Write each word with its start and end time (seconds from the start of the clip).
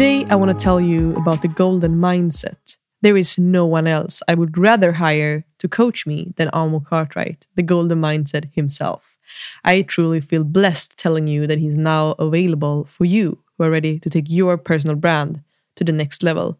Today, 0.00 0.24
I 0.30 0.36
want 0.36 0.50
to 0.50 0.64
tell 0.64 0.80
you 0.80 1.14
about 1.16 1.42
the 1.42 1.48
golden 1.48 1.96
mindset. 1.96 2.78
There 3.02 3.18
is 3.18 3.36
no 3.36 3.66
one 3.66 3.86
else 3.86 4.22
I 4.26 4.32
would 4.32 4.56
rather 4.56 4.92
hire 4.92 5.44
to 5.58 5.68
coach 5.68 6.06
me 6.06 6.32
than 6.36 6.48
Amo 6.54 6.80
Cartwright, 6.80 7.46
the 7.54 7.62
golden 7.62 8.00
mindset 8.00 8.50
himself. 8.54 9.18
I 9.62 9.82
truly 9.82 10.22
feel 10.22 10.42
blessed 10.42 10.96
telling 10.96 11.26
you 11.26 11.46
that 11.46 11.58
he's 11.58 11.76
now 11.76 12.12
available 12.12 12.86
for 12.86 13.04
you 13.04 13.40
who 13.58 13.64
are 13.64 13.70
ready 13.70 13.98
to 13.98 14.08
take 14.08 14.30
your 14.30 14.56
personal 14.56 14.96
brand 14.96 15.42
to 15.76 15.84
the 15.84 15.92
next 15.92 16.22
level. 16.22 16.58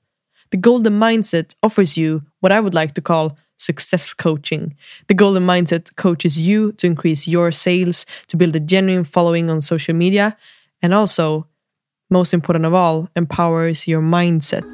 The 0.50 0.58
golden 0.58 1.00
mindset 1.00 1.54
offers 1.62 1.96
you 1.96 2.24
what 2.40 2.52
I 2.52 2.60
would 2.60 2.74
like 2.74 2.92
to 2.92 3.00
call 3.00 3.38
success 3.56 4.12
coaching. 4.12 4.76
The 5.06 5.14
golden 5.14 5.46
mindset 5.46 5.96
coaches 5.96 6.36
you 6.36 6.72
to 6.72 6.86
increase 6.86 7.26
your 7.26 7.52
sales, 7.52 8.04
to 8.28 8.36
build 8.36 8.54
a 8.54 8.60
genuine 8.60 9.04
following 9.04 9.48
on 9.48 9.62
social 9.62 9.94
media, 9.94 10.36
and 10.82 10.92
also 10.92 11.46
most 12.10 12.34
important 12.34 12.66
of 12.66 12.74
all, 12.74 13.08
empowers 13.16 13.86
your 13.86 14.02
mindset. 14.02 14.66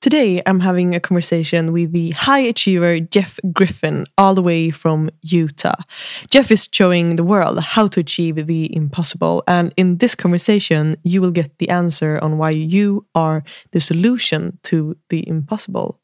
Today, 0.00 0.40
I'm 0.46 0.60
having 0.60 0.94
a 0.94 1.00
conversation 1.00 1.72
with 1.72 1.92
the 1.92 2.12
high 2.12 2.38
achiever 2.38 3.00
Jeff 3.00 3.38
Griffin, 3.52 4.06
all 4.16 4.34
the 4.34 4.40
way 4.40 4.70
from 4.70 5.10
Utah. 5.20 5.74
Jeff 6.30 6.50
is 6.50 6.70
showing 6.72 7.16
the 7.16 7.24
world 7.24 7.58
how 7.60 7.86
to 7.88 8.00
achieve 8.00 8.46
the 8.46 8.74
impossible, 8.74 9.44
and 9.46 9.74
in 9.76 9.98
this 9.98 10.14
conversation, 10.14 10.96
you 11.02 11.20
will 11.20 11.30
get 11.30 11.58
the 11.58 11.68
answer 11.68 12.18
on 12.22 12.38
why 12.38 12.48
you 12.48 13.04
are 13.14 13.44
the 13.72 13.80
solution 13.80 14.58
to 14.62 14.96
the 15.10 15.28
impossible. 15.28 16.00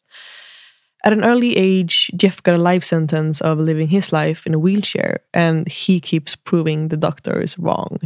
At 1.07 1.13
an 1.13 1.23
early 1.23 1.57
age, 1.57 2.11
Jeff 2.17 2.43
got 2.43 2.57
a 2.57 2.59
life 2.59 2.83
sentence 2.83 3.41
of 3.41 3.61
living 3.61 3.87
his 3.87 4.13
life 4.13 4.45
in 4.45 4.55
a 4.55 4.59
wheelchair, 4.59 5.21
and 5.33 5.69
he 5.69 6.01
keeps 6.01 6.35
proving 6.35 6.89
the 6.89 6.97
doctors 6.97 7.57
wrong. 7.61 8.01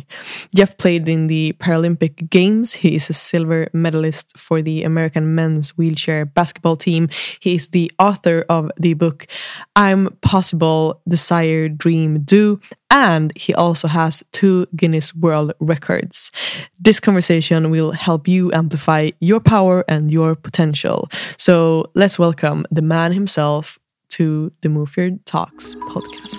Jeff 0.55 0.77
played 0.77 1.09
in 1.09 1.27
the 1.27 1.55
Paralympic 1.59 2.29
Games. 2.29 2.75
He 2.75 2.95
is 2.97 3.09
a 3.09 3.15
silver 3.15 3.71
medalist 3.73 4.37
for 4.37 4.61
the 4.61 4.83
American 4.83 5.35
men's 5.35 5.79
wheelchair 5.79 6.27
basketball 6.27 6.77
team. 6.77 7.09
He 7.41 7.55
is 7.55 7.71
the 7.71 7.91
author 7.99 8.45
of 8.51 8.71
the 8.77 8.93
book 8.93 9.27
I'm 9.75 10.15
Possible, 10.21 11.01
Desire, 11.09 11.71
Dream, 11.71 12.21
Do, 12.21 12.61
and 12.91 13.33
he 13.37 13.55
also 13.55 13.89
has 13.89 14.23
two 14.33 14.67
Guinness 14.77 15.15
World 15.15 15.53
Records. 15.61 16.31
This 16.79 17.01
conversation 17.01 17.71
will 17.71 17.93
help 17.93 18.27
you 18.29 18.53
amplify 18.53 19.11
your 19.21 19.41
power 19.41 19.85
and 19.89 20.11
your 20.11 20.35
potential. 20.35 21.09
So 21.39 21.87
let's 21.95 22.19
welcome 22.19 22.67
the 22.71 22.83
man 22.83 23.13
himself 23.13 23.79
to 24.11 24.53
the 24.61 24.69
Mofjärd 24.69 25.21
Talks 25.25 25.75
podcast. 25.77 26.37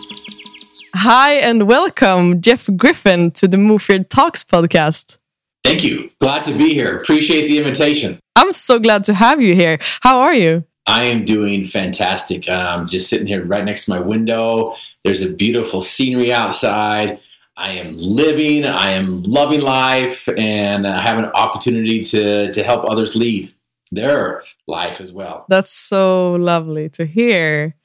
Hi, 0.94 1.34
and 1.36 1.68
welcome, 1.68 2.42
Jeff 2.42 2.70
Griffin, 2.76 3.32
to 3.32 3.48
the 3.48 3.58
Mofjärd 3.58 4.10
Talks 4.10 4.44
podcast. 4.44 5.18
Thank 5.64 5.84
you. 5.84 6.12
Glad 6.20 6.44
to 6.44 6.58
be 6.58 6.74
here. 6.74 6.98
Appreciate 6.98 7.48
the 7.48 7.58
invitation. 7.58 8.20
I'm 8.36 8.52
so 8.52 8.80
glad 8.80 9.04
to 9.06 9.14
have 9.14 9.42
you 9.42 9.56
here. 9.56 9.80
How 10.02 10.20
are 10.20 10.34
you? 10.34 10.66
I 10.88 11.06
am 11.06 11.26
doing 11.26 11.64
fantastic. 11.64 12.50
I'm 12.50 12.88
just 12.88 13.10
sitting 13.10 13.28
here 13.28 13.46
right 13.46 13.64
next 13.64 13.86
to 13.86 13.92
my 13.92 14.00
window. 14.00 14.74
There's 15.04 15.22
a 15.22 15.30
beautiful 15.30 15.82
scenery 15.82 16.34
outside. 16.34 17.20
I 17.58 17.72
am 17.74 17.96
living, 17.96 18.66
I 18.66 18.92
am 18.92 19.22
loving 19.24 19.62
life, 19.62 20.28
and 20.38 20.88
I 20.88 21.02
have 21.02 21.20
an 21.20 21.26
opportunity 21.36 22.02
to, 22.06 22.52
to 22.52 22.64
help 22.64 22.90
others 22.90 23.16
lead 23.16 23.54
their 23.92 24.44
life 24.68 25.02
as 25.02 25.12
well. 25.12 25.46
That's 25.50 25.72
so 25.72 26.34
lovely 26.34 26.90
to 26.90 27.06
hear. 27.06 27.76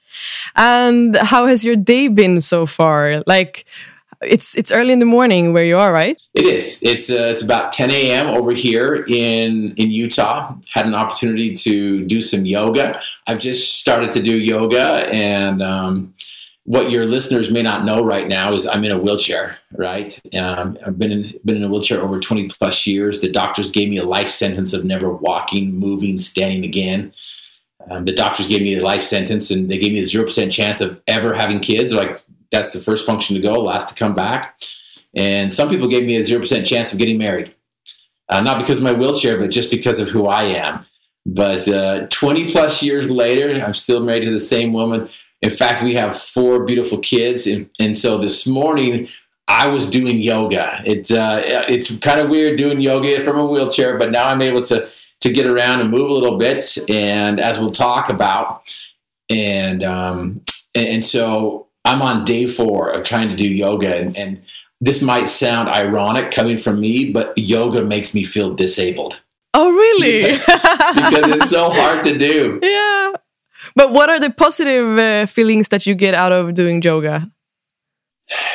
And 0.54 1.16
how 1.16 1.46
has 1.46 1.64
your 1.64 1.76
day 1.76 2.08
been 2.08 2.40
so 2.40 2.64
far? 2.64 3.22
Like, 3.26 3.66
it's 4.26 4.56
it's 4.56 4.72
early 4.72 4.92
in 4.92 4.98
the 4.98 5.06
morning 5.06 5.52
where 5.52 5.64
you 5.64 5.78
are, 5.78 5.92
right? 5.92 6.16
It 6.34 6.46
is. 6.46 6.80
It's 6.82 7.10
uh, 7.10 7.28
it's 7.30 7.42
about 7.42 7.72
10 7.72 7.90
a.m. 7.90 8.26
over 8.28 8.52
here 8.52 9.06
in 9.08 9.74
in 9.76 9.90
Utah. 9.90 10.54
Had 10.72 10.86
an 10.86 10.94
opportunity 10.94 11.54
to 11.54 12.04
do 12.04 12.20
some 12.20 12.44
yoga. 12.44 13.00
I've 13.26 13.38
just 13.38 13.80
started 13.80 14.12
to 14.12 14.22
do 14.22 14.38
yoga, 14.38 15.08
and 15.12 15.62
um, 15.62 16.14
what 16.64 16.90
your 16.90 17.06
listeners 17.06 17.50
may 17.50 17.62
not 17.62 17.84
know 17.84 18.04
right 18.04 18.28
now 18.28 18.52
is 18.52 18.66
I'm 18.66 18.84
in 18.84 18.92
a 18.92 18.98
wheelchair. 18.98 19.58
Right, 19.72 20.18
um, 20.34 20.76
I've 20.86 20.98
been 20.98 21.12
in 21.12 21.34
been 21.44 21.56
in 21.56 21.64
a 21.64 21.68
wheelchair 21.68 22.02
over 22.02 22.20
20 22.20 22.48
plus 22.48 22.86
years. 22.86 23.20
The 23.20 23.30
doctors 23.30 23.70
gave 23.70 23.88
me 23.88 23.98
a 23.98 24.04
life 24.04 24.28
sentence 24.28 24.72
of 24.72 24.84
never 24.84 25.10
walking, 25.10 25.74
moving, 25.74 26.18
standing 26.18 26.64
again. 26.64 27.12
Um, 27.88 28.04
the 28.04 28.12
doctors 28.12 28.48
gave 28.48 28.62
me 28.62 28.76
a 28.76 28.82
life 28.82 29.02
sentence, 29.02 29.50
and 29.50 29.70
they 29.70 29.78
gave 29.78 29.92
me 29.92 30.00
a 30.00 30.04
zero 30.04 30.24
percent 30.24 30.50
chance 30.50 30.80
of 30.80 31.00
ever 31.06 31.34
having 31.34 31.60
kids. 31.60 31.92
Like 31.92 32.20
that's 32.50 32.72
the 32.72 32.80
first 32.80 33.06
function 33.06 33.34
to 33.34 33.42
go, 33.42 33.60
last 33.60 33.88
to 33.88 33.94
come 33.94 34.14
back. 34.14 34.60
And 35.14 35.50
some 35.50 35.68
people 35.68 35.88
gave 35.88 36.04
me 36.04 36.16
a 36.16 36.20
0% 36.20 36.64
chance 36.66 36.92
of 36.92 36.98
getting 36.98 37.18
married. 37.18 37.54
Uh, 38.28 38.40
not 38.40 38.58
because 38.58 38.78
of 38.78 38.84
my 38.84 38.92
wheelchair, 38.92 39.38
but 39.38 39.50
just 39.50 39.70
because 39.70 39.98
of 40.00 40.08
who 40.08 40.26
I 40.26 40.42
am. 40.42 40.84
But 41.24 41.68
uh, 41.68 42.06
20 42.08 42.52
plus 42.52 42.82
years 42.82 43.10
later, 43.10 43.50
I'm 43.64 43.74
still 43.74 44.00
married 44.00 44.22
to 44.22 44.30
the 44.30 44.38
same 44.38 44.72
woman. 44.72 45.08
In 45.42 45.50
fact, 45.50 45.82
we 45.82 45.94
have 45.94 46.20
four 46.20 46.64
beautiful 46.64 46.98
kids. 46.98 47.46
And, 47.46 47.68
and 47.80 47.96
so 47.96 48.18
this 48.18 48.46
morning, 48.46 49.08
I 49.48 49.68
was 49.68 49.88
doing 49.88 50.18
yoga. 50.18 50.82
It, 50.84 51.10
uh, 51.10 51.42
it's 51.68 51.96
kind 51.98 52.20
of 52.20 52.28
weird 52.28 52.58
doing 52.58 52.80
yoga 52.80 53.22
from 53.22 53.38
a 53.38 53.46
wheelchair, 53.46 53.96
but 53.98 54.10
now 54.10 54.26
I'm 54.26 54.42
able 54.42 54.62
to, 54.62 54.88
to 55.20 55.32
get 55.32 55.46
around 55.46 55.80
and 55.80 55.90
move 55.90 56.10
a 56.10 56.12
little 56.12 56.36
bit. 56.36 56.76
And 56.88 57.40
as 57.40 57.58
we'll 57.58 57.72
talk 57.72 58.08
about, 58.08 58.62
and, 59.30 59.82
um, 59.82 60.42
and, 60.74 60.86
and 60.88 61.04
so 61.04 61.65
I'm 61.86 62.02
on 62.02 62.24
day 62.24 62.46
four 62.46 62.90
of 62.90 63.04
trying 63.04 63.28
to 63.28 63.36
do 63.36 63.46
yoga, 63.46 63.94
and, 63.96 64.16
and 64.16 64.42
this 64.80 65.00
might 65.00 65.28
sound 65.28 65.68
ironic 65.68 66.32
coming 66.32 66.56
from 66.56 66.80
me, 66.80 67.12
but 67.12 67.36
yoga 67.38 67.82
makes 67.82 68.12
me 68.12 68.24
feel 68.24 68.54
disabled. 68.54 69.22
Oh, 69.54 69.70
really? 69.70 70.32
because 70.36 71.30
it's 71.32 71.50
so 71.50 71.70
hard 71.70 72.04
to 72.04 72.18
do. 72.18 72.58
Yeah. 72.62 73.12
But 73.74 73.92
what 73.92 74.10
are 74.10 74.20
the 74.20 74.30
positive 74.30 74.98
uh, 74.98 75.26
feelings 75.26 75.68
that 75.68 75.86
you 75.86 75.94
get 75.94 76.14
out 76.14 76.32
of 76.32 76.54
doing 76.54 76.82
yoga? 76.82 77.30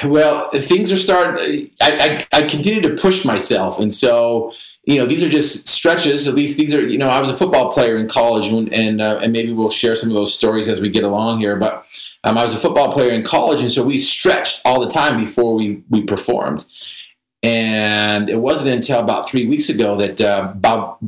Well, 0.04 0.50
things 0.52 0.92
are 0.92 0.98
starting. 0.98 1.72
I, 1.82 2.28
I, 2.34 2.40
I 2.40 2.42
continue 2.42 2.82
to 2.82 2.96
push 2.96 3.24
myself, 3.24 3.80
and 3.80 3.94
so 3.94 4.52
you 4.84 4.98
know 4.98 5.06
these 5.06 5.24
are 5.24 5.30
just 5.30 5.70
stretches. 5.70 6.28
At 6.28 6.36
least 6.36 6.58
these 6.58 6.74
are 6.74 6.86
you 6.86 6.98
know 6.98 7.08
I 7.08 7.22
was 7.22 7.30
a 7.30 7.34
football 7.34 7.72
player 7.72 7.98
in 7.98 8.10
college, 8.10 8.50
and 8.50 8.74
and, 8.74 9.00
uh, 9.00 9.20
and 9.24 9.32
maybe 9.32 9.54
we'll 9.54 9.70
share 9.70 9.96
some 9.96 10.10
of 10.10 10.16
those 10.16 10.34
stories 10.34 10.68
as 10.68 10.82
we 10.82 10.90
get 10.90 11.06
along 11.06 11.40
here. 11.40 11.56
But 11.56 11.86
um, 12.24 12.38
I 12.38 12.44
was 12.44 12.54
a 12.54 12.58
football 12.58 12.92
player 12.92 13.12
in 13.12 13.24
college, 13.24 13.62
and 13.62 13.72
so 13.72 13.84
we 13.84 13.98
stretched 13.98 14.62
all 14.64 14.80
the 14.80 14.90
time 14.90 15.20
before 15.20 15.54
we 15.56 15.84
we 15.90 16.04
performed. 16.04 16.66
And 17.44 18.30
it 18.30 18.38
wasn't 18.38 18.70
until 18.70 19.00
about 19.00 19.28
three 19.28 19.48
weeks 19.48 19.70
ago 19.70 19.96
that 19.96 20.22
uh, 20.22 20.54
Bob 20.56 21.00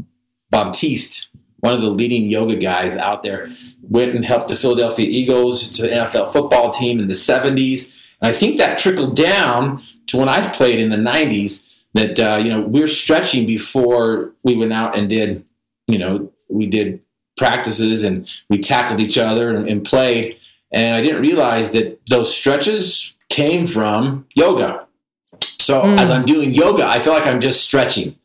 Baptiste, 0.50 1.28
one 1.60 1.74
of 1.74 1.82
the 1.82 1.90
leading 1.90 2.26
yoga 2.26 2.56
guys 2.56 2.98
out 2.98 3.22
there, 3.22 3.52
went 3.84 4.16
and 4.16 4.26
helped 4.26 4.48
the 4.48 4.56
Philadelphia 4.56 5.06
Eagles 5.06 5.70
to 5.72 5.84
the 5.84 5.90
NFL 5.90 6.34
football 6.34 6.72
team 6.72 7.00
in 7.00 7.08
the 7.08 7.14
70s. 7.14 7.94
And 8.20 8.34
I 8.36 8.38
think 8.38 8.58
that 8.58 8.80
trickled 8.80 9.16
down 9.16 9.84
to 10.08 10.18
when 10.18 10.30
I 10.30 10.50
played 10.50 10.80
in 10.80 10.90
the 10.90 10.98
90s. 10.98 11.70
That 11.96 12.20
uh, 12.20 12.40
you 12.42 12.50
know 12.50 12.62
we're 12.62 12.88
stretching 12.88 13.46
before 13.46 14.32
we 14.42 14.56
went 14.56 14.74
out 14.74 14.98
and 14.98 15.08
did 15.08 15.46
you 15.86 16.00
know 16.00 16.32
we 16.50 16.66
did 16.66 17.00
practices 17.38 18.04
and 18.04 18.28
we 18.50 18.58
tackled 18.58 19.00
each 19.00 19.20
other 19.20 19.56
and, 19.56 19.70
and 19.70 19.86
played 19.86 20.40
and 20.74 20.96
I 20.96 21.02
didn't 21.02 21.22
realize 21.22 21.72
that 21.72 22.00
those 22.08 22.34
stretches 22.34 23.14
came 23.30 23.68
from 23.68 24.28
yoga. 24.34 24.86
So 25.60 25.82
mm. 25.82 26.00
as 26.00 26.10
I'm 26.10 26.26
doing 26.26 26.54
yoga, 26.54 26.86
I 26.86 27.00
feel 27.00 27.14
like 27.14 27.26
I'm 27.26 27.40
just 27.40 27.64
stretching. 27.64 28.16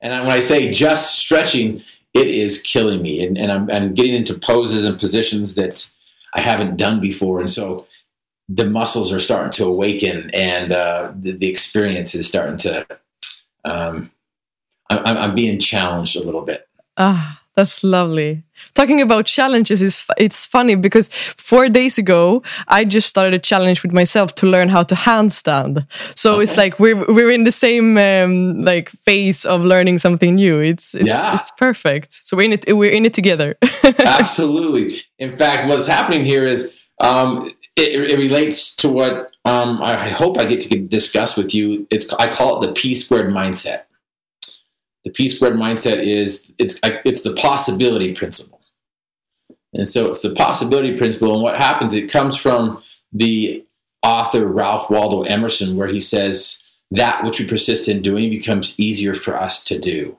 And 0.00 0.12
when 0.26 0.30
I 0.30 0.40
say 0.40 0.70
just 0.70 1.16
stretching, 1.16 1.82
it 2.14 2.28
is 2.28 2.62
killing 2.62 3.02
me. 3.02 3.24
And, 3.24 3.36
and 3.36 3.52
I'm, 3.52 3.70
I'm 3.70 3.94
getting 3.94 4.14
into 4.14 4.34
poses 4.34 4.84
and 4.84 4.98
positions 4.98 5.54
that 5.56 5.88
I 6.34 6.40
haven't 6.40 6.76
done 6.76 7.00
before. 7.00 7.40
And 7.40 7.50
so 7.50 7.86
the 8.48 8.64
muscles 8.64 9.12
are 9.12 9.18
starting 9.18 9.52
to 9.52 9.66
awaken 9.66 10.30
and 10.32 10.72
uh, 10.72 11.12
the, 11.14 11.32
the, 11.32 11.48
experience 11.48 12.14
is 12.14 12.26
starting 12.26 12.56
to, 12.56 12.86
um, 13.64 14.10
I'm, 14.88 15.16
I'm 15.18 15.34
being 15.34 15.58
challenged 15.58 16.16
a 16.16 16.22
little 16.22 16.42
bit. 16.42 16.66
Ah, 16.96 17.40
That's 17.58 17.82
lovely. 17.82 18.44
Talking 18.74 19.00
about 19.00 19.26
challenges 19.26 19.82
is 19.82 20.04
it's 20.16 20.46
funny 20.46 20.76
because 20.76 21.08
four 21.08 21.68
days 21.68 21.98
ago 21.98 22.44
I 22.68 22.84
just 22.84 23.08
started 23.08 23.34
a 23.34 23.40
challenge 23.40 23.82
with 23.82 23.92
myself 23.92 24.36
to 24.36 24.46
learn 24.46 24.68
how 24.68 24.84
to 24.84 24.94
handstand. 24.94 25.84
So 26.14 26.34
okay. 26.34 26.42
it's 26.44 26.56
like 26.56 26.78
we're 26.78 27.04
we're 27.12 27.32
in 27.32 27.42
the 27.42 27.50
same 27.50 27.98
um, 27.98 28.62
like 28.64 28.90
phase 29.04 29.44
of 29.44 29.62
learning 29.62 29.98
something 29.98 30.36
new. 30.36 30.60
It's 30.60 30.94
it's 30.94 31.08
yeah. 31.08 31.34
it's 31.34 31.50
perfect. 31.50 32.20
So 32.22 32.36
we're 32.36 32.44
in 32.44 32.52
it 32.52 32.76
we're 32.76 32.92
in 32.92 33.04
it 33.04 33.12
together. 33.12 33.56
Absolutely. 33.98 35.00
In 35.18 35.36
fact, 35.36 35.68
what's 35.68 35.88
happening 35.88 36.24
here 36.24 36.46
is 36.46 36.78
um, 37.00 37.52
it, 37.74 38.12
it, 38.12 38.18
relates 38.20 38.76
to 38.76 38.88
what 38.88 39.32
um, 39.44 39.82
I, 39.82 39.94
I 39.94 40.10
hope 40.10 40.38
I 40.38 40.44
get 40.44 40.60
to 40.60 40.78
discuss 40.78 41.36
with 41.36 41.52
you. 41.52 41.88
It's 41.90 42.06
I 42.20 42.28
call 42.28 42.62
it 42.62 42.68
the 42.68 42.72
P 42.72 42.94
squared 42.94 43.34
mindset 43.34 43.87
the 45.04 45.10
P 45.10 45.28
squared 45.28 45.54
mindset 45.54 46.04
is 46.04 46.50
it's 46.58 46.78
it's 46.82 47.22
the 47.22 47.34
possibility 47.34 48.14
principle, 48.14 48.60
and 49.72 49.86
so 49.86 50.06
it's 50.06 50.20
the 50.20 50.34
possibility 50.34 50.96
principle. 50.96 51.34
And 51.34 51.42
what 51.42 51.56
happens? 51.56 51.94
It 51.94 52.10
comes 52.10 52.36
from 52.36 52.82
the 53.12 53.64
author 54.02 54.46
Ralph 54.46 54.90
Waldo 54.90 55.22
Emerson, 55.22 55.76
where 55.76 55.88
he 55.88 56.00
says 56.00 56.62
that 56.90 57.24
which 57.24 57.38
we 57.38 57.46
persist 57.46 57.88
in 57.88 58.02
doing 58.02 58.30
becomes 58.30 58.74
easier 58.78 59.14
for 59.14 59.38
us 59.38 59.62
to 59.64 59.78
do. 59.78 60.18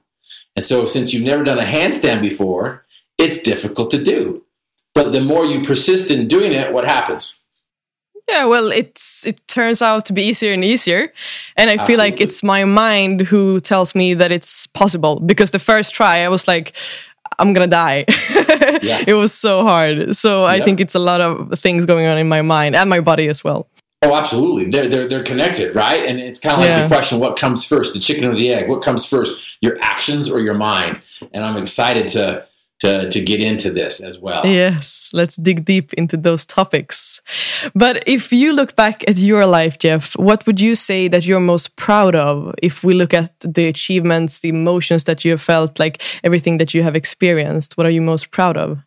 And 0.55 0.63
so, 0.63 0.85
since 0.85 1.13
you've 1.13 1.23
never 1.23 1.43
done 1.43 1.59
a 1.59 1.63
handstand 1.63 2.21
before, 2.21 2.85
it's 3.17 3.39
difficult 3.41 3.91
to 3.91 4.03
do. 4.03 4.43
But 4.93 5.11
the 5.11 5.21
more 5.21 5.45
you 5.45 5.61
persist 5.61 6.11
in 6.11 6.27
doing 6.27 6.51
it, 6.51 6.73
what 6.73 6.85
happens? 6.85 7.41
Yeah, 8.29 8.45
well, 8.45 8.71
it's 8.71 9.25
it 9.25 9.45
turns 9.47 9.81
out 9.81 10.05
to 10.05 10.13
be 10.13 10.23
easier 10.23 10.53
and 10.53 10.63
easier, 10.63 11.11
and 11.57 11.69
I 11.69 11.73
Absolutely. 11.73 11.85
feel 11.85 11.99
like 11.99 12.21
it's 12.21 12.43
my 12.43 12.63
mind 12.65 13.21
who 13.21 13.59
tells 13.59 13.95
me 13.95 14.13
that 14.13 14.31
it's 14.31 14.67
possible. 14.67 15.19
Because 15.19 15.51
the 15.51 15.59
first 15.59 15.95
try, 15.95 16.19
I 16.19 16.29
was 16.29 16.47
like, 16.47 16.73
I'm 17.39 17.53
gonna 17.53 17.67
die. 17.67 18.05
yeah. 18.81 19.03
It 19.07 19.15
was 19.15 19.33
so 19.33 19.63
hard. 19.63 20.15
So 20.15 20.45
I 20.45 20.61
think 20.61 20.79
it's 20.79 20.95
a 20.95 20.99
lot 20.99 21.21
of 21.21 21.57
things 21.59 21.85
going 21.85 22.05
on 22.05 22.17
in 22.17 22.27
my 22.27 22.41
mind 22.41 22.75
and 22.75 22.89
my 22.89 22.99
body 22.99 23.27
as 23.29 23.43
well. 23.43 23.67
Oh, 24.01 24.15
absolutely. 24.15 24.69
They're 24.69 24.87
they're 24.87 25.07
they're 25.07 25.23
connected, 25.23 25.75
right? 25.75 26.05
And 26.05 26.19
it's 26.19 26.39
kind 26.39 26.55
of 26.55 26.61
like 26.61 26.69
yeah. 26.69 26.81
the 26.83 26.87
question: 26.87 27.19
What 27.19 27.37
comes 27.37 27.65
first, 27.65 27.93
the 27.93 27.99
chicken 27.99 28.25
or 28.25 28.35
the 28.35 28.53
egg? 28.53 28.69
What 28.69 28.81
comes 28.81 29.05
first, 29.05 29.57
your 29.61 29.77
actions 29.81 30.29
or 30.29 30.39
your 30.39 30.53
mind? 30.53 31.01
And 31.33 31.43
I'm 31.43 31.57
excited 31.57 32.07
to 32.09 32.45
to, 32.79 33.09
to 33.09 33.21
get 33.21 33.41
into 33.41 33.71
this 33.71 33.99
as 33.99 34.19
well. 34.19 34.45
Yes, 34.45 35.11
let's 35.13 35.35
dig 35.35 35.65
deep 35.65 35.93
into 35.93 36.15
those 36.15 36.45
topics. 36.45 37.21
But 37.75 38.03
if 38.07 38.31
you 38.31 38.53
look 38.53 38.75
back 38.75 39.07
at 39.07 39.17
your 39.17 39.45
life, 39.45 39.79
Jeff, 39.79 40.17
what 40.17 40.45
would 40.47 40.61
you 40.61 40.75
say 40.75 41.07
that 41.09 41.25
you're 41.25 41.41
most 41.41 41.75
proud 41.75 42.15
of 42.15 42.55
if 42.63 42.83
we 42.83 42.93
look 42.93 43.13
at 43.13 43.37
the 43.41 43.67
achievements, 43.67 44.39
the 44.39 44.49
emotions 44.49 45.03
that 45.03 45.25
you 45.25 45.31
have 45.31 45.41
felt, 45.41 45.79
like 45.79 46.01
everything 46.23 46.57
that 46.57 46.73
you 46.73 46.83
have 46.83 46.95
experienced? 46.95 47.77
What 47.77 47.85
are 47.85 47.91
you 47.91 48.01
most 48.01 48.31
proud 48.31 48.55
of? 48.55 48.79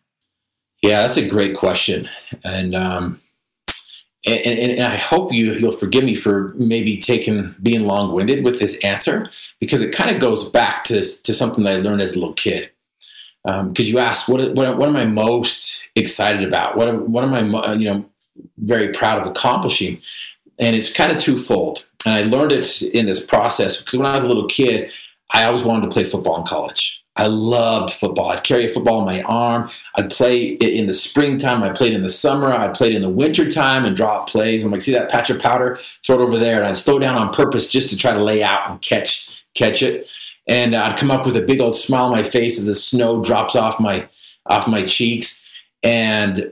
Yeah, 0.81 1.01
that's 1.01 1.17
a 1.17 1.27
great 1.27 1.55
question. 1.55 2.09
And, 2.43 2.75
um, 2.75 3.21
and, 4.25 4.39
and, 4.39 4.71
and, 4.79 4.93
I 4.93 4.97
hope 4.97 5.33
you 5.33 5.53
you'll 5.53 5.73
forgive 5.73 6.05
me 6.05 6.15
for 6.15 6.53
maybe 6.55 6.97
taking 6.97 7.53
being 7.61 7.85
long 7.85 8.13
winded 8.13 8.45
with 8.45 8.57
this 8.57 8.77
answer 8.77 9.29
because 9.59 9.81
it 9.81 9.93
kind 9.93 10.15
of 10.15 10.21
goes 10.21 10.49
back 10.49 10.85
to 10.85 11.01
to 11.23 11.33
something 11.33 11.65
that 11.65 11.75
I 11.75 11.81
learned 11.81 12.01
as 12.01 12.13
a 12.13 12.19
little 12.19 12.33
kid 12.33 12.71
because 13.43 13.89
um, 13.89 13.93
you 13.93 13.99
asked 13.99 14.29
what, 14.29 14.53
what 14.53 14.77
what 14.77 14.87
am 14.87 14.95
I 14.95 15.05
most 15.05 15.83
excited 15.95 16.47
about? 16.47 16.77
What 16.77 16.87
am, 16.87 17.11
what 17.11 17.23
am 17.23 17.55
I 17.55 17.73
you 17.73 17.91
know 17.91 18.05
very 18.57 18.93
proud 18.93 19.19
of 19.19 19.27
accomplishing? 19.27 19.99
And 20.59 20.75
it's 20.75 20.93
kind 20.93 21.11
of 21.11 21.17
twofold. 21.17 21.85
And 22.05 22.15
I 22.15 22.21
learned 22.37 22.53
it 22.53 22.81
in 22.81 23.05
this 23.05 23.25
process 23.25 23.77
because 23.77 23.97
when 23.97 24.05
I 24.05 24.13
was 24.13 24.23
a 24.23 24.27
little 24.27 24.47
kid, 24.47 24.91
I 25.33 25.43
always 25.45 25.63
wanted 25.63 25.87
to 25.87 25.91
play 25.91 26.03
football 26.03 26.37
in 26.37 26.45
college. 26.45 27.03
I 27.15 27.27
loved 27.27 27.93
football. 27.93 28.29
I'd 28.29 28.43
carry 28.43 28.65
a 28.65 28.69
football 28.69 28.99
on 28.99 29.05
my 29.05 29.21
arm. 29.23 29.69
I'd 29.95 30.09
play 30.09 30.53
it 30.53 30.73
in 30.73 30.87
the 30.87 30.93
springtime. 30.93 31.61
I 31.61 31.69
played 31.69 31.93
in 31.93 32.01
the 32.01 32.09
summer. 32.09 32.47
I 32.47 32.69
played 32.69 32.93
in 32.93 33.03
the 33.03 33.09
wintertime 33.09 33.85
and 33.85 33.95
draw 33.95 34.21
up 34.21 34.27
plays. 34.27 34.63
I'm 34.63 34.71
like, 34.71 34.81
see 34.81 34.93
that 34.93 35.11
patch 35.11 35.29
of 35.29 35.39
powder? 35.39 35.79
Throw 36.03 36.19
it 36.19 36.23
over 36.23 36.39
there. 36.39 36.57
And 36.57 36.65
I'd 36.65 36.77
slow 36.77 36.97
down 36.97 37.17
on 37.17 37.31
purpose 37.31 37.69
just 37.69 37.89
to 37.89 37.97
try 37.97 38.13
to 38.13 38.23
lay 38.23 38.41
out 38.41 38.69
and 38.69 38.81
catch 38.81 39.29
catch 39.53 39.83
it 39.83 40.07
and 40.47 40.75
I'd 40.75 40.97
come 40.97 41.11
up 41.11 41.25
with 41.25 41.35
a 41.35 41.41
big 41.41 41.61
old 41.61 41.75
smile 41.75 42.05
on 42.05 42.11
my 42.11 42.23
face 42.23 42.59
as 42.59 42.65
the 42.65 42.75
snow 42.75 43.23
drops 43.23 43.55
off 43.55 43.79
my 43.79 44.07
off 44.47 44.67
my 44.67 44.83
cheeks, 44.83 45.41
and 45.83 46.51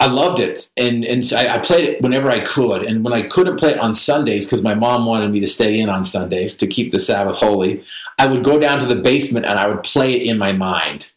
I 0.00 0.06
loved 0.06 0.40
it. 0.40 0.70
And 0.76 1.04
and 1.04 1.24
so 1.24 1.36
I, 1.36 1.54
I, 1.54 1.58
played 1.58 1.88
it 1.88 2.02
whenever 2.02 2.30
I 2.30 2.40
could, 2.40 2.82
and 2.82 3.04
when 3.04 3.12
I 3.12 3.22
couldn't 3.22 3.58
play 3.58 3.70
it 3.70 3.78
on 3.78 3.94
Sundays 3.94 4.46
because 4.46 4.62
my 4.62 4.74
mom 4.74 5.06
wanted 5.06 5.30
me 5.30 5.40
to 5.40 5.46
stay 5.46 5.78
in 5.78 5.88
on 5.88 6.02
Sundays 6.02 6.56
to 6.56 6.66
keep 6.66 6.90
the 6.90 6.98
Sabbath 6.98 7.36
holy, 7.36 7.84
I 8.18 8.26
would 8.26 8.42
go 8.42 8.58
down 8.58 8.80
to 8.80 8.86
the 8.86 8.96
basement 8.96 9.46
and 9.46 9.58
I 9.58 9.68
would 9.68 9.82
play 9.82 10.14
it 10.14 10.22
in 10.26 10.38
my 10.38 10.52
mind. 10.52 11.08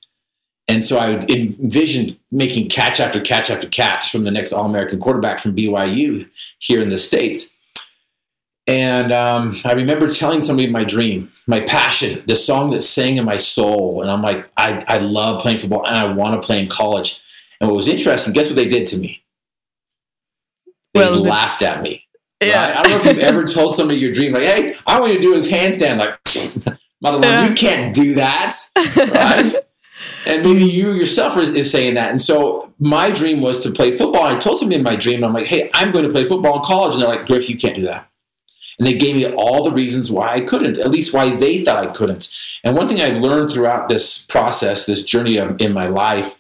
And 0.68 0.86
so 0.86 0.98
I 0.98 1.09
would 1.09 1.30
envision 1.30 2.18
making 2.31 2.69
catch 2.69 3.00
after 3.00 3.19
catch 3.19 3.50
after 3.50 3.68
catch 3.68 4.12
from 4.12 4.24
the 4.24 4.31
next 4.31 4.54
All 4.54 4.66
American 4.66 5.00
quarterback 5.00 5.39
from 5.39 5.56
BYU 5.56 6.30
here 6.59 6.81
in 6.81 6.89
the 6.89 6.98
States. 6.98 7.51
And 8.65 9.12
um, 9.12 9.60
I 9.65 9.74
remember 9.74 10.10
telling 10.10 10.42
somebody 10.42 10.69
my 10.69 10.86
dream, 10.86 11.31
my 11.48 11.60
passion, 11.62 12.24
the 12.27 12.36
song 12.36 12.71
that 12.71 12.81
sang 12.81 13.18
in 13.18 13.25
my 13.25 13.38
soul. 13.38 14.01
And 14.01 14.10
I'm 14.10 14.21
like, 14.21 14.50
I, 14.56 14.81
I 14.88 15.00
love 15.00 15.42
playing 15.42 15.57
football 15.57 15.86
and 15.86 15.95
I 15.95 16.13
want 16.13 16.42
to 16.42 16.45
play 16.45 16.60
in 16.60 16.69
college. 16.69 17.21
And 17.60 17.69
what 17.69 17.75
was 17.75 17.88
interesting, 17.88 18.33
guess 18.33 18.48
what 18.48 18.56
they 18.56 18.68
did 18.68 18.88
to 18.88 18.98
me? 18.98 19.24
They 20.94 21.01
well, 21.01 21.21
laughed 21.21 21.62
at 21.62 21.81
me. 21.81 22.07
Yeah. 22.42 22.68
Right? 22.68 22.77
I 22.77 22.83
don't 22.83 22.92
know 22.92 22.98
if 22.98 23.06
you've 23.06 23.24
ever 23.24 23.44
told 23.45 23.75
somebody 23.75 24.00
your 24.00 24.13
dream, 24.13 24.33
like, 24.33 24.44
hey, 24.44 24.75
I 24.86 25.00
want 25.00 25.13
you 25.13 25.18
to 25.18 25.21
do 25.21 25.36
a 25.36 25.39
handstand. 25.39 25.98
Like, 25.98 26.77
mother, 27.01 27.27
yeah. 27.27 27.48
you 27.48 27.56
can't 27.56 27.94
do 27.94 28.13
that. 28.16 28.57
Right? 28.75 29.56
and 30.25 30.44
maybe 30.44 30.63
you 30.63 30.94
yourself 30.94 31.38
is, 31.38 31.50
is, 31.50 31.69
saying 31.69 31.95
that. 31.95 32.12
And 32.12 32.21
so 32.21 32.74
my 32.80 33.12
dream 33.12 33.42
was 33.42 33.59
to 33.62 33.71
play 33.71 33.98
football. 33.98 34.24
I 34.24 34.36
told 34.38 34.59
somebody 34.59 34.77
in 34.77 34.83
my 34.83 34.95
dream, 34.95 35.24
I'm 35.24 35.33
like, 35.33 35.48
hey, 35.48 35.69
I'm 35.74 35.92
going 35.92 36.06
to 36.06 36.12
play 36.12 36.24
football 36.24 36.57
in 36.57 36.63
college. 36.63 36.94
And 36.94 37.01
they're 37.01 37.09
like, 37.09 37.25
Griff, 37.25 37.50
you 37.50 37.57
can't 37.57 37.75
do 37.75 37.83
that. 37.83 38.09
And 38.77 38.87
they 38.87 38.97
gave 38.97 39.15
me 39.15 39.31
all 39.33 39.63
the 39.63 39.71
reasons 39.71 40.11
why 40.11 40.33
I 40.33 40.39
couldn't, 40.39 40.79
at 40.79 40.91
least 40.91 41.13
why 41.13 41.35
they 41.35 41.63
thought 41.63 41.77
I 41.77 41.91
couldn't. 41.91 42.33
And 42.63 42.75
one 42.75 42.87
thing 42.87 43.01
I've 43.01 43.21
learned 43.21 43.51
throughout 43.51 43.89
this 43.89 44.25
process, 44.25 44.85
this 44.85 45.03
journey 45.03 45.37
of, 45.37 45.59
in 45.61 45.73
my 45.73 45.87
life, 45.87 46.35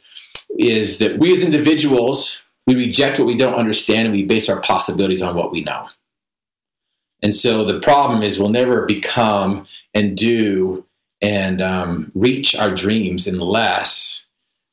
is 0.57 0.97
that 0.99 1.19
we 1.19 1.33
as 1.33 1.43
individuals, 1.43 2.41
we 2.65 2.75
reject 2.75 3.19
what 3.19 3.27
we 3.27 3.37
don't 3.37 3.55
understand 3.55 4.07
and 4.07 4.15
we 4.15 4.23
base 4.23 4.49
our 4.49 4.61
possibilities 4.61 5.21
on 5.21 5.35
what 5.35 5.51
we 5.51 5.61
know. 5.61 5.87
And 7.21 7.33
so 7.33 7.63
the 7.63 7.79
problem 7.79 8.21
is 8.21 8.37
we'll 8.37 8.49
never 8.49 8.85
become 8.85 9.63
and 9.93 10.17
do 10.17 10.85
and 11.21 11.61
um, 11.61 12.11
reach 12.13 12.55
our 12.55 12.69
dreams 12.69 13.27
unless 13.27 14.27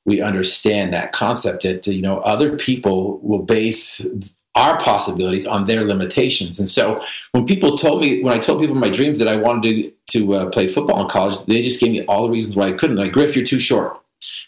we 0.05 0.21
understand 0.21 0.93
that 0.93 1.13
concept 1.13 1.63
that 1.63 1.87
you 1.87 2.03
know 2.03 2.19
other 2.21 2.57
people 2.57 3.19
will 3.21 3.43
base 3.43 4.01
our 4.55 4.79
possibilities 4.81 5.47
on 5.47 5.67
their 5.67 5.85
limitations. 5.85 6.59
And 6.59 6.69
so 6.69 7.03
when 7.33 7.47
people 7.47 7.79
told 7.79 8.03
me, 8.03 8.23
when 8.23 8.35
I 8.35 8.39
told 8.39 8.61
people 8.61 8.75
my 8.75 8.89
dreams 8.89 9.19
that 9.19 9.29
I 9.29 9.37
wanted 9.37 9.63
to, 9.63 9.93
to 10.19 10.35
uh, 10.35 10.51
play 10.51 10.67
football 10.67 11.01
in 11.03 11.09
college, 11.09 11.45
they 11.47 11.63
just 11.63 11.81
gave 11.81 11.93
me 11.93 12.05
all 12.07 12.25
the 12.25 12.33
reasons 12.33 12.57
why 12.57 12.69
I 12.69 12.73
couldn't. 12.73 12.97
Like, 12.97 13.13
Griff, 13.13 13.37
you're 13.37 13.45
too 13.45 13.59
short. 13.59 14.01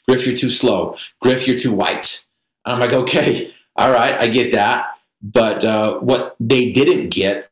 Griff, 0.08 0.26
you're 0.26 0.36
too 0.36 0.50
slow. 0.50 0.96
Griff, 1.20 1.46
you're 1.46 1.58
too 1.58 1.72
white. 1.72 2.24
And 2.64 2.74
I'm 2.74 2.80
like, 2.80 2.92
okay, 2.92 3.52
all 3.76 3.92
right, 3.92 4.14
I 4.14 4.26
get 4.26 4.52
that. 4.52 4.86
But 5.22 5.64
uh, 5.64 6.00
what 6.00 6.34
they 6.40 6.72
didn't 6.72 7.10
get, 7.10 7.48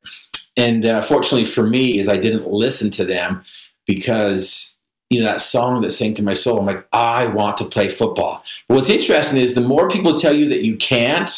and 0.57 0.85
uh, 0.85 1.03
fortunately 1.03 1.45
for 1.45 1.63
me, 1.63 1.99
is 1.99 2.09
I 2.09 2.17
didn't 2.17 2.49
listen 2.49 2.91
to 2.93 3.05
them 3.05 3.45
because 3.87 4.77
you 5.09 5.21
know 5.21 5.27
that 5.27 5.41
song 5.41 5.81
that 5.83 5.93
sang 5.93 6.15
to 6.15 6.25
my 6.25 6.35
soul. 6.35 6.59
I'm 6.59 6.67
like, 6.67 6.87
I 6.93 7.27
want 7.27 7.59
to 7.59 7.65
play 7.65 7.89
football. 7.89 8.45
But 8.67 8.75
what's 8.75 8.91
interesting 8.91 9.39
is 9.39 9.55
the 9.55 9.61
more 9.61 9.89
people 9.89 10.15
tell 10.15 10.35
you 10.35 10.49
that 10.49 10.65
you 10.65 10.77
can't, 10.77 11.31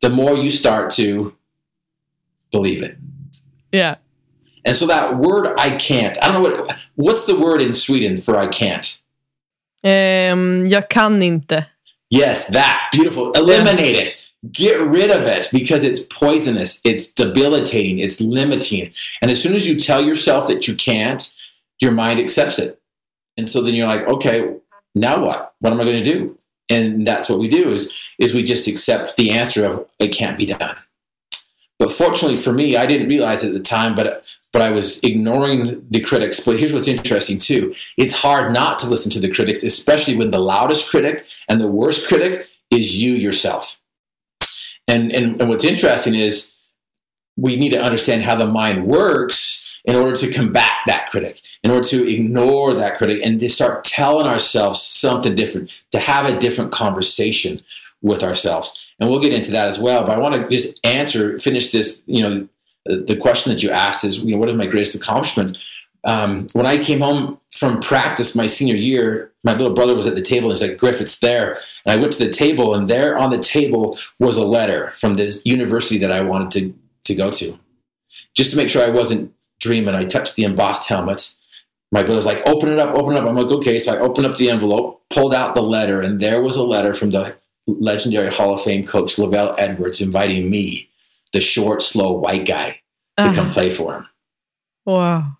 the 0.00 0.10
more 0.10 0.36
you 0.36 0.50
start 0.50 0.90
to 0.92 1.34
believe 2.50 2.82
it. 2.82 2.96
Yeah. 3.72 3.96
And 4.64 4.76
so 4.76 4.86
that 4.86 5.18
word 5.18 5.54
I 5.58 5.76
can't, 5.76 6.16
I 6.22 6.32
don't 6.32 6.42
know 6.42 6.50
what 6.50 6.76
what's 6.94 7.26
the 7.26 7.38
word 7.38 7.60
in 7.60 7.72
Sweden 7.72 8.16
for 8.16 8.38
I 8.38 8.46
can't? 8.46 8.98
Um, 9.82 10.66
jag 10.66 10.88
kan 10.88 11.22
inte. 11.22 11.66
Yes, 12.10 12.46
that. 12.46 12.88
Beautiful. 12.92 13.32
Eliminate 13.32 13.96
yeah. 13.96 14.02
it. 14.02 14.30
Get 14.52 14.78
rid 14.80 15.10
of 15.10 15.22
it 15.22 15.48
because 15.52 15.84
it's 15.84 16.00
poisonous, 16.00 16.80
it's 16.84 17.12
debilitating, 17.12 17.98
it's 17.98 18.20
limiting. 18.20 18.92
And 19.22 19.30
as 19.30 19.40
soon 19.40 19.54
as 19.54 19.66
you 19.66 19.78
tell 19.78 20.04
yourself 20.04 20.48
that 20.48 20.68
you 20.68 20.74
can't, 20.76 21.32
your 21.80 21.92
mind 21.92 22.20
accepts 22.20 22.58
it. 22.58 22.78
And 23.38 23.48
so 23.48 23.62
then 23.62 23.74
you're 23.74 23.88
like, 23.88 24.06
okay, 24.06 24.54
now 24.94 25.24
what? 25.24 25.54
What 25.60 25.72
am 25.72 25.80
I 25.80 25.84
going 25.84 26.04
to 26.04 26.04
do? 26.04 26.38
And 26.70 27.06
that's 27.06 27.28
what 27.28 27.38
we 27.38 27.48
do 27.48 27.70
is 27.70 27.92
is 28.18 28.34
we 28.34 28.42
just 28.42 28.68
accept 28.68 29.16
the 29.16 29.30
answer 29.30 29.64
of 29.64 29.86
it 29.98 30.08
can't 30.08 30.38
be 30.38 30.46
done. 30.46 30.76
But 31.78 31.92
fortunately 31.92 32.36
for 32.36 32.52
me 32.52 32.76
i 32.76 32.86
didn't 32.86 33.08
realize 33.08 33.44
at 33.44 33.52
the 33.52 33.60
time 33.60 33.94
but 33.94 34.24
but 34.52 34.62
i 34.62 34.70
was 34.70 35.00
ignoring 35.02 35.86
the 35.90 36.00
critics. 36.00 36.40
But 36.40 36.58
here's 36.58 36.72
what's 36.72 36.88
interesting 36.88 37.38
too. 37.38 37.74
It's 37.96 38.14
hard 38.14 38.52
not 38.52 38.78
to 38.80 38.86
listen 38.86 39.10
to 39.12 39.20
the 39.20 39.30
critics 39.30 39.62
especially 39.62 40.16
when 40.16 40.30
the 40.30 40.38
loudest 40.38 40.90
critic 40.90 41.26
and 41.48 41.60
the 41.60 41.68
worst 41.68 42.08
critic 42.08 42.48
is 42.70 43.02
you 43.02 43.14
yourself. 43.14 43.78
And 44.88 45.12
and, 45.12 45.40
and 45.40 45.50
what's 45.50 45.64
interesting 45.64 46.14
is 46.14 46.52
we 47.36 47.56
need 47.56 47.70
to 47.70 47.82
understand 47.82 48.22
how 48.22 48.36
the 48.36 48.46
mind 48.46 48.86
works 48.86 49.63
in 49.84 49.96
order 49.96 50.16
to 50.16 50.32
combat 50.32 50.72
that 50.86 51.10
critic, 51.10 51.40
in 51.62 51.70
order 51.70 51.86
to 51.86 52.10
ignore 52.10 52.72
that 52.74 52.96
critic 52.96 53.20
and 53.22 53.38
to 53.38 53.48
start 53.48 53.84
telling 53.84 54.26
ourselves 54.26 54.82
something 54.82 55.34
different, 55.34 55.70
to 55.92 55.98
have 55.98 56.24
a 56.24 56.38
different 56.38 56.72
conversation 56.72 57.60
with 58.02 58.22
ourselves. 58.22 58.88
And 58.98 59.10
we'll 59.10 59.20
get 59.20 59.34
into 59.34 59.50
that 59.52 59.68
as 59.68 59.78
well. 59.78 60.04
But 60.04 60.16
I 60.16 60.18
want 60.18 60.34
to 60.34 60.48
just 60.48 60.80
answer, 60.84 61.38
finish 61.38 61.70
this, 61.70 62.02
you 62.06 62.22
know, 62.22 62.48
the 62.86 63.16
question 63.16 63.52
that 63.52 63.62
you 63.62 63.70
asked 63.70 64.04
is, 64.04 64.20
you 64.20 64.32
know, 64.32 64.38
what 64.38 64.48
is 64.48 64.56
my 64.56 64.66
greatest 64.66 64.94
accomplishment? 64.94 65.58
Um, 66.04 66.46
when 66.52 66.66
I 66.66 66.76
came 66.76 67.00
home 67.00 67.40
from 67.50 67.80
practice 67.80 68.34
my 68.34 68.46
senior 68.46 68.76
year, 68.76 69.32
my 69.42 69.54
little 69.54 69.72
brother 69.72 69.96
was 69.96 70.06
at 70.06 70.14
the 70.14 70.22
table 70.22 70.50
and 70.50 70.58
he's 70.58 70.68
like, 70.68 70.78
Griff, 70.78 71.00
it's 71.00 71.18
there. 71.18 71.54
And 71.86 71.92
I 71.92 71.96
went 71.96 72.12
to 72.12 72.18
the 72.18 72.30
table 72.30 72.74
and 72.74 72.88
there 72.88 73.16
on 73.16 73.30
the 73.30 73.38
table 73.38 73.98
was 74.18 74.36
a 74.36 74.44
letter 74.44 74.90
from 74.96 75.14
this 75.14 75.40
university 75.46 75.98
that 75.98 76.12
I 76.12 76.20
wanted 76.20 76.50
to, 76.52 76.78
to 77.04 77.14
go 77.14 77.30
to. 77.32 77.58
Just 78.34 78.50
to 78.50 78.56
make 78.58 78.68
sure 78.68 78.86
I 78.86 78.90
wasn't 78.90 79.32
dreaming, 79.64 79.94
I 79.94 80.04
touched 80.04 80.36
the 80.36 80.44
embossed 80.44 80.88
helmet. 80.88 81.34
My 81.90 82.02
brother's 82.02 82.26
like, 82.26 82.46
open 82.46 82.68
it 82.70 82.78
up, 82.78 82.94
open 82.94 83.14
it 83.14 83.18
up. 83.18 83.26
I'm 83.28 83.36
like, 83.36 83.50
okay. 83.58 83.78
So 83.78 83.94
I 83.94 83.98
opened 83.98 84.26
up 84.26 84.36
the 84.36 84.50
envelope, 84.50 85.02
pulled 85.10 85.34
out 85.34 85.54
the 85.54 85.62
letter, 85.62 86.00
and 86.00 86.20
there 86.20 86.42
was 86.42 86.56
a 86.56 86.62
letter 86.62 86.94
from 86.94 87.10
the 87.10 87.34
legendary 87.66 88.32
Hall 88.32 88.54
of 88.54 88.62
Fame 88.62 88.86
coach 88.86 89.16
LaVell 89.16 89.54
Edwards 89.58 90.00
inviting 90.00 90.50
me, 90.50 90.88
the 91.32 91.40
short, 91.40 91.82
slow 91.82 92.12
white 92.12 92.46
guy, 92.46 92.80
to 93.16 93.24
uh-huh. 93.24 93.34
come 93.34 93.50
play 93.50 93.70
for 93.70 93.94
him. 93.94 94.06
Wow. 94.84 95.38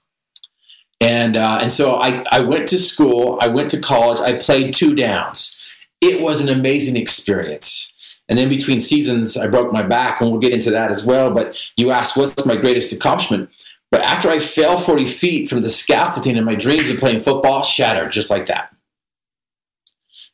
And 1.01 1.37
uh, 1.37 1.59
and 1.61 1.73
so 1.73 1.97
I, 1.97 2.25
I 2.31 2.41
went 2.41 2.69
to 2.69 2.79
school, 2.79 3.39
I 3.43 3.49
went 3.49 3.69
to 3.71 3.81
college, 3.81 4.21
I 4.21 4.39
played 4.39 4.73
two 4.73 4.95
downs. 4.95 5.61
It 6.01 6.23
was 6.23 6.41
an 6.41 6.49
amazing 6.49 6.97
experience. 6.97 7.93
And 8.29 8.39
then 8.39 8.49
between 8.49 8.81
seasons, 8.81 9.37
I 9.37 9.47
broke 9.49 9.71
my 9.73 9.83
back, 9.83 10.21
and 10.21 10.31
we'll 10.31 10.41
get 10.41 10.55
into 10.55 10.71
that 10.71 10.91
as 10.91 11.05
well. 11.05 11.31
But 11.31 11.59
you 11.77 11.91
asked, 11.91 12.17
what's 12.17 12.47
my 12.47 12.57
greatest 12.57 12.93
accomplishment? 12.93 13.51
But 13.95 14.03
after 14.03 14.29
I 14.29 14.41
fell 14.41 14.77
40 14.77 15.07
feet 15.07 15.49
from 15.49 15.63
the 15.63 15.71
scaffolding 15.71 16.37
and 16.37 16.45
my 16.45 16.57
dreams 16.57 16.91
of 16.91 16.99
playing 16.99 17.21
football 17.21 17.63
shattered 17.63 18.11
just 18.11 18.29
like 18.29 18.47
that. 18.47 18.75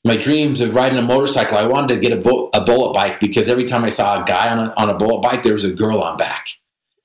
My 0.03 0.17
dreams 0.17 0.63
of 0.63 0.75
riding 0.75 0.99
a 0.99 1.03
motorcycle, 1.03 1.59
I 1.59 1.65
wanted 1.65 1.93
to 1.93 2.01
get 2.01 2.15
a, 2.15 2.17
bu- 2.17 2.49
a 2.55 2.65
bullet 2.65 2.95
bike 2.95 3.21
because 3.21 3.51
every 3.51 3.67
time 3.67 3.85
I 3.85 3.91
saw 3.91 4.23
a 4.23 4.25
guy 4.25 4.49
on 4.49 4.59
a, 4.59 4.75
on 4.79 4.89
a 4.89 4.95
bullet 4.95 5.21
bike, 5.21 5.43
there 5.43 5.53
was 5.53 5.65
a 5.65 5.71
girl 5.71 6.01
on 6.01 6.17
back. 6.17 6.49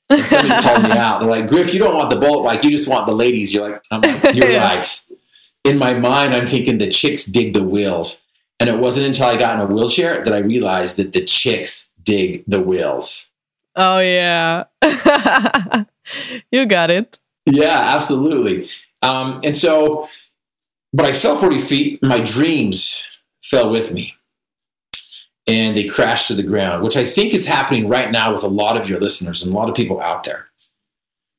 And 0.09 0.21
somebody 0.21 0.61
called 0.61 0.83
me 0.83 0.91
out. 0.91 1.19
They're 1.19 1.29
like, 1.29 1.47
Griff, 1.49 1.73
you 1.73 1.79
don't 1.79 1.93
want 1.93 2.09
the 2.09 2.15
bullet 2.15 2.45
bike, 2.45 2.63
you 2.63 2.71
just 2.71 2.87
want 2.87 3.05
the 3.05 3.13
ladies. 3.13 3.53
You're 3.53 3.71
like, 3.71 3.83
I'm 3.91 3.99
like, 3.99 4.33
you're 4.33 4.49
yeah. 4.49 4.65
right. 4.75 5.03
In 5.65 5.77
my 5.77 5.93
mind, 5.93 6.33
I'm 6.33 6.47
thinking 6.47 6.77
the 6.77 6.87
chicks 6.87 7.25
dig 7.25 7.53
the 7.53 7.65
wheels. 7.65 8.21
And 8.61 8.69
it 8.69 8.79
wasn't 8.79 9.07
until 9.07 9.25
I 9.25 9.35
got 9.35 9.55
in 9.55 9.59
a 9.59 9.65
wheelchair 9.65 10.23
that 10.23 10.33
I 10.33 10.37
realized 10.37 10.95
that 10.95 11.11
the 11.11 11.25
chicks 11.25 11.89
dig 12.01 12.45
the 12.47 12.61
wheels. 12.61 13.27
Oh, 13.75 13.99
yeah. 13.99 14.63
you 16.51 16.65
got 16.65 16.91
it. 16.91 17.19
Yeah, 17.45 17.81
absolutely. 17.85 18.67
Um, 19.01 19.41
and 19.43 19.55
so, 19.55 20.07
but 20.93 21.05
I 21.05 21.13
fell 21.13 21.37
40 21.37 21.59
feet. 21.59 22.03
My 22.03 22.19
dreams 22.19 23.05
fell 23.43 23.69
with 23.69 23.91
me 23.91 24.15
and 25.47 25.77
they 25.77 25.85
crashed 25.85 26.27
to 26.29 26.33
the 26.33 26.43
ground, 26.43 26.83
which 26.83 26.97
I 26.97 27.05
think 27.05 27.33
is 27.33 27.45
happening 27.45 27.87
right 27.87 28.11
now 28.11 28.33
with 28.33 28.43
a 28.43 28.47
lot 28.47 28.77
of 28.77 28.89
your 28.89 28.99
listeners 28.99 29.43
and 29.43 29.53
a 29.53 29.55
lot 29.55 29.69
of 29.69 29.75
people 29.75 30.01
out 30.01 30.23
there. 30.23 30.47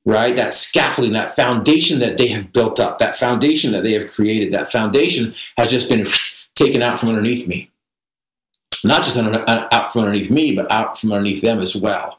Right? 0.05 0.37
That 0.37 0.55
scaffolding, 0.55 1.15
that 1.15 1.35
foundation 1.35 1.99
that 1.99 2.17
they 2.17 2.29
have 2.29 2.53
built 2.53 2.79
up, 2.79 3.01
that 3.01 3.19
foundation 3.19 3.73
that 3.73 3.83
they 3.83 3.93
have 3.95 4.13
created, 4.13 4.53
that 4.53 4.71
foundation 4.71 5.35
has 5.57 5.71
just 5.71 5.89
been 5.89 6.07
taken 6.55 6.83
out 6.83 6.99
from 6.99 7.09
underneath 7.09 7.49
me. 7.49 7.71
Not 8.85 9.03
just 9.03 9.17
out 9.17 9.93
from 9.93 10.03
underneath 10.03 10.31
me, 10.31 10.55
but 10.55 10.71
out 10.71 11.01
from 11.01 11.13
underneath 11.13 11.43
them 11.43 11.59
as 11.59 11.75
well. 11.75 12.19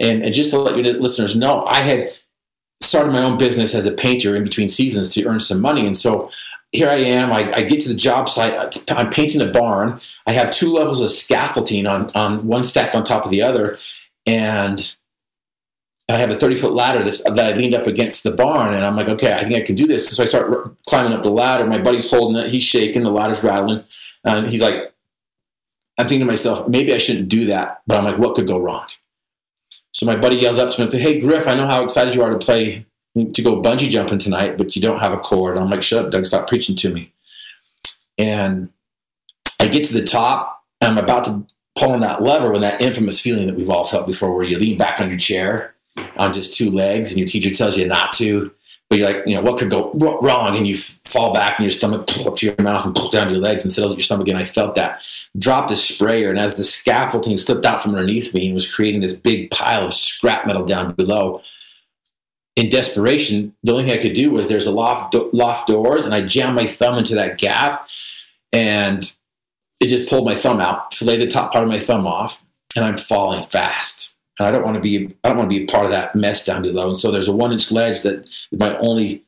And, 0.00 0.22
and 0.22 0.34
just 0.34 0.50
to 0.50 0.58
let 0.58 0.76
your 0.76 0.94
listeners 0.94 1.36
know, 1.36 1.64
I 1.66 1.80
had 1.80 2.12
started 2.80 3.12
my 3.12 3.22
own 3.22 3.38
business 3.38 3.74
as 3.74 3.86
a 3.86 3.92
painter 3.92 4.36
in 4.36 4.44
between 4.44 4.68
seasons 4.68 5.12
to 5.14 5.24
earn 5.26 5.40
some 5.40 5.60
money. 5.60 5.86
And 5.86 5.96
so 5.96 6.30
here 6.72 6.88
I 6.88 6.96
am. 6.96 7.32
I, 7.32 7.50
I, 7.52 7.62
get 7.62 7.80
to 7.82 7.88
the 7.88 7.94
job 7.94 8.28
site. 8.28 8.76
I'm 8.90 9.10
painting 9.10 9.40
a 9.40 9.46
barn. 9.46 10.00
I 10.26 10.32
have 10.32 10.50
two 10.50 10.72
levels 10.72 11.00
of 11.00 11.10
scaffolding 11.10 11.86
on, 11.86 12.10
on 12.14 12.46
one 12.46 12.64
stacked 12.64 12.94
on 12.94 13.04
top 13.04 13.24
of 13.24 13.30
the 13.30 13.42
other. 13.42 13.78
And 14.26 14.94
I 16.08 16.18
have 16.18 16.30
a 16.30 16.36
30 16.36 16.56
foot 16.56 16.72
ladder 16.72 17.04
that's, 17.04 17.22
that 17.22 17.38
I 17.38 17.52
leaned 17.52 17.74
up 17.74 17.86
against 17.86 18.24
the 18.24 18.32
barn. 18.32 18.74
And 18.74 18.84
I'm 18.84 18.96
like, 18.96 19.08
okay, 19.08 19.32
I 19.32 19.44
think 19.44 19.54
I 19.54 19.64
can 19.64 19.76
do 19.76 19.86
this. 19.86 20.08
So 20.08 20.22
I 20.22 20.26
start 20.26 20.50
r- 20.50 20.72
climbing 20.88 21.12
up 21.12 21.22
the 21.22 21.30
ladder. 21.30 21.64
My 21.64 21.78
buddy's 21.78 22.10
holding 22.10 22.42
it. 22.42 22.50
He's 22.50 22.64
shaking. 22.64 23.04
The 23.04 23.10
ladder's 23.10 23.44
rattling. 23.44 23.84
And 24.24 24.48
he's 24.48 24.60
like, 24.60 24.92
I'm 25.96 26.08
thinking 26.08 26.26
to 26.26 26.32
myself, 26.32 26.66
maybe 26.66 26.92
I 26.92 26.98
shouldn't 26.98 27.28
do 27.28 27.46
that. 27.46 27.82
But 27.86 27.98
I'm 27.98 28.04
like, 28.04 28.18
what 28.18 28.34
could 28.34 28.48
go 28.48 28.58
wrong? 28.58 28.86
So 29.94 30.06
my 30.06 30.16
buddy 30.16 30.36
yells 30.36 30.58
up 30.58 30.70
to 30.70 30.78
me 30.78 30.82
and 30.82 30.92
says, 30.92 31.00
Hey, 31.00 31.20
Griff, 31.20 31.48
I 31.48 31.54
know 31.54 31.66
how 31.66 31.82
excited 31.82 32.14
you 32.14 32.22
are 32.22 32.30
to 32.30 32.38
play, 32.38 32.84
to 33.16 33.42
go 33.42 33.62
bungee 33.62 33.88
jumping 33.88 34.18
tonight, 34.18 34.58
but 34.58 34.76
you 34.76 34.82
don't 34.82 34.98
have 34.98 35.12
a 35.12 35.18
cord. 35.18 35.56
I'm 35.56 35.70
like, 35.70 35.82
Shut 35.82 36.04
up, 36.04 36.10
Doug, 36.10 36.26
stop 36.26 36.48
preaching 36.48 36.76
to 36.76 36.90
me. 36.90 37.12
And 38.18 38.68
I 39.60 39.68
get 39.68 39.86
to 39.86 39.94
the 39.94 40.06
top 40.06 40.64
and 40.80 40.90
I'm 40.98 41.02
about 41.02 41.24
to 41.26 41.46
pull 41.76 41.92
on 41.92 42.00
that 42.00 42.22
lever 42.22 42.50
when 42.50 42.60
that 42.60 42.82
infamous 42.82 43.20
feeling 43.20 43.46
that 43.46 43.56
we've 43.56 43.70
all 43.70 43.84
felt 43.84 44.06
before, 44.06 44.34
where 44.34 44.44
you 44.44 44.58
lean 44.58 44.78
back 44.78 45.00
on 45.00 45.08
your 45.08 45.18
chair 45.18 45.74
on 46.16 46.32
just 46.32 46.54
two 46.54 46.70
legs 46.70 47.10
and 47.10 47.18
your 47.18 47.26
teacher 47.26 47.50
tells 47.50 47.76
you 47.76 47.86
not 47.86 48.12
to, 48.14 48.50
but 48.88 48.98
you're 48.98 49.08
like, 49.10 49.26
you 49.26 49.34
know, 49.34 49.42
what 49.42 49.58
could 49.58 49.70
go 49.70 49.92
wrong? 49.94 50.56
And 50.56 50.66
you 50.66 50.76
fall 50.76 51.32
back 51.32 51.58
and 51.58 51.64
your 51.64 51.70
stomach 51.70 52.08
up 52.26 52.36
to 52.36 52.46
your 52.46 52.54
mouth 52.60 52.84
and 52.84 52.94
down 53.10 53.30
your 53.30 53.40
legs 53.40 53.64
and 53.64 53.72
settles 53.72 53.92
at 53.92 53.98
your 53.98 54.02
stomach. 54.02 54.28
And 54.28 54.38
I 54.38 54.44
felt 54.44 54.74
that 54.74 55.02
dropped 55.38 55.72
a 55.72 55.76
sprayer, 55.76 56.30
and 56.30 56.38
as 56.38 56.56
the 56.56 56.64
scaffolding 56.64 57.36
slipped 57.36 57.64
out 57.64 57.82
from 57.82 57.92
underneath 57.92 58.32
me 58.34 58.46
and 58.46 58.54
was 58.54 58.72
creating 58.72 59.00
this 59.00 59.14
big 59.14 59.50
pile 59.50 59.86
of 59.86 59.94
scrap 59.94 60.46
metal 60.46 60.64
down 60.64 60.92
below, 60.94 61.42
in 62.56 62.68
desperation, 62.68 63.54
the 63.64 63.72
only 63.72 63.84
thing 63.84 63.98
I 63.98 64.02
could 64.02 64.14
do 64.14 64.30
was 64.30 64.48
there's 64.48 64.66
a 64.66 64.70
loft 64.70 65.14
loft 65.32 65.66
doors, 65.66 66.04
and 66.04 66.14
I 66.14 66.20
jammed 66.20 66.54
my 66.54 66.66
thumb 66.66 66.96
into 66.96 67.16
that 67.16 67.38
gap, 67.38 67.88
and 68.52 69.12
it 69.80 69.88
just 69.88 70.08
pulled 70.08 70.24
my 70.24 70.36
thumb 70.36 70.60
out, 70.60 70.94
filleted 70.94 71.28
the 71.28 71.32
top 71.32 71.52
part 71.52 71.64
of 71.64 71.70
my 71.70 71.80
thumb 71.80 72.06
off, 72.06 72.40
and 72.76 72.84
I'm 72.84 72.96
falling 72.96 73.44
fast. 73.46 74.13
And 74.38 74.48
I 74.48 74.50
don't 74.50 74.64
want 74.64 74.74
to 74.74 74.80
be 74.80 75.14
I 75.22 75.28
don't 75.28 75.38
want 75.38 75.50
to 75.50 75.58
be 75.58 75.64
a 75.64 75.66
part 75.66 75.86
of 75.86 75.92
that 75.92 76.14
mess 76.14 76.44
down 76.44 76.62
below. 76.62 76.88
And 76.88 76.96
so 76.96 77.10
there's 77.10 77.28
a 77.28 77.32
one 77.32 77.52
inch 77.52 77.70
ledge 77.70 78.02
that 78.02 78.24
is 78.26 78.58
my 78.58 78.76
only 78.78 79.24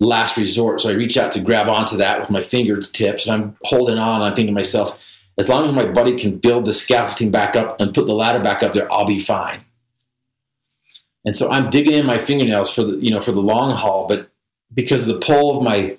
last 0.00 0.36
resort. 0.36 0.80
So 0.80 0.90
I 0.90 0.92
reach 0.92 1.16
out 1.16 1.32
to 1.32 1.40
grab 1.40 1.68
onto 1.68 1.96
that 1.96 2.20
with 2.20 2.30
my 2.30 2.40
fingertips, 2.40 3.26
and 3.26 3.34
I'm 3.34 3.56
holding 3.62 3.98
on. 3.98 4.22
I'm 4.22 4.34
thinking 4.34 4.54
to 4.54 4.58
myself, 4.58 4.98
as 5.38 5.48
long 5.48 5.64
as 5.64 5.72
my 5.72 5.84
buddy 5.84 6.18
can 6.18 6.38
build 6.38 6.64
the 6.64 6.74
scaffolding 6.74 7.30
back 7.30 7.56
up 7.56 7.80
and 7.80 7.94
put 7.94 8.06
the 8.06 8.14
ladder 8.14 8.40
back 8.40 8.62
up 8.62 8.74
there, 8.74 8.90
I'll 8.92 9.06
be 9.06 9.18
fine. 9.18 9.64
And 11.24 11.36
so 11.36 11.50
I'm 11.50 11.70
digging 11.70 11.94
in 11.94 12.06
my 12.06 12.18
fingernails 12.18 12.70
for 12.70 12.82
the 12.82 12.96
you 12.98 13.10
know 13.10 13.20
for 13.20 13.32
the 13.32 13.40
long 13.40 13.74
haul, 13.74 14.06
but 14.06 14.30
because 14.74 15.02
of 15.02 15.08
the 15.08 15.24
pull 15.24 15.56
of 15.56 15.62
my 15.62 15.96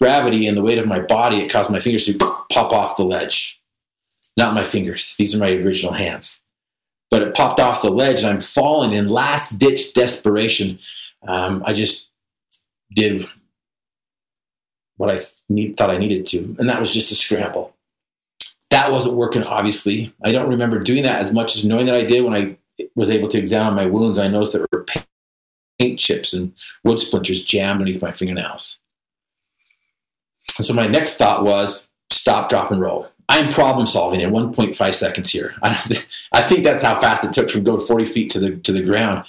gravity 0.00 0.46
and 0.46 0.56
the 0.56 0.62
weight 0.62 0.78
of 0.78 0.86
my 0.86 0.98
body, 0.98 1.38
it 1.38 1.50
caused 1.50 1.70
my 1.70 1.80
fingers 1.80 2.06
to 2.06 2.18
pop 2.18 2.72
off 2.72 2.96
the 2.96 3.04
ledge. 3.04 3.60
Not 4.36 4.54
my 4.54 4.64
fingers; 4.64 5.14
these 5.16 5.34
are 5.34 5.38
my 5.38 5.50
original 5.50 5.92
hands. 5.92 6.39
But 7.10 7.22
it 7.22 7.34
popped 7.34 7.60
off 7.60 7.82
the 7.82 7.90
ledge, 7.90 8.20
and 8.20 8.28
I'm 8.28 8.40
falling 8.40 8.92
in 8.92 9.08
last 9.08 9.58
ditch 9.58 9.94
desperation. 9.94 10.78
Um, 11.26 11.62
I 11.66 11.72
just 11.72 12.10
did 12.94 13.26
what 14.96 15.10
I 15.10 15.20
need, 15.48 15.76
thought 15.76 15.90
I 15.90 15.98
needed 15.98 16.26
to, 16.26 16.56
and 16.58 16.68
that 16.68 16.78
was 16.78 16.92
just 16.92 17.10
a 17.10 17.14
scramble 17.14 17.74
that 18.70 18.92
wasn't 18.92 19.16
working, 19.16 19.44
obviously. 19.44 20.12
I 20.24 20.32
don't 20.32 20.48
remember 20.48 20.78
doing 20.78 21.02
that 21.02 21.16
as 21.16 21.32
much 21.32 21.56
as 21.56 21.64
knowing 21.64 21.86
that 21.86 21.96
I 21.96 22.04
did 22.04 22.24
when 22.24 22.34
I 22.34 22.56
was 22.94 23.10
able 23.10 23.28
to 23.28 23.38
examine 23.38 23.74
my 23.74 23.86
wounds. 23.86 24.18
I 24.18 24.28
noticed 24.28 24.52
there 24.52 24.66
were 24.72 24.86
paint 25.78 25.98
chips 25.98 26.32
and 26.32 26.52
wood 26.84 27.00
splinters 27.00 27.44
jammed 27.44 27.80
beneath 27.80 28.00
my 28.00 28.12
fingernails. 28.12 28.78
And 30.56 30.64
so 30.64 30.72
my 30.72 30.86
next 30.86 31.16
thought 31.16 31.44
was 31.44 31.90
stop, 32.10 32.48
drop, 32.48 32.70
and 32.70 32.80
roll. 32.80 33.08
I'm 33.30 33.48
problem 33.48 33.86
solving 33.86 34.20
in 34.20 34.30
1.5 34.30 34.94
seconds 34.94 35.30
here. 35.30 35.54
I, 35.62 36.04
I 36.32 36.42
think 36.42 36.64
that's 36.64 36.82
how 36.82 37.00
fast 37.00 37.24
it 37.24 37.32
took 37.32 37.48
from 37.48 37.62
go 37.62 37.86
40 37.86 38.04
feet 38.04 38.30
to 38.32 38.40
the 38.40 38.56
to 38.56 38.72
the 38.72 38.82
ground. 38.82 39.24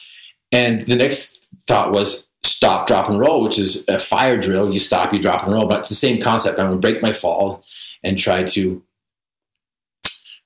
And 0.51 0.81
the 0.87 0.95
next 0.95 1.47
thought 1.67 1.91
was 1.91 2.27
stop, 2.41 2.87
drop, 2.87 3.09
and 3.09 3.19
roll, 3.19 3.43
which 3.43 3.59
is 3.59 3.85
a 3.87 3.99
fire 3.99 4.37
drill. 4.37 4.73
You 4.73 4.79
stop, 4.79 5.13
you 5.13 5.19
drop, 5.19 5.43
and 5.43 5.53
roll. 5.53 5.67
But 5.67 5.81
it's 5.81 5.89
the 5.89 5.95
same 5.95 6.19
concept. 6.19 6.59
I'm 6.59 6.67
going 6.67 6.81
to 6.81 6.87
break 6.87 7.03
my 7.03 7.13
fall 7.13 7.63
and 8.03 8.17
try 8.17 8.43
to 8.43 8.83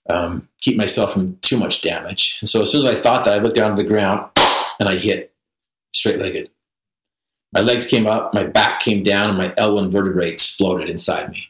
um, 0.09 0.49
keep 0.59 0.75
myself 0.75 1.13
from 1.13 1.37
too 1.41 1.57
much 1.57 1.81
damage. 1.81 2.37
And 2.41 2.49
so 2.49 2.61
as 2.61 2.69
soon 2.69 2.85
as 2.85 2.93
I 2.93 3.01
thought 3.01 3.23
that, 3.23 3.33
I 3.33 3.41
looked 3.41 3.55
down 3.55 3.75
to 3.75 3.81
the 3.81 3.87
ground 3.87 4.29
and 4.81 4.89
I 4.89 4.97
hit 4.97 5.33
straight 5.93 6.19
legged. 6.19 6.49
My 7.53 7.61
legs 7.61 7.87
came 7.87 8.05
up, 8.05 8.33
my 8.33 8.43
back 8.43 8.81
came 8.81 9.01
down, 9.01 9.29
and 9.29 9.37
my 9.37 9.49
L1 9.51 9.89
vertebrae 9.89 10.29
exploded 10.29 10.89
inside 10.89 11.31
me. 11.31 11.47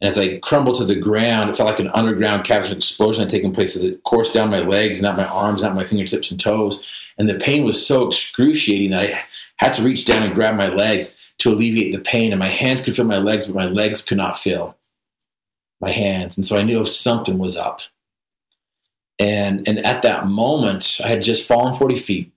And 0.00 0.10
as 0.10 0.18
I 0.18 0.38
crumbled 0.38 0.76
to 0.76 0.84
the 0.84 0.94
ground, 0.94 1.48
it 1.48 1.56
felt 1.56 1.70
like 1.70 1.80
an 1.80 1.90
underground 1.94 2.44
cavern 2.44 2.72
explosion 2.72 3.22
had 3.22 3.30
taken 3.30 3.52
place 3.52 3.76
as 3.76 3.84
it 3.84 4.02
coursed 4.02 4.34
down 4.34 4.50
my 4.50 4.60
legs, 4.60 5.00
not 5.00 5.16
my 5.16 5.24
arms, 5.24 5.62
not 5.62 5.74
my 5.74 5.84
fingertips 5.84 6.30
and 6.30 6.38
toes. 6.38 7.08
And 7.16 7.28
the 7.28 7.34
pain 7.34 7.64
was 7.64 7.86
so 7.86 8.06
excruciating 8.06 8.90
that 8.90 9.04
I 9.04 9.22
had 9.56 9.72
to 9.74 9.82
reach 9.82 10.04
down 10.04 10.22
and 10.22 10.34
grab 10.34 10.54
my 10.54 10.68
legs 10.68 11.16
to 11.38 11.50
alleviate 11.50 11.94
the 11.94 12.02
pain. 12.02 12.32
And 12.32 12.38
my 12.38 12.48
hands 12.48 12.82
could 12.82 12.94
feel 12.94 13.06
my 13.06 13.16
legs, 13.16 13.46
but 13.46 13.54
my 13.54 13.66
legs 13.66 14.02
could 14.02 14.18
not 14.18 14.38
feel 14.38 14.76
my 15.80 15.90
hands. 15.90 16.36
And 16.36 16.44
so 16.44 16.58
I 16.58 16.62
knew 16.62 16.84
something 16.84 17.38
was 17.38 17.56
up. 17.56 17.80
And, 19.18 19.66
and 19.66 19.78
at 19.86 20.02
that 20.02 20.26
moment, 20.26 21.00
I 21.02 21.08
had 21.08 21.22
just 21.22 21.48
fallen 21.48 21.72
40 21.72 21.96
feet. 21.96 22.32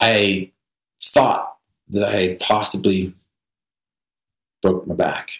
I 0.00 0.50
thought 1.02 1.56
that 1.90 2.08
I 2.08 2.38
possibly 2.40 3.14
broke 4.62 4.86
my 4.86 4.94
back. 4.94 5.30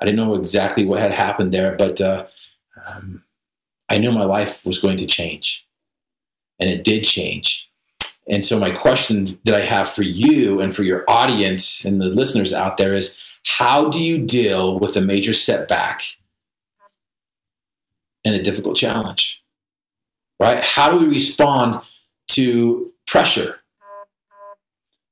I 0.00 0.06
didn't 0.06 0.16
know 0.16 0.34
exactly 0.34 0.84
what 0.84 1.00
had 1.00 1.12
happened 1.12 1.52
there, 1.52 1.76
but 1.76 2.00
uh, 2.00 2.26
um, 2.86 3.22
I 3.88 3.98
knew 3.98 4.12
my 4.12 4.24
life 4.24 4.64
was 4.64 4.78
going 4.78 4.96
to 4.98 5.06
change. 5.06 5.66
And 6.58 6.70
it 6.70 6.84
did 6.84 7.04
change. 7.04 7.70
And 8.28 8.44
so, 8.44 8.58
my 8.58 8.70
question 8.70 9.38
that 9.44 9.60
I 9.60 9.64
have 9.64 9.88
for 9.88 10.02
you 10.02 10.60
and 10.60 10.74
for 10.74 10.82
your 10.82 11.04
audience 11.08 11.84
and 11.84 12.00
the 12.00 12.06
listeners 12.06 12.52
out 12.52 12.76
there 12.76 12.94
is 12.94 13.16
how 13.44 13.88
do 13.88 14.02
you 14.02 14.24
deal 14.24 14.78
with 14.78 14.96
a 14.96 15.00
major 15.00 15.32
setback 15.32 16.02
and 18.24 18.34
a 18.34 18.42
difficult 18.42 18.76
challenge? 18.76 19.42
Right? 20.38 20.62
How 20.62 20.90
do 20.90 20.98
we 20.98 21.06
respond 21.06 21.80
to 22.28 22.92
pressure? 23.06 23.56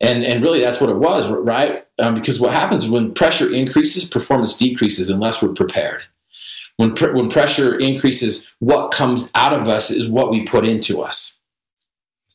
And, 0.00 0.22
and 0.22 0.42
really, 0.42 0.60
that's 0.60 0.80
what 0.80 0.90
it 0.90 0.96
was, 0.96 1.28
right? 1.28 1.87
Um, 1.98 2.14
because 2.14 2.38
what 2.40 2.52
happens 2.52 2.88
when 2.88 3.12
pressure 3.12 3.52
increases, 3.52 4.04
performance 4.04 4.56
decreases 4.56 5.10
unless 5.10 5.42
we're 5.42 5.52
prepared. 5.52 6.02
When, 6.76 6.94
pr- 6.94 7.12
when 7.12 7.28
pressure 7.28 7.76
increases, 7.76 8.46
what 8.60 8.92
comes 8.92 9.30
out 9.34 9.52
of 9.52 9.66
us 9.66 9.90
is 9.90 10.08
what 10.08 10.30
we 10.30 10.46
put 10.46 10.64
into 10.64 11.02
us. 11.02 11.38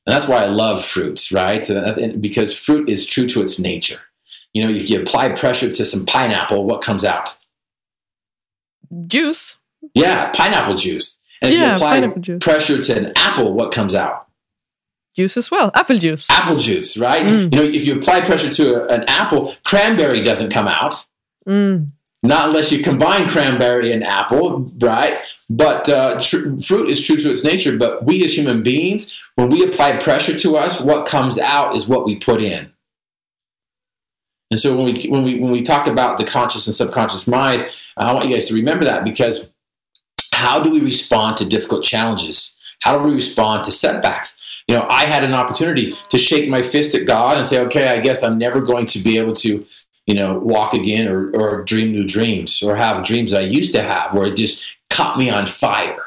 And 0.05 0.13
that's 0.13 0.27
why 0.27 0.43
I 0.43 0.47
love 0.47 0.83
fruits, 0.83 1.31
right? 1.31 1.65
Because 2.19 2.53
fruit 2.53 2.89
is 2.89 3.05
true 3.05 3.25
to 3.27 3.41
its 3.41 3.57
nature. 3.57 4.01
You 4.53 4.63
know, 4.63 4.69
if 4.69 4.89
you 4.89 5.01
apply 5.01 5.29
pressure 5.29 5.71
to 5.71 5.85
some 5.85 6.05
pineapple, 6.05 6.65
what 6.65 6.81
comes 6.81 7.05
out? 7.05 7.29
Juice. 9.07 9.55
Yeah, 9.93 10.29
pineapple 10.31 10.75
juice. 10.75 11.19
And 11.41 11.53
if 11.53 11.59
yeah, 11.59 11.69
you 11.69 11.75
apply 11.75 12.37
pressure 12.39 12.81
to 12.81 12.97
an 12.97 13.13
apple, 13.15 13.53
what 13.53 13.71
comes 13.71 13.95
out? 13.95 14.27
Juice 15.15 15.37
as 15.37 15.51
well. 15.51 15.71
Apple 15.75 15.99
juice. 15.99 16.29
Apple 16.29 16.57
juice, 16.57 16.97
right? 16.97 17.23
Mm. 17.23 17.53
You 17.53 17.59
know, 17.59 17.71
if 17.71 17.85
you 17.85 17.95
apply 17.95 18.21
pressure 18.21 18.51
to 18.51 18.75
a, 18.75 18.87
an 18.87 19.03
apple, 19.07 19.55
cranberry 19.63 20.21
doesn't 20.21 20.51
come 20.51 20.67
out. 20.67 21.05
Mm. 21.47 21.87
Not 22.23 22.49
unless 22.49 22.71
you 22.71 22.81
combine 22.81 23.29
cranberry 23.29 23.91
and 23.91 24.03
apple, 24.03 24.71
right? 24.79 25.19
But 25.49 25.87
uh, 25.89 26.21
tr- 26.21 26.57
fruit 26.57 26.89
is 26.89 27.01
true 27.05 27.17
to 27.17 27.31
its 27.31 27.43
nature. 27.43 27.77
But 27.77 28.05
we 28.05 28.23
as 28.23 28.35
human 28.35 28.63
beings, 28.63 29.13
when 29.35 29.49
we 29.49 29.63
apply 29.63 29.97
pressure 29.97 30.37
to 30.39 30.55
us, 30.55 30.79
what 30.81 31.05
comes 31.05 31.37
out 31.37 31.75
is 31.75 31.87
what 31.87 32.05
we 32.05 32.15
put 32.15 32.41
in. 32.41 32.71
And 34.51 34.59
so 34.59 34.75
when 34.75 34.85
we 34.85 35.07
when 35.09 35.23
we 35.23 35.39
when 35.39 35.51
we 35.51 35.63
talk 35.63 35.87
about 35.87 36.17
the 36.17 36.23
conscious 36.23 36.65
and 36.67 36.75
subconscious 36.75 37.27
mind, 37.27 37.69
I 37.97 38.13
want 38.13 38.27
you 38.27 38.33
guys 38.33 38.47
to 38.47 38.53
remember 38.53 38.85
that 38.85 39.03
because 39.03 39.51
how 40.31 40.61
do 40.61 40.69
we 40.69 40.79
respond 40.79 41.37
to 41.37 41.45
difficult 41.45 41.83
challenges? 41.83 42.55
How 42.79 42.97
do 42.97 43.03
we 43.03 43.13
respond 43.13 43.63
to 43.65 43.71
setbacks? 43.71 44.39
You 44.67 44.77
know, 44.77 44.87
I 44.89 45.03
had 45.05 45.23
an 45.23 45.33
opportunity 45.33 45.93
to 46.09 46.17
shake 46.17 46.49
my 46.49 46.61
fist 46.61 46.95
at 46.95 47.05
God 47.05 47.37
and 47.37 47.45
say, 47.45 47.59
okay, 47.61 47.89
I 47.89 47.99
guess 47.99 48.23
I'm 48.23 48.37
never 48.37 48.61
going 48.61 48.85
to 48.87 48.99
be 48.99 49.17
able 49.17 49.33
to, 49.35 49.65
you 50.05 50.15
know, 50.15 50.39
walk 50.39 50.73
again 50.73 51.07
or, 51.07 51.31
or 51.35 51.63
dream 51.63 51.91
new 51.91 52.07
dreams 52.07 52.63
or 52.63 52.75
have 52.75 53.03
dreams 53.03 53.33
I 53.33 53.41
used 53.41 53.73
to 53.73 53.83
have 53.83 54.13
where 54.13 54.27
it 54.27 54.35
just 54.35 54.65
caught 54.89 55.17
me 55.17 55.29
on 55.29 55.47
fire. 55.47 56.03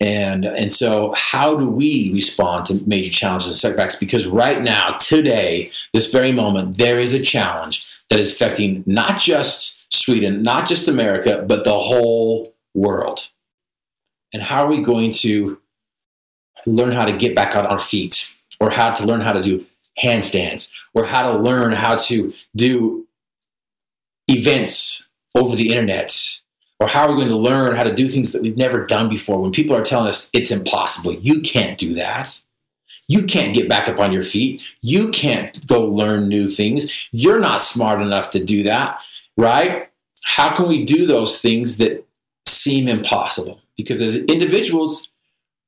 And 0.00 0.44
and 0.44 0.72
so 0.72 1.12
how 1.16 1.56
do 1.56 1.68
we 1.68 2.12
respond 2.12 2.66
to 2.66 2.80
major 2.86 3.10
challenges 3.10 3.48
and 3.48 3.56
setbacks? 3.56 3.96
Because 3.96 4.28
right 4.28 4.62
now, 4.62 4.96
today, 5.00 5.72
this 5.92 6.12
very 6.12 6.30
moment, 6.30 6.78
there 6.78 7.00
is 7.00 7.12
a 7.12 7.20
challenge 7.20 7.84
that 8.08 8.20
is 8.20 8.32
affecting 8.32 8.84
not 8.86 9.18
just 9.18 9.92
Sweden, 9.92 10.42
not 10.42 10.66
just 10.66 10.86
America, 10.86 11.44
but 11.46 11.64
the 11.64 11.78
whole 11.78 12.54
world. 12.74 13.28
And 14.32 14.42
how 14.42 14.64
are 14.64 14.68
we 14.68 14.82
going 14.82 15.10
to 15.14 15.58
learn 16.66 16.92
how 16.92 17.04
to 17.04 17.16
get 17.16 17.34
back 17.34 17.56
on 17.56 17.66
our 17.66 17.78
feet 17.78 18.34
or 18.60 18.70
how 18.70 18.90
to 18.90 19.04
learn 19.04 19.20
how 19.20 19.32
to 19.32 19.40
do 19.40 19.64
handstands 20.02 20.70
or 20.94 21.04
how 21.04 21.30
to 21.30 21.38
learn 21.38 21.72
how 21.72 21.96
to 21.96 22.32
do 22.54 23.06
events 24.28 25.02
over 25.34 25.56
the 25.56 25.70
internet 25.70 26.16
or 26.80 26.86
how 26.86 27.06
are 27.06 27.14
we 27.14 27.20
going 27.20 27.28
to 27.28 27.36
learn 27.36 27.74
how 27.74 27.82
to 27.82 27.94
do 27.94 28.06
things 28.08 28.32
that 28.32 28.42
we've 28.42 28.56
never 28.56 28.86
done 28.86 29.08
before. 29.08 29.40
When 29.40 29.50
people 29.50 29.76
are 29.76 29.84
telling 29.84 30.08
us 30.08 30.30
it's 30.32 30.50
impossible 30.50 31.12
you 31.12 31.40
can't 31.40 31.78
do 31.78 31.94
that. 31.94 32.40
You 33.10 33.24
can't 33.24 33.54
get 33.54 33.70
back 33.70 33.88
up 33.88 33.98
on 33.98 34.12
your 34.12 34.22
feet. 34.22 34.62
You 34.82 35.08
can't 35.08 35.66
go 35.66 35.82
learn 35.82 36.28
new 36.28 36.46
things. 36.46 37.08
You're 37.10 37.40
not 37.40 37.64
smart 37.64 38.02
enough 38.02 38.30
to 38.32 38.44
do 38.44 38.62
that 38.64 39.00
right? 39.38 39.88
How 40.24 40.54
can 40.54 40.68
we 40.68 40.84
do 40.84 41.06
those 41.06 41.40
things 41.40 41.78
that 41.78 42.04
seem 42.46 42.88
impossible? 42.88 43.60
Because 43.78 44.02
as 44.02 44.16
individuals 44.16 45.08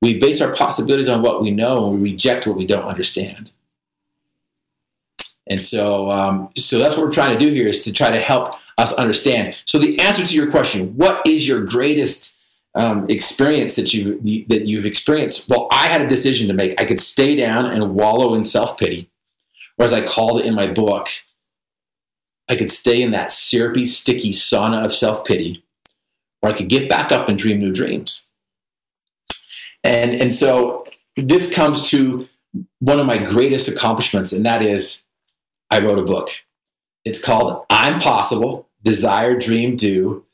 we 0.01 0.19
base 0.19 0.41
our 0.41 0.55
possibilities 0.55 1.09
on 1.09 1.23
what 1.23 1.43
we 1.43 1.51
know 1.51 1.87
and 1.87 2.01
we 2.01 2.11
reject 2.11 2.47
what 2.47 2.57
we 2.57 2.67
don't 2.67 2.85
understand 2.85 3.51
and 5.51 5.61
so 5.61 6.11
um, 6.11 6.51
so 6.57 6.79
that's 6.79 6.97
what 6.97 7.05
we're 7.05 7.13
trying 7.13 7.37
to 7.37 7.45
do 7.45 7.53
here 7.53 7.67
is 7.67 7.83
to 7.85 7.93
try 7.93 8.09
to 8.09 8.21
help 8.21 8.55
us 8.79 8.93
understand. 8.95 9.61
So 9.67 9.79
the 9.79 9.99
answer 10.01 10.25
to 10.25 10.35
your 10.35 10.51
question, 10.51 10.97
what 10.97 11.27
is 11.27 11.47
your 11.47 11.65
greatest 11.65 12.37
um, 12.77 13.09
experience 13.11 13.75
that 13.75 13.93
you 13.93 14.45
that 14.49 14.67
you've 14.67 14.87
experienced? 14.87 15.49
Well, 15.49 15.67
I 15.73 15.89
had 15.89 16.01
a 16.01 16.09
decision 16.09 16.47
to 16.49 16.55
make. 16.55 16.81
I 16.81 16.85
could 16.85 17.01
stay 17.01 17.35
down 17.35 17.67
and 17.67 17.95
wallow 17.95 18.35
in 18.35 18.45
self 18.45 18.79
pity, 18.79 19.11
or 19.77 19.85
as 19.85 19.93
I 19.93 20.03
called 20.03 20.41
it 20.41 20.47
in 20.47 20.55
my 20.55 20.69
book, 20.69 21.09
I 22.49 22.55
could 22.55 22.71
stay 22.71 23.03
in 23.03 23.11
that 23.11 23.33
syrupy, 23.33 23.85
sticky 23.85 24.31
sauna 24.31 24.85
of 24.85 24.95
self 24.95 25.25
pity, 25.25 25.65
or 26.43 26.51
I 26.51 26.53
could 26.53 26.69
get 26.69 26.89
back 26.89 27.11
up 27.11 27.29
and 27.29 27.37
dream 27.37 27.59
new 27.59 27.73
dreams. 27.73 28.25
And 29.85 30.15
and 30.15 30.35
so 30.35 30.87
this 31.17 31.53
comes 31.53 31.89
to 31.91 32.29
one 32.81 33.01
of 33.01 33.07
my 33.07 33.19
greatest 33.19 33.69
accomplishments, 33.69 34.33
and 34.33 34.45
that 34.47 34.63
is 34.63 35.03
I 35.71 35.81
wrote 35.81 35.99
a 35.99 36.05
book. 36.05 36.31
It's 37.05 37.23
called 37.23 37.65
I'm 37.71 38.01
Possible 38.01 38.69
Desire, 38.83 39.39
Dream, 39.39 39.77
Do. 39.77 40.25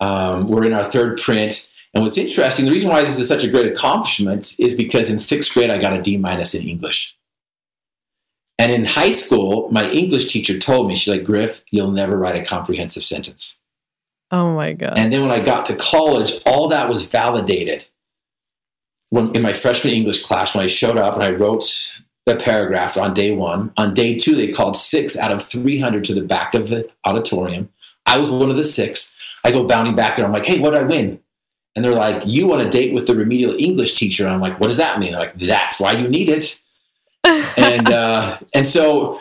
Um, 0.00 0.46
we're 0.46 0.64
in 0.64 0.72
our 0.72 0.90
third 0.90 1.20
print. 1.20 1.68
And 1.92 2.04
what's 2.04 2.16
interesting, 2.16 2.66
the 2.66 2.72
reason 2.72 2.88
why 2.88 3.02
this 3.02 3.18
is 3.18 3.26
such 3.26 3.42
a 3.42 3.48
great 3.48 3.66
accomplishment 3.66 4.54
is 4.58 4.74
because 4.74 5.10
in 5.10 5.18
sixth 5.18 5.52
grade, 5.52 5.70
I 5.70 5.78
got 5.78 5.96
a 5.96 6.00
D 6.00 6.16
minus 6.16 6.54
in 6.54 6.62
English. 6.62 7.16
And 8.58 8.70
in 8.70 8.84
high 8.84 9.12
school, 9.12 9.68
my 9.70 9.90
English 9.90 10.30
teacher 10.30 10.58
told 10.58 10.86
me, 10.86 10.94
she's 10.94 11.12
like, 11.12 11.24
Griff, 11.24 11.62
you'll 11.70 11.90
never 11.90 12.16
write 12.16 12.36
a 12.36 12.44
comprehensive 12.44 13.02
sentence. 13.02 13.58
Oh 14.30 14.54
my 14.54 14.74
God. 14.74 14.98
And 14.98 15.12
then 15.12 15.22
when 15.22 15.32
I 15.32 15.40
got 15.40 15.64
to 15.66 15.76
college, 15.76 16.34
all 16.46 16.68
that 16.68 16.88
was 16.88 17.02
validated. 17.02 17.86
When 19.10 19.34
in 19.34 19.42
my 19.42 19.52
freshman 19.52 19.92
English 19.92 20.24
class, 20.24 20.54
when 20.54 20.64
I 20.64 20.68
showed 20.68 20.96
up 20.96 21.14
and 21.14 21.22
I 21.22 21.32
wrote 21.32 21.92
the 22.26 22.36
paragraph 22.36 22.96
on 22.96 23.12
day 23.12 23.32
one, 23.32 23.72
on 23.76 23.94
day 23.94 24.16
two, 24.16 24.34
they 24.34 24.48
called 24.48 24.76
six 24.76 25.16
out 25.16 25.32
of 25.32 25.44
300 25.44 26.04
to 26.04 26.14
the 26.14 26.22
back 26.22 26.54
of 26.54 26.68
the 26.68 26.88
auditorium. 27.04 27.68
I 28.06 28.18
was 28.18 28.30
one 28.30 28.50
of 28.50 28.56
the 28.56 28.64
six. 28.64 29.12
I 29.44 29.50
go 29.50 29.66
bounding 29.66 29.96
back 29.96 30.16
there. 30.16 30.24
I'm 30.24 30.32
like, 30.32 30.44
hey, 30.44 30.58
what 30.58 30.70
did 30.70 30.80
I 30.80 30.84
win? 30.84 31.20
And 31.74 31.84
they're 31.84 31.92
like, 31.92 32.26
you 32.26 32.46
want 32.46 32.62
a 32.62 32.68
date 32.68 32.92
with 32.92 33.06
the 33.06 33.14
remedial 33.14 33.54
English 33.58 33.98
teacher? 33.98 34.24
And 34.24 34.32
I'm 34.32 34.40
like, 34.40 34.58
what 34.60 34.66
does 34.66 34.76
that 34.76 34.98
mean? 34.98 35.12
They're 35.12 35.20
like, 35.20 35.38
that's 35.38 35.78
why 35.78 35.92
you 35.92 36.08
need 36.08 36.28
it. 36.28 36.58
and 37.24 37.90
uh, 37.90 38.38
and 38.54 38.66
so 38.66 39.20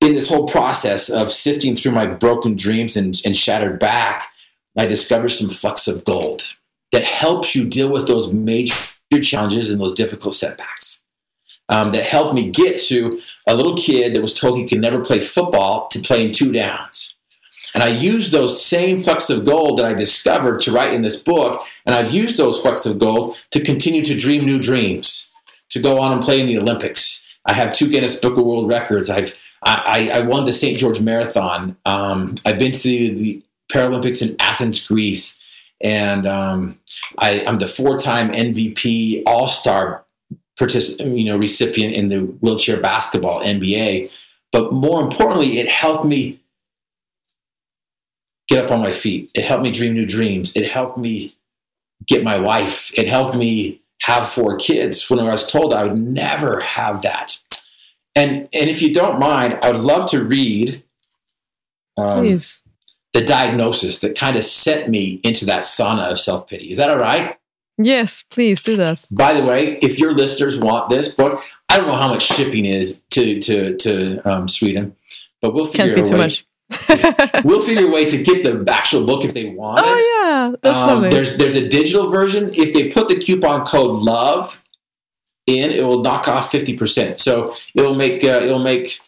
in 0.00 0.14
this 0.14 0.28
whole 0.28 0.48
process 0.48 1.08
of 1.08 1.30
sifting 1.30 1.76
through 1.76 1.92
my 1.92 2.06
broken 2.06 2.56
dreams 2.56 2.96
and, 2.96 3.20
and 3.24 3.36
shattered 3.36 3.78
back, 3.78 4.28
I 4.76 4.86
discovered 4.86 5.28
some 5.28 5.48
flecks 5.48 5.86
of 5.86 6.04
gold 6.04 6.42
that 6.92 7.04
helps 7.04 7.56
you 7.56 7.64
deal 7.64 7.90
with 7.90 8.06
those 8.06 8.32
major 8.32 8.74
challenges 9.22 9.70
and 9.70 9.80
those 9.80 9.94
difficult 9.94 10.34
setbacks. 10.34 11.00
Um, 11.68 11.90
that 11.92 12.04
helped 12.04 12.34
me 12.34 12.50
get 12.50 12.80
to 12.82 13.20
a 13.46 13.54
little 13.54 13.76
kid 13.76 14.14
that 14.14 14.20
was 14.20 14.38
told 14.38 14.56
he 14.56 14.66
could 14.66 14.80
never 14.80 15.02
play 15.02 15.20
football 15.20 15.88
to 15.88 16.00
playing 16.00 16.32
two 16.32 16.52
downs. 16.52 17.16
And 17.74 17.82
I 17.82 17.88
used 17.88 18.32
those 18.32 18.62
same 18.62 19.00
flecks 19.00 19.30
of 19.30 19.46
gold 19.46 19.78
that 19.78 19.86
I 19.86 19.94
discovered 19.94 20.60
to 20.60 20.72
write 20.72 20.92
in 20.92 21.00
this 21.00 21.22
book, 21.22 21.64
and 21.86 21.94
I've 21.94 22.12
used 22.12 22.36
those 22.36 22.60
flecks 22.60 22.84
of 22.84 22.98
gold 22.98 23.36
to 23.52 23.62
continue 23.62 24.04
to 24.04 24.18
dream 24.18 24.44
new 24.44 24.58
dreams, 24.58 25.32
to 25.70 25.80
go 25.80 25.98
on 25.98 26.12
and 26.12 26.22
play 26.22 26.40
in 26.40 26.46
the 26.46 26.58
Olympics. 26.58 27.24
I 27.46 27.54
have 27.54 27.72
two 27.72 27.88
Guinness 27.88 28.16
Book 28.16 28.36
of 28.36 28.44
World 28.44 28.68
Records. 28.68 29.08
I've 29.08 29.34
I, 29.64 30.10
I 30.12 30.20
won 30.22 30.44
the 30.44 30.52
St. 30.52 30.76
George 30.76 31.00
Marathon. 31.00 31.76
Um, 31.86 32.34
I've 32.44 32.58
been 32.58 32.72
to 32.72 32.82
the, 32.82 33.14
the 33.14 33.42
Paralympics 33.70 34.20
in 34.20 34.34
Athens, 34.40 34.84
Greece 34.84 35.38
and 35.82 36.26
um, 36.26 36.78
I, 37.18 37.40
am 37.40 37.58
the 37.58 37.66
four-time 37.66 38.30
MVP 38.30 39.24
All-Star 39.26 40.04
participant, 40.58 41.18
you 41.18 41.24
know, 41.24 41.36
recipient 41.36 41.96
in 41.96 42.08
the 42.08 42.20
wheelchair 42.20 42.80
basketball 42.80 43.40
NBA. 43.40 44.10
But 44.52 44.72
more 44.72 45.02
importantly, 45.02 45.58
it 45.58 45.68
helped 45.68 46.04
me 46.04 46.40
get 48.48 48.64
up 48.64 48.70
on 48.70 48.80
my 48.80 48.92
feet. 48.92 49.30
It 49.34 49.44
helped 49.44 49.64
me 49.64 49.70
dream 49.70 49.94
new 49.94 50.06
dreams. 50.06 50.54
It 50.54 50.70
helped 50.70 50.98
me 50.98 51.34
get 52.06 52.22
my 52.22 52.38
wife. 52.38 52.92
It 52.94 53.08
helped 53.08 53.36
me 53.36 53.80
have 54.02 54.28
four 54.28 54.56
kids 54.56 55.08
when 55.08 55.20
I 55.20 55.30
was 55.30 55.50
told 55.50 55.74
I 55.74 55.84
would 55.84 55.98
never 55.98 56.60
have 56.60 57.02
that. 57.02 57.40
And 58.14 58.48
and 58.52 58.68
if 58.68 58.82
you 58.82 58.92
don't 58.92 59.18
mind, 59.18 59.58
I 59.62 59.70
would 59.70 59.80
love 59.80 60.10
to 60.10 60.22
read. 60.22 60.82
Um, 61.96 62.20
Please 62.20 62.61
the 63.12 63.20
diagnosis 63.22 64.00
that 64.00 64.16
kind 64.16 64.36
of 64.36 64.44
sent 64.44 64.88
me 64.88 65.20
into 65.22 65.44
that 65.46 65.64
sauna 65.64 66.10
of 66.10 66.18
self 66.18 66.48
pity. 66.48 66.70
Is 66.70 66.78
that 66.78 66.88
all 66.90 66.98
right? 66.98 67.36
Yes, 67.78 68.22
please 68.22 68.62
do 68.62 68.76
that. 68.76 68.98
By 69.10 69.32
the 69.32 69.44
way, 69.44 69.78
if 69.82 69.98
your 69.98 70.14
listeners 70.14 70.58
want 70.58 70.90
this 70.90 71.14
book, 71.14 71.42
I 71.68 71.78
don't 71.78 71.86
know 71.88 71.96
how 71.96 72.08
much 72.08 72.22
shipping 72.22 72.64
is 72.66 73.00
to 73.10 73.40
to 73.40 73.76
to 73.78 74.20
um, 74.30 74.48
Sweden, 74.48 74.94
but 75.40 75.54
we'll 75.54 75.66
figure 75.66 75.94
Can't 75.94 75.96
be 75.96 76.00
a 76.02 76.04
too 76.04 76.12
way. 76.12 76.18
much. 76.18 76.46
we'll 77.44 77.62
figure 77.64 77.86
a 77.86 77.90
way 77.90 78.06
to 78.08 78.22
get 78.22 78.44
the 78.44 78.64
actual 78.72 79.04
book 79.04 79.24
if 79.24 79.34
they 79.34 79.46
want 79.50 79.80
it. 79.80 79.84
Oh 79.86 80.20
yeah, 80.22 80.56
that's 80.62 80.78
Um, 80.78 80.88
lovely. 80.88 81.10
there's 81.10 81.36
there's 81.36 81.56
a 81.56 81.68
digital 81.68 82.10
version. 82.10 82.50
If 82.54 82.72
they 82.72 82.88
put 82.90 83.08
the 83.08 83.18
coupon 83.18 83.64
code 83.66 83.96
love 83.96 84.62
in, 85.46 85.70
it 85.70 85.82
will 85.84 86.02
knock 86.02 86.28
off 86.28 86.50
fifty 86.50 86.76
percent. 86.76 87.20
So 87.20 87.54
it'll 87.74 87.94
make 87.94 88.22
uh, 88.24 88.40
it'll 88.42 88.58
make 88.62 88.98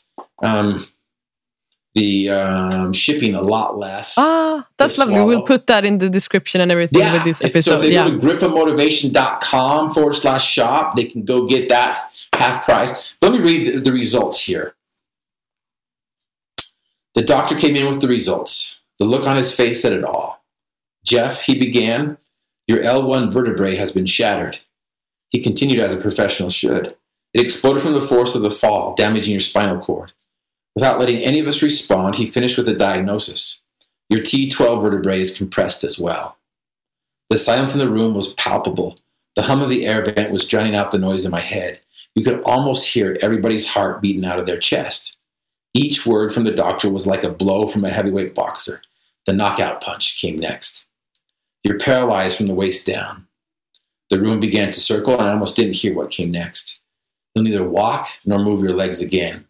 um, 0.43 0.87
the 1.95 2.29
um, 2.31 2.93
shipping 2.93 3.35
a 3.35 3.41
lot 3.41 3.79
less. 3.79 4.15
Ah, 4.19 4.67
that's 4.77 4.99
lovely. 4.99 5.23
We'll 5.23 5.43
put 5.43 5.69
that 5.69 5.85
in 5.85 5.99
the 5.99 6.11
description 6.11 6.61
and 6.61 6.73
everything 6.73 7.01
yeah. 7.01 7.15
with 7.15 7.25
this 7.25 7.43
episode. 7.43 7.63
So 7.63 7.75
if 7.77 7.81
they 7.83 7.93
yeah. 7.93 8.11
go 8.11 8.19
to 8.19 8.27
griffinmotivation.com 8.27 9.95
forward 9.95 10.15
slash 10.15 10.45
shop, 10.45 10.97
they 10.97 11.05
can 11.05 11.25
go 11.25 11.47
get 11.47 11.69
that 11.69 12.13
half 12.35 12.65
price. 12.65 13.15
Let 13.23 13.33
me 13.33 13.39
read 13.39 13.75
the, 13.75 13.81
the 13.81 13.93
results 13.93 14.41
here. 14.41 14.75
The 17.15 17.23
doctor 17.23 17.55
came 17.55 17.77
in 17.77 17.87
with 17.87 18.01
the 18.01 18.09
results. 18.09 18.81
The 18.99 19.05
look 19.05 19.27
on 19.27 19.37
his 19.37 19.55
face 19.55 19.83
said 19.83 19.93
it 19.93 20.05
all. 20.05 20.45
Jeff, 21.05 21.43
he 21.43 21.59
began, 21.59 22.19
your 22.67 22.83
L1 22.83 23.33
vertebrae 23.33 23.77
has 23.77 23.93
been 23.93 24.07
shattered. 24.07 24.59
He 25.29 25.41
continued 25.43 25.81
as 25.81 25.95
a 25.95 26.01
professional 26.01 26.49
should. 26.49 26.97
It 27.33 27.41
exploded 27.41 27.83
from 27.83 27.95
the 27.95 28.01
force 28.01 28.35
of 28.35 28.43
the 28.43 28.51
fall, 28.51 28.95
damaging 28.97 29.33
your 29.33 29.41
spinal 29.41 29.79
cord. 29.79 30.13
Without 30.75 30.99
letting 30.99 31.23
any 31.23 31.41
of 31.41 31.47
us 31.47 31.63
respond, 31.63 32.17
he 32.17 32.27
finished 32.27 32.59
with 32.59 32.69
a 32.69 32.75
diagnosis. 32.75 33.61
Your 34.09 34.21
T12 34.21 34.83
vertebrae 34.83 35.21
is 35.21 35.37
compressed 35.37 35.85
as 35.85 35.99
well. 35.99 36.37
The 37.31 37.39
silence 37.39 37.73
in 37.73 37.79
the 37.79 37.89
room 37.89 38.15
was 38.15 38.35
palpable. 38.35 38.99
The 39.37 39.43
hum 39.43 39.63
of 39.63 39.71
the 39.71 39.87
air 39.87 40.05
vent 40.05 40.31
was 40.31 40.47
drowning 40.47 40.77
out 40.77 40.91
the 40.91 40.99
noise 40.99 41.25
in 41.25 41.31
my 41.31 41.41
head. 41.41 41.81
You 42.15 42.25
could 42.25 42.43
almost 42.43 42.87
hear 42.87 43.19
everybody's 43.21 43.67
heart 43.67 44.01
beating 44.01 44.25
out 44.25 44.39
of 44.39 44.47
their 44.47 44.59
chest. 44.59 45.17
Each 45.75 46.07
word 46.07 46.33
from 46.33 46.45
the 46.45 46.53
doctor 46.53 46.89
was 46.89 47.07
like 47.07 47.25
a 47.25 47.31
blow 47.31 47.67
from 47.67 47.85
a 47.85 47.91
heavyweight 47.91 48.35
boxer. 48.35 48.83
The 49.27 49.33
knockout 49.33 49.81
punch 49.81 50.21
came 50.21 50.39
next. 50.39 50.87
You're 51.65 51.79
paralyzed 51.79 52.37
from 52.37 52.47
the 52.47 52.55
waist 52.55 52.87
down. 52.87 53.27
The 54.11 54.21
room 54.21 54.39
began 54.39 54.71
to 54.71 54.81
circle, 54.81 55.19
and 55.19 55.29
I 55.29 55.33
almost 55.33 55.57
didn't 55.57 55.73
hear 55.73 55.95
what 55.95 56.11
came 56.11 56.31
next. 56.31 56.81
You'll 57.35 57.45
neither 57.45 57.69
walk 57.69 58.09
nor 58.25 58.39
move 58.39 58.63
your 58.63 58.75
legs 58.75 59.01
again. 59.01 59.47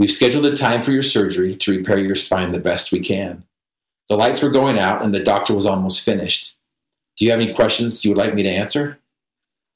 We've 0.00 0.10
scheduled 0.10 0.46
a 0.46 0.56
time 0.56 0.82
for 0.82 0.92
your 0.92 1.02
surgery 1.02 1.54
to 1.56 1.70
repair 1.70 1.98
your 1.98 2.16
spine 2.16 2.52
the 2.52 2.58
best 2.58 2.90
we 2.90 3.00
can. 3.00 3.44
The 4.08 4.16
lights 4.16 4.42
were 4.42 4.48
going 4.48 4.78
out, 4.78 5.02
and 5.02 5.14
the 5.14 5.22
doctor 5.22 5.54
was 5.54 5.66
almost 5.66 6.00
finished. 6.00 6.56
Do 7.18 7.26
you 7.26 7.30
have 7.30 7.38
any 7.38 7.52
questions 7.52 8.02
you 8.02 8.10
would 8.10 8.16
like 8.16 8.34
me 8.34 8.42
to 8.42 8.48
answer? 8.48 8.98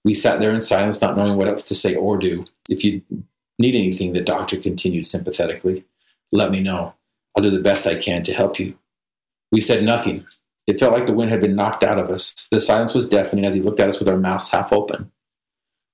We 0.02 0.14
sat 0.14 0.40
there 0.40 0.50
in 0.50 0.62
silence, 0.62 1.02
not 1.02 1.14
knowing 1.14 1.36
what 1.36 1.46
else 1.46 1.64
to 1.64 1.74
say 1.74 1.94
or 1.94 2.16
do. 2.16 2.46
If 2.70 2.82
you 2.82 3.02
need 3.58 3.74
anything, 3.74 4.14
the 4.14 4.22
doctor 4.22 4.56
continued 4.56 5.06
sympathetically. 5.06 5.84
Let 6.32 6.50
me 6.50 6.60
know. 6.60 6.94
I'll 7.36 7.42
do 7.42 7.50
the 7.50 7.60
best 7.60 7.86
I 7.86 7.94
can 7.94 8.22
to 8.22 8.32
help 8.32 8.58
you. 8.58 8.78
We 9.52 9.60
said 9.60 9.84
nothing. 9.84 10.24
It 10.66 10.80
felt 10.80 10.94
like 10.94 11.04
the 11.04 11.12
wind 11.12 11.30
had 11.32 11.42
been 11.42 11.54
knocked 11.54 11.84
out 11.84 11.98
of 11.98 12.08
us. 12.08 12.48
The 12.50 12.60
silence 12.60 12.94
was 12.94 13.06
deafening 13.06 13.44
as 13.44 13.52
he 13.52 13.60
looked 13.60 13.78
at 13.78 13.88
us 13.88 13.98
with 13.98 14.08
our 14.08 14.16
mouths 14.16 14.48
half 14.48 14.72
open. 14.72 15.12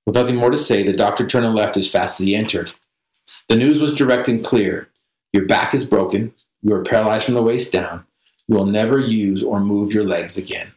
With 0.05 0.15
nothing 0.15 0.37
more 0.37 0.51
to 0.51 0.57
say, 0.57 0.83
the 0.83 0.93
doctor 0.93 1.27
turned 1.27 1.45
and 1.45 1.53
left 1.53 1.75
as 1.75 1.89
fast 1.89 2.21
as 2.21 2.25
he 2.25 2.33
entered. 2.33 2.71
The 3.47 3.55
news 3.55 3.79
was 3.79 3.93
direct 3.93 4.27
and 4.27 4.43
clear. 4.43 4.89
Your 5.33 5.45
back 5.45 5.73
is 5.73 5.85
broken. 5.85 6.33
You 6.61 6.73
are 6.73 6.83
paralyzed 6.83 7.25
from 7.25 7.35
the 7.35 7.43
waist 7.43 7.71
down. 7.71 8.05
You 8.47 8.55
will 8.55 8.65
never 8.65 8.99
use 8.99 9.43
or 9.43 9.59
move 9.59 9.93
your 9.93 10.03
legs 10.03 10.37
again. 10.37 10.71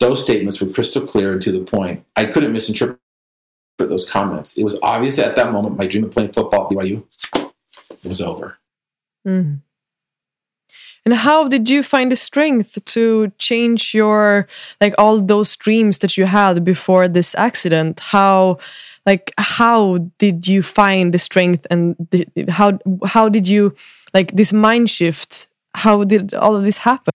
Those 0.00 0.22
statements 0.22 0.60
were 0.60 0.70
crystal 0.70 1.06
clear 1.06 1.32
and 1.32 1.42
to 1.42 1.52
the 1.52 1.64
point. 1.64 2.04
I 2.16 2.26
couldn't 2.26 2.52
misinterpret 2.52 2.98
those 3.78 4.08
comments. 4.08 4.56
It 4.56 4.64
was 4.64 4.78
obvious 4.82 5.18
at 5.18 5.36
that 5.36 5.52
moment 5.52 5.78
my 5.78 5.86
dream 5.86 6.04
of 6.04 6.10
playing 6.10 6.32
football 6.32 6.64
at 6.64 6.70
BYU 6.70 7.04
was 8.04 8.20
over. 8.20 8.58
Mhm. 9.26 9.60
And 11.06 11.14
how 11.14 11.48
did 11.48 11.68
you 11.68 11.82
find 11.82 12.10
the 12.10 12.16
strength 12.16 12.82
to 12.84 13.32
change 13.38 13.94
your 13.94 14.48
like 14.80 14.94
all 14.96 15.20
those 15.20 15.56
dreams 15.56 15.98
that 15.98 16.16
you 16.16 16.24
had 16.24 16.64
before 16.64 17.08
this 17.08 17.34
accident? 17.34 18.00
How 18.00 18.58
like 19.06 19.32
how 19.38 19.98
did 20.18 20.48
you 20.48 20.62
find 20.62 21.12
the 21.12 21.18
strength 21.18 21.66
and 21.70 21.96
the, 22.10 22.26
how 22.48 22.78
how 23.04 23.28
did 23.28 23.46
you 23.46 23.74
like 24.12 24.32
this 24.32 24.52
mind 24.52 24.90
shift? 24.90 25.48
How 25.74 26.04
did 26.04 26.34
all 26.34 26.56
of 26.56 26.64
this 26.64 26.78
happen? 26.78 27.12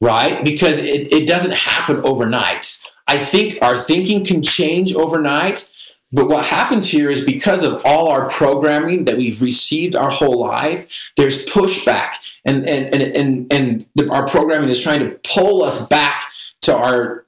right? 0.00 0.44
Because 0.44 0.78
it, 0.78 1.12
it 1.12 1.26
doesn't 1.26 1.52
happen 1.54 2.00
overnight. 2.04 2.80
I 3.06 3.24
think 3.24 3.58
our 3.62 3.80
thinking 3.80 4.24
can 4.24 4.42
change 4.42 4.94
overnight, 4.94 5.68
but 6.12 6.28
what 6.28 6.44
happens 6.44 6.88
here 6.90 7.10
is 7.10 7.24
because 7.24 7.62
of 7.62 7.82
all 7.84 8.08
our 8.08 8.28
programming 8.28 9.04
that 9.04 9.16
we've 9.16 9.40
received 9.40 9.94
our 9.94 10.10
whole 10.10 10.40
life, 10.40 11.12
there's 11.16 11.46
pushback, 11.46 12.14
and 12.44 12.66
and 12.68 12.94
and 12.94 13.02
and, 13.02 13.52
and 13.52 13.86
the, 13.94 14.10
our 14.10 14.28
programming 14.28 14.68
is 14.68 14.82
trying 14.82 15.00
to 15.00 15.18
pull 15.24 15.62
us 15.62 15.86
back 15.86 16.30
to 16.62 16.76
our 16.76 17.25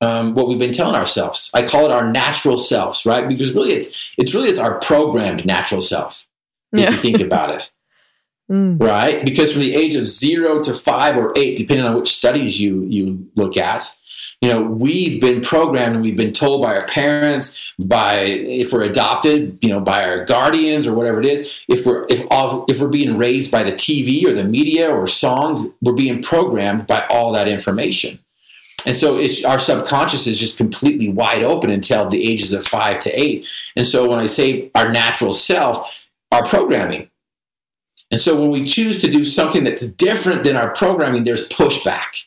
um, 0.00 0.34
what 0.34 0.48
we've 0.48 0.58
been 0.58 0.72
telling 0.72 0.94
ourselves. 0.94 1.50
I 1.54 1.62
call 1.66 1.84
it 1.84 1.90
our 1.90 2.06
natural 2.10 2.58
selves, 2.58 3.04
right? 3.04 3.28
Because 3.28 3.52
really, 3.52 3.72
it's 3.72 4.12
it's 4.16 4.34
really 4.34 4.48
it's 4.48 4.58
our 4.58 4.78
programmed 4.80 5.44
natural 5.44 5.80
self. 5.80 6.26
If 6.72 6.80
Yeah. 6.80 6.90
you 6.90 6.96
think 6.98 7.20
about 7.20 7.50
it 7.50 7.70
Mm. 8.50 8.80
right? 8.80 9.24
Because 9.26 9.52
from 9.52 9.60
the 9.60 9.74
age 9.74 9.94
of 9.94 10.06
zero 10.06 10.62
to 10.62 10.72
five 10.72 11.18
or 11.18 11.34
eight, 11.36 11.58
depending 11.58 11.86
on 11.86 11.94
which 11.94 12.14
studies 12.14 12.58
you 12.58 12.82
you 12.88 13.28
look 13.36 13.58
at, 13.58 13.94
you 14.40 14.48
know, 14.48 14.62
we've 14.62 15.20
been 15.20 15.40
programmed 15.42 15.96
and 15.96 16.02
we've 16.02 16.16
been 16.16 16.32
told 16.32 16.62
by 16.62 16.76
our 16.76 16.86
parents, 16.86 17.72
by 17.78 18.20
if 18.20 18.72
we're 18.72 18.84
adopted, 18.84 19.58
you 19.60 19.68
know, 19.68 19.80
by 19.80 20.02
our 20.04 20.24
guardians 20.24 20.86
or 20.86 20.94
whatever 20.94 21.20
it 21.20 21.26
is. 21.26 21.60
If 21.68 21.84
we're 21.84 22.06
if 22.08 22.24
all 22.30 22.64
if 22.68 22.80
we're 22.80 22.88
being 22.88 23.18
raised 23.18 23.50
by 23.50 23.64
the 23.64 23.72
TV 23.72 24.24
or 24.26 24.32
the 24.32 24.44
media 24.44 24.88
or 24.88 25.06
songs, 25.06 25.66
we're 25.82 25.92
being 25.92 26.22
programmed 26.22 26.86
by 26.86 27.04
all 27.10 27.32
that 27.32 27.48
information. 27.48 28.18
And 28.88 28.96
so 28.96 29.18
it's, 29.18 29.44
our 29.44 29.58
subconscious 29.58 30.26
is 30.26 30.40
just 30.40 30.56
completely 30.56 31.10
wide 31.10 31.42
open 31.42 31.68
until 31.68 32.08
the 32.08 32.26
ages 32.26 32.54
of 32.54 32.66
five 32.66 33.00
to 33.00 33.10
eight. 33.10 33.46
And 33.76 33.86
so 33.86 34.08
when 34.08 34.18
I 34.18 34.24
say 34.24 34.70
our 34.74 34.90
natural 34.90 35.34
self, 35.34 36.08
our 36.32 36.46
programming, 36.46 37.10
and 38.10 38.18
so 38.18 38.40
when 38.40 38.50
we 38.50 38.64
choose 38.64 38.98
to 39.02 39.10
do 39.10 39.26
something 39.26 39.64
that's 39.64 39.86
different 39.86 40.42
than 40.42 40.56
our 40.56 40.70
programming, 40.70 41.24
there's 41.24 41.46
pushback. 41.50 42.24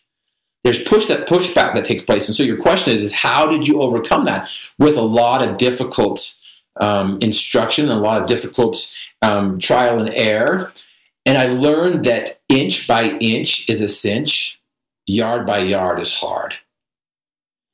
There's 0.64 0.84
push 0.84 1.08
that 1.08 1.28
pushback 1.28 1.74
that 1.74 1.84
takes 1.84 2.04
place. 2.04 2.28
And 2.28 2.36
so 2.36 2.44
your 2.44 2.62
question 2.62 2.94
is, 2.94 3.02
is 3.02 3.12
how 3.12 3.48
did 3.48 3.68
you 3.68 3.82
overcome 3.82 4.26
that 4.26 4.48
with 4.78 4.96
a 4.98 5.02
lot 5.02 5.42
of 5.42 5.58
difficult 5.58 6.36
um, 6.80 7.18
instruction, 7.24 7.90
a 7.90 7.96
lot 7.96 8.22
of 8.22 8.28
difficult 8.28 8.96
um, 9.24 9.58
trial 9.58 9.98
and 9.98 10.14
error? 10.14 10.72
And 11.26 11.40
I 11.40 11.48
learned 11.48 12.06
that 12.06 12.40
inch 12.50 12.88
by 12.88 13.06
inch 13.18 13.68
is 13.68 13.82
a 13.82 13.88
cinch, 13.88 14.61
yard 15.12 15.46
by 15.46 15.60
yard 15.60 16.00
is 16.00 16.14
hard. 16.14 16.56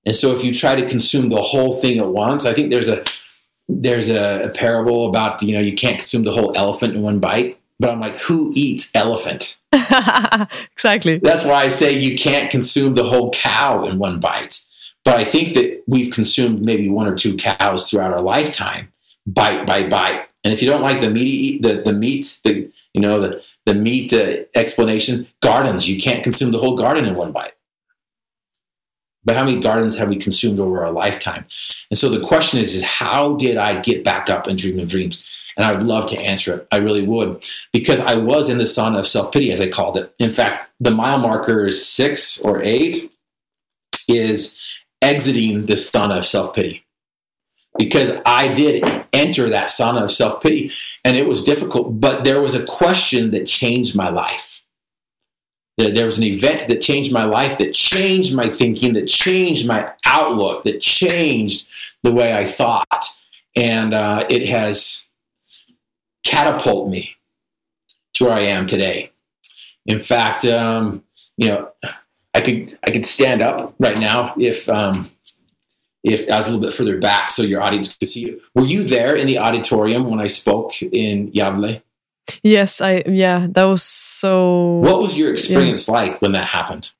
And 0.06 0.16
so 0.16 0.32
if 0.32 0.44
you 0.44 0.54
try 0.54 0.76
to 0.76 0.88
consume 0.88 1.30
the 1.30 1.42
whole 1.42 1.74
thing 1.74 2.00
at 2.00 2.08
once, 2.08 2.46
I 2.46 2.54
think 2.54 2.72
there's 2.72 2.88
a 2.88 3.04
there's 3.70 4.10
a, 4.10 4.46
a 4.46 4.50
parable 4.50 5.10
about 5.10 5.42
you 5.44 5.54
know 5.54 5.62
you 5.62 5.76
can't 5.76 6.00
consume 6.00 6.24
the 6.24 6.32
whole 6.32 6.54
elephant 6.56 6.96
in 6.96 7.02
one 7.02 7.20
bite. 7.20 7.60
But 7.80 7.92
I'm 7.92 8.00
like, 8.00 8.18
who 8.18 8.52
eats 8.56 8.90
elephant? 8.96 9.56
exactly. 10.72 11.20
That's 11.20 11.44
why 11.44 11.62
I 11.62 11.70
say 11.70 11.92
you 11.92 12.18
can't 12.18 12.50
consume 12.50 12.96
the 12.96 13.04
whole 13.04 13.30
cow 13.32 13.86
in 13.86 14.00
one 14.00 14.20
bite. 14.20 14.66
But 15.06 15.20
I 15.20 15.24
think 15.24 15.54
that 15.54 15.84
we've 15.86 16.12
consumed 16.12 16.62
maybe 16.62 16.90
one 16.90 17.08
or 17.08 17.16
two 17.16 17.38
cows 17.38 17.88
throughout 17.88 18.12
our 18.12 18.22
lifetime, 18.22 18.92
bite 19.28 19.68
by 19.68 19.88
bite. 19.88 20.28
And 20.44 20.54
if 20.54 20.62
you 20.62 20.68
don't 20.68 20.82
like 20.82 21.02
the 21.02 21.10
meat, 21.10 21.62
the 21.62 21.82
the 21.82 21.94
meat, 21.94 22.40
the 22.44 22.72
you 22.94 23.02
know 23.02 23.22
the 23.22 23.44
the 23.68 23.76
meat 23.76 24.14
uh, 24.14 24.44
explanation, 24.56 25.28
gardens, 25.42 25.90
you 25.90 26.00
can't 26.00 26.24
consume 26.24 26.52
the 26.52 26.58
whole 26.58 26.78
garden 26.78 27.06
in 27.06 27.16
one 27.16 27.34
bite. 27.34 27.52
But 29.26 29.36
how 29.36 29.44
many 29.44 29.60
gardens 29.60 29.98
have 29.98 30.08
we 30.08 30.16
consumed 30.16 30.58
over 30.58 30.86
our 30.86 30.92
lifetime? 30.92 31.46
And 31.92 32.00
so 32.00 32.08
the 32.08 32.26
question 32.26 32.62
is, 32.62 32.76
is 32.76 32.82
how 32.82 33.36
did 33.36 33.58
I 33.58 33.82
get 33.82 34.06
back 34.06 34.30
up 34.30 34.48
and 34.48 34.58
dream 34.58 34.80
of 34.80 34.88
dreams? 34.88 35.22
And 35.58 35.66
I 35.66 35.74
would 35.74 35.84
love 35.84 36.10
to 36.12 36.18
answer 36.18 36.56
it. 36.56 36.68
I 36.72 36.78
really 36.78 37.06
would, 37.06 37.46
because 37.74 38.00
I 38.00 38.16
was 38.16 38.48
in 38.48 38.58
the 38.58 38.64
sauna 38.64 39.00
of 39.00 39.08
self 39.08 39.34
pity, 39.34 39.52
as 39.52 39.60
I 39.60 39.68
called 39.68 39.98
it. 39.98 40.14
In 40.18 40.32
fact, 40.32 40.72
the 40.80 40.92
mile 40.92 41.20
marker 41.20 41.66
is 41.66 41.86
six 41.86 42.40
or 42.40 42.62
eight, 42.64 43.12
is 44.08 44.58
exiting 45.02 45.66
the 45.66 45.74
sauna 45.74 46.20
of 46.20 46.26
self 46.26 46.56
pity. 46.56 46.86
Because 47.78 48.12
I 48.26 48.54
did 48.54 48.84
enter 49.14 49.50
that 49.50 49.68
sauna 49.68 50.04
of 50.04 50.12
self 50.12 50.42
pity, 50.42 50.72
and 51.06 51.16
it 51.16 51.28
was 51.28 51.44
difficult, 51.44 52.00
but 52.00 52.24
there 52.24 52.42
was 52.42 52.56
a 52.56 52.66
question 52.66 53.32
that 53.32 53.46
changed 53.46 53.96
my 53.96 54.10
life. 54.10 54.64
There 55.78 56.06
was 56.06 56.18
an 56.18 56.24
event 56.24 56.68
that 56.68 56.82
changed 56.82 57.14
my 57.14 57.26
life, 57.26 57.60
that 57.60 57.72
changed 57.72 58.36
my 58.36 58.50
thinking, 58.50 58.94
that 58.94 59.08
changed 59.08 59.68
my 59.68 59.92
outlook, 60.08 60.64
that 60.64 60.82
changed 60.82 61.68
the 62.02 62.12
way 62.12 62.34
I 62.34 62.48
thought. 62.48 63.06
And 63.56 63.94
uh, 63.94 64.26
it 64.28 64.48
has 64.48 65.08
catapulted 66.24 66.92
me 66.92 67.16
to 68.14 68.26
where 68.26 68.34
I 68.34 68.42
am 68.42 68.66
today. 68.66 69.12
In 69.86 70.00
fact, 70.00 70.46
um, 70.46 71.04
you 71.38 71.50
know, 71.50 71.72
I 72.34 72.42
could 72.42 72.78
I 72.86 72.92
could 72.92 73.06
stand 73.06 73.42
up 73.42 73.76
right 73.80 73.98
now 73.98 74.34
if 74.38 74.68
um, 74.70 75.12
if 76.14 76.30
I 76.32 76.38
was 76.38 76.48
a 76.48 76.52
little 76.52 76.66
bit 76.66 76.74
further 76.74 76.98
back 76.98 77.30
so 77.30 77.44
your 77.44 77.62
audience 77.62 77.96
could 77.96 78.08
see 78.08 78.22
you. 78.22 78.42
Were 78.56 78.66
you 78.66 78.84
there 78.84 79.16
in 79.16 79.28
the 79.28 79.40
auditorium 79.40 80.10
when 80.10 80.20
I 80.20 80.28
spoke 80.28 80.82
in 80.82 81.32
Gävle? 81.32 81.82
Yes, 82.44 82.82
I 82.82 83.04
yeah, 83.08 83.48
that 83.52 83.64
was 83.64 83.84
so 83.84 84.80
What 84.84 85.02
was 85.02 85.18
your 85.18 85.32
experience 85.32 85.88
yeah. 85.88 85.94
like 85.94 86.22
when 86.22 86.34
that 86.34 86.46
happened? 86.46 86.92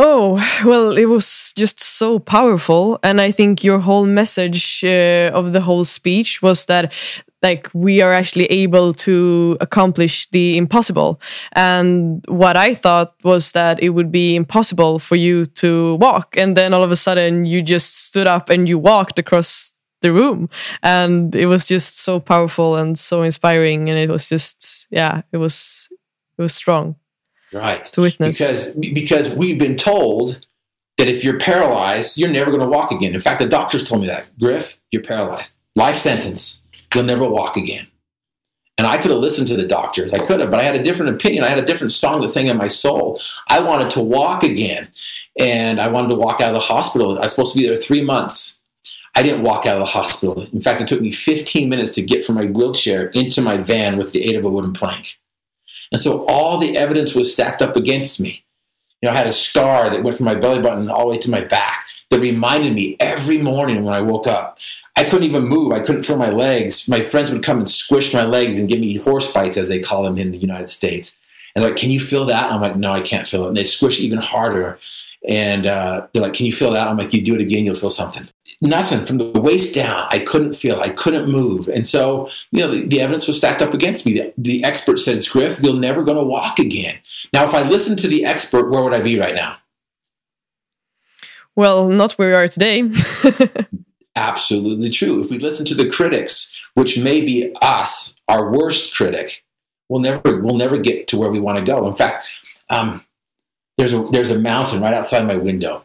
Oh, 0.00 0.38
well, 0.64 0.96
it 0.96 1.06
was 1.06 1.52
just 1.56 1.82
so 1.82 2.20
powerful. 2.20 3.00
And 3.02 3.20
I 3.20 3.32
think 3.32 3.64
your 3.64 3.80
whole 3.80 4.06
message 4.06 4.84
uh, 4.84 5.32
of 5.34 5.52
the 5.52 5.60
whole 5.60 5.84
speech 5.84 6.40
was 6.40 6.66
that 6.66 6.92
like 7.42 7.70
we 7.72 8.02
are 8.02 8.12
actually 8.12 8.46
able 8.46 8.92
to 8.92 9.56
accomplish 9.60 10.28
the 10.30 10.56
impossible. 10.56 11.20
And 11.52 12.24
what 12.28 12.56
i 12.56 12.74
thought 12.74 13.14
was 13.22 13.52
that 13.52 13.82
it 13.82 13.90
would 13.90 14.10
be 14.10 14.34
impossible 14.34 14.98
for 14.98 15.16
you 15.16 15.46
to 15.46 15.94
walk. 15.96 16.36
And 16.36 16.56
then 16.56 16.74
all 16.74 16.82
of 16.82 16.90
a 16.90 16.96
sudden 16.96 17.44
you 17.44 17.62
just 17.62 18.06
stood 18.06 18.26
up 18.26 18.50
and 18.50 18.68
you 18.68 18.78
walked 18.78 19.18
across 19.18 19.72
the 20.00 20.12
room. 20.12 20.48
And 20.82 21.34
it 21.34 21.46
was 21.46 21.66
just 21.66 22.00
so 22.00 22.20
powerful 22.20 22.76
and 22.76 22.98
so 22.98 23.22
inspiring. 23.22 23.88
And 23.88 23.98
it 23.98 24.10
was 24.10 24.28
just 24.28 24.86
yeah 24.90 25.22
it 25.32 25.38
was 25.38 25.88
it 26.38 26.42
was 26.42 26.54
strong 26.54 26.96
right. 27.52 27.84
to 27.84 28.00
witness. 28.00 28.38
Because 28.38 28.72
because 28.72 29.30
we've 29.30 29.58
been 29.58 29.76
told 29.76 30.44
that 30.96 31.08
if 31.08 31.22
you're 31.22 31.38
paralyzed 31.38 32.18
you're 32.18 32.30
never 32.30 32.50
going 32.50 32.62
to 32.62 32.68
walk 32.68 32.90
again. 32.90 33.14
In 33.14 33.20
fact 33.20 33.38
the 33.38 33.46
doctors 33.46 33.88
told 33.88 34.00
me 34.00 34.08
that. 34.08 34.26
Griff 34.38 34.78
you're 34.90 35.02
paralyzed. 35.02 35.54
Life 35.76 35.98
sentence 35.98 36.62
you'll 36.94 37.04
never 37.04 37.28
walk 37.28 37.56
again. 37.56 37.86
And 38.78 38.86
I 38.86 38.96
could 38.96 39.10
have 39.10 39.20
listened 39.20 39.48
to 39.48 39.56
the 39.56 39.66
doctors. 39.66 40.12
I 40.12 40.20
could 40.20 40.40
have, 40.40 40.52
but 40.52 40.60
I 40.60 40.62
had 40.62 40.76
a 40.76 40.82
different 40.82 41.16
opinion. 41.16 41.42
I 41.42 41.48
had 41.48 41.58
a 41.58 41.66
different 41.66 41.92
song 41.92 42.20
that 42.20 42.28
sang 42.28 42.46
in 42.46 42.56
my 42.56 42.68
soul. 42.68 43.20
I 43.48 43.58
wanted 43.58 43.90
to 43.90 44.00
walk 44.00 44.44
again. 44.44 44.88
And 45.40 45.80
I 45.80 45.88
wanted 45.88 46.08
to 46.08 46.14
walk 46.14 46.40
out 46.40 46.50
of 46.50 46.54
the 46.54 46.60
hospital. 46.60 47.18
I 47.18 47.22
was 47.22 47.32
supposed 47.32 47.54
to 47.54 47.58
be 47.58 47.66
there 47.66 47.76
three 47.76 48.02
months. 48.02 48.60
I 49.16 49.22
didn't 49.22 49.42
walk 49.42 49.66
out 49.66 49.74
of 49.74 49.80
the 49.80 49.86
hospital. 49.86 50.46
In 50.52 50.60
fact, 50.60 50.80
it 50.80 50.86
took 50.86 51.00
me 51.00 51.10
15 51.10 51.68
minutes 51.68 51.94
to 51.96 52.02
get 52.02 52.24
from 52.24 52.36
my 52.36 52.44
wheelchair 52.44 53.08
into 53.08 53.42
my 53.42 53.56
van 53.56 53.96
with 53.96 54.12
the 54.12 54.22
aid 54.22 54.36
of 54.36 54.44
a 54.44 54.48
wooden 54.48 54.72
plank. 54.72 55.18
And 55.90 56.00
so 56.00 56.24
all 56.26 56.58
the 56.58 56.76
evidence 56.76 57.16
was 57.16 57.32
stacked 57.32 57.62
up 57.62 57.74
against 57.74 58.20
me. 58.20 58.44
You 59.00 59.08
know, 59.08 59.14
I 59.14 59.18
had 59.18 59.26
a 59.26 59.32
scar 59.32 59.90
that 59.90 60.04
went 60.04 60.16
from 60.16 60.26
my 60.26 60.34
belly 60.36 60.60
button 60.60 60.88
all 60.88 61.06
the 61.06 61.10
way 61.10 61.18
to 61.18 61.30
my 61.30 61.40
back 61.40 61.86
that 62.10 62.20
reminded 62.20 62.74
me 62.74 62.96
every 63.00 63.38
morning 63.38 63.84
when 63.84 63.94
I 63.94 64.00
woke 64.00 64.26
up 64.26 64.58
I 64.98 65.04
couldn't 65.04 65.30
even 65.30 65.44
move. 65.44 65.72
I 65.72 65.78
couldn't 65.78 66.02
feel 66.02 66.16
my 66.16 66.30
legs. 66.30 66.88
My 66.88 67.00
friends 67.00 67.30
would 67.30 67.44
come 67.44 67.58
and 67.58 67.70
squish 67.70 68.12
my 68.12 68.24
legs 68.24 68.58
and 68.58 68.68
give 68.68 68.80
me 68.80 68.96
horse 68.96 69.32
bites, 69.32 69.56
as 69.56 69.68
they 69.68 69.78
call 69.78 70.02
them 70.02 70.18
in 70.18 70.32
the 70.32 70.38
United 70.38 70.68
States. 70.68 71.14
And 71.54 71.64
like, 71.64 71.76
can 71.76 71.92
you 71.92 72.00
feel 72.00 72.26
that? 72.26 72.50
I'm 72.50 72.60
like, 72.60 72.74
no, 72.74 72.92
I 72.92 73.00
can't 73.00 73.24
feel 73.24 73.44
it. 73.44 73.48
And 73.48 73.56
they 73.56 73.62
squish 73.62 74.00
even 74.00 74.18
harder. 74.18 74.76
And 75.28 75.68
uh, 75.68 76.08
they're 76.12 76.22
like, 76.22 76.34
can 76.34 76.46
you 76.46 76.52
feel 76.52 76.72
that? 76.72 76.88
I'm 76.88 76.96
like, 76.96 77.12
you 77.12 77.22
do 77.22 77.36
it 77.36 77.40
again, 77.40 77.64
you'll 77.64 77.76
feel 77.76 77.90
something. 77.90 78.28
Nothing 78.60 79.06
from 79.06 79.18
the 79.18 79.40
waist 79.40 79.72
down. 79.72 80.04
I 80.10 80.18
couldn't 80.18 80.54
feel. 80.54 80.80
I 80.80 80.90
couldn't 80.90 81.30
move. 81.30 81.68
And 81.68 81.86
so, 81.86 82.28
you 82.50 82.60
know, 82.60 82.72
the, 82.72 82.84
the 82.88 83.00
evidence 83.00 83.28
was 83.28 83.36
stacked 83.36 83.62
up 83.62 83.74
against 83.74 84.04
me. 84.04 84.14
The, 84.14 84.34
the 84.36 84.64
expert 84.64 84.98
says, 84.98 85.28
Griff, 85.28 85.60
you're 85.60 85.78
never 85.78 86.02
going 86.02 86.18
to 86.18 86.24
walk 86.24 86.58
again. 86.58 86.98
Now, 87.32 87.44
if 87.44 87.54
I 87.54 87.62
listened 87.62 88.00
to 88.00 88.08
the 88.08 88.24
expert, 88.24 88.68
where 88.68 88.82
would 88.82 88.94
I 88.94 89.00
be 89.00 89.16
right 89.16 89.34
now? 89.34 89.58
Well, 91.54 91.88
not 91.88 92.14
where 92.14 92.30
we 92.30 92.34
are 92.34 92.48
today. 92.48 92.82
absolutely 94.18 94.90
true. 94.90 95.22
If 95.22 95.30
we 95.30 95.38
listen 95.38 95.64
to 95.66 95.74
the 95.74 95.88
critics, 95.88 96.50
which 96.74 96.98
may 96.98 97.20
be 97.20 97.54
us, 97.62 98.14
our 98.26 98.50
worst 98.50 98.94
critic, 98.94 99.44
we'll 99.88 100.00
never 100.00 100.40
we'll 100.40 100.56
never 100.56 100.78
get 100.78 101.08
to 101.08 101.16
where 101.16 101.30
we 101.30 101.40
want 101.40 101.58
to 101.58 101.64
go. 101.64 101.88
In 101.88 101.94
fact, 101.94 102.26
um, 102.68 103.04
there's 103.76 103.94
a 103.94 104.02
there's 104.12 104.30
a 104.30 104.38
mountain 104.38 104.80
right 104.80 104.94
outside 104.94 105.26
my 105.26 105.36
window. 105.36 105.84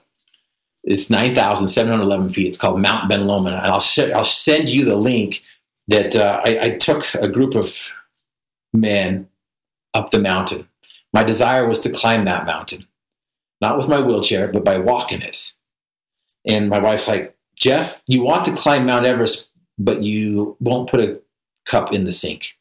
It's 0.84 1.10
nine 1.10 1.34
thousand 1.36 1.68
seven 1.68 1.92
hundred 1.92 2.04
eleven 2.06 2.30
feet. 2.30 2.48
It's 2.48 2.58
called 2.58 2.82
Mount 2.82 3.08
Ben 3.10 3.28
Lomond, 3.28 3.56
and 3.56 3.66
I'll 3.66 3.80
sh- 3.80 4.12
I'll 4.14 4.26
send 4.26 4.68
you 4.68 4.84
the 4.84 4.96
link 4.98 5.42
that 5.88 6.16
uh, 6.16 6.42
I, 6.44 6.60
I 6.62 6.70
took 6.78 7.14
a 7.14 7.28
group 7.28 7.56
of 7.56 7.92
men 8.74 9.28
up 9.94 10.10
the 10.10 10.20
mountain. 10.20 10.68
My 11.14 11.24
desire 11.24 11.68
was 11.68 11.80
to 11.82 11.92
climb 11.92 12.24
that 12.24 12.46
mountain, 12.46 12.88
not 13.62 13.78
with 13.78 13.88
my 13.88 14.02
wheelchair, 14.02 14.48
but 14.48 14.66
by 14.66 14.78
walking 14.80 15.22
it. 15.22 15.54
And 16.46 16.68
my 16.70 16.80
wife's 16.80 17.08
like, 17.08 17.33
Jeff, 17.64 18.04
you 18.08 18.22
want 18.22 18.44
to 18.44 18.52
climb 18.52 18.86
Mount 18.86 19.06
Everest, 19.06 19.50
but 19.80 20.04
you 20.04 20.58
won't 20.60 20.90
put 20.90 21.00
a 21.00 21.22
cup 21.66 21.94
in 21.94 22.04
the 22.04 22.12
sink. 22.12 22.58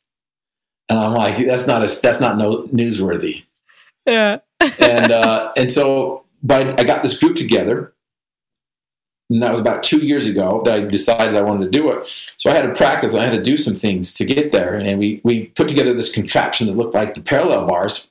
And 0.89 0.97
I'm 0.97 1.13
like, 1.13 1.45
that's 1.45 1.67
not 1.67 1.83
a, 1.83 2.01
that's 2.01 2.21
not 2.21 2.39
no, 2.39 2.69
newsworthy. 2.69 3.45
Yeah. 4.07 4.39
and 4.61 5.11
uh, 5.11 5.53
and 5.57 5.73
so, 5.73 6.25
but 6.45 6.79
I 6.79 6.85
got 6.85 7.03
this 7.03 7.19
group 7.19 7.35
together, 7.35 7.93
and 9.29 9.43
that 9.43 9.51
was 9.51 9.59
about 9.59 9.83
two 9.83 9.99
years 9.99 10.27
ago 10.27 10.63
that 10.67 10.75
I 10.75 10.85
decided 10.85 11.35
I 11.35 11.43
wanted 11.43 11.73
to 11.73 11.77
do 11.77 11.91
it. 11.91 12.07
So 12.37 12.49
I 12.49 12.55
had 12.55 12.63
to 12.63 12.73
practice. 12.73 13.17
I 13.17 13.25
had 13.25 13.33
to 13.33 13.43
do 13.43 13.57
some 13.57 13.75
things 13.75 14.15
to 14.15 14.25
get 14.25 14.53
there, 14.53 14.77
and 14.77 15.01
we 15.01 15.21
we 15.25 15.47
put 15.47 15.67
together 15.67 15.95
this 15.95 16.13
contraption 16.13 16.69
that 16.69 16.77
looked 16.77 16.95
like 16.95 17.15
the 17.15 17.23
parallel 17.23 17.67
bars. 17.67 18.07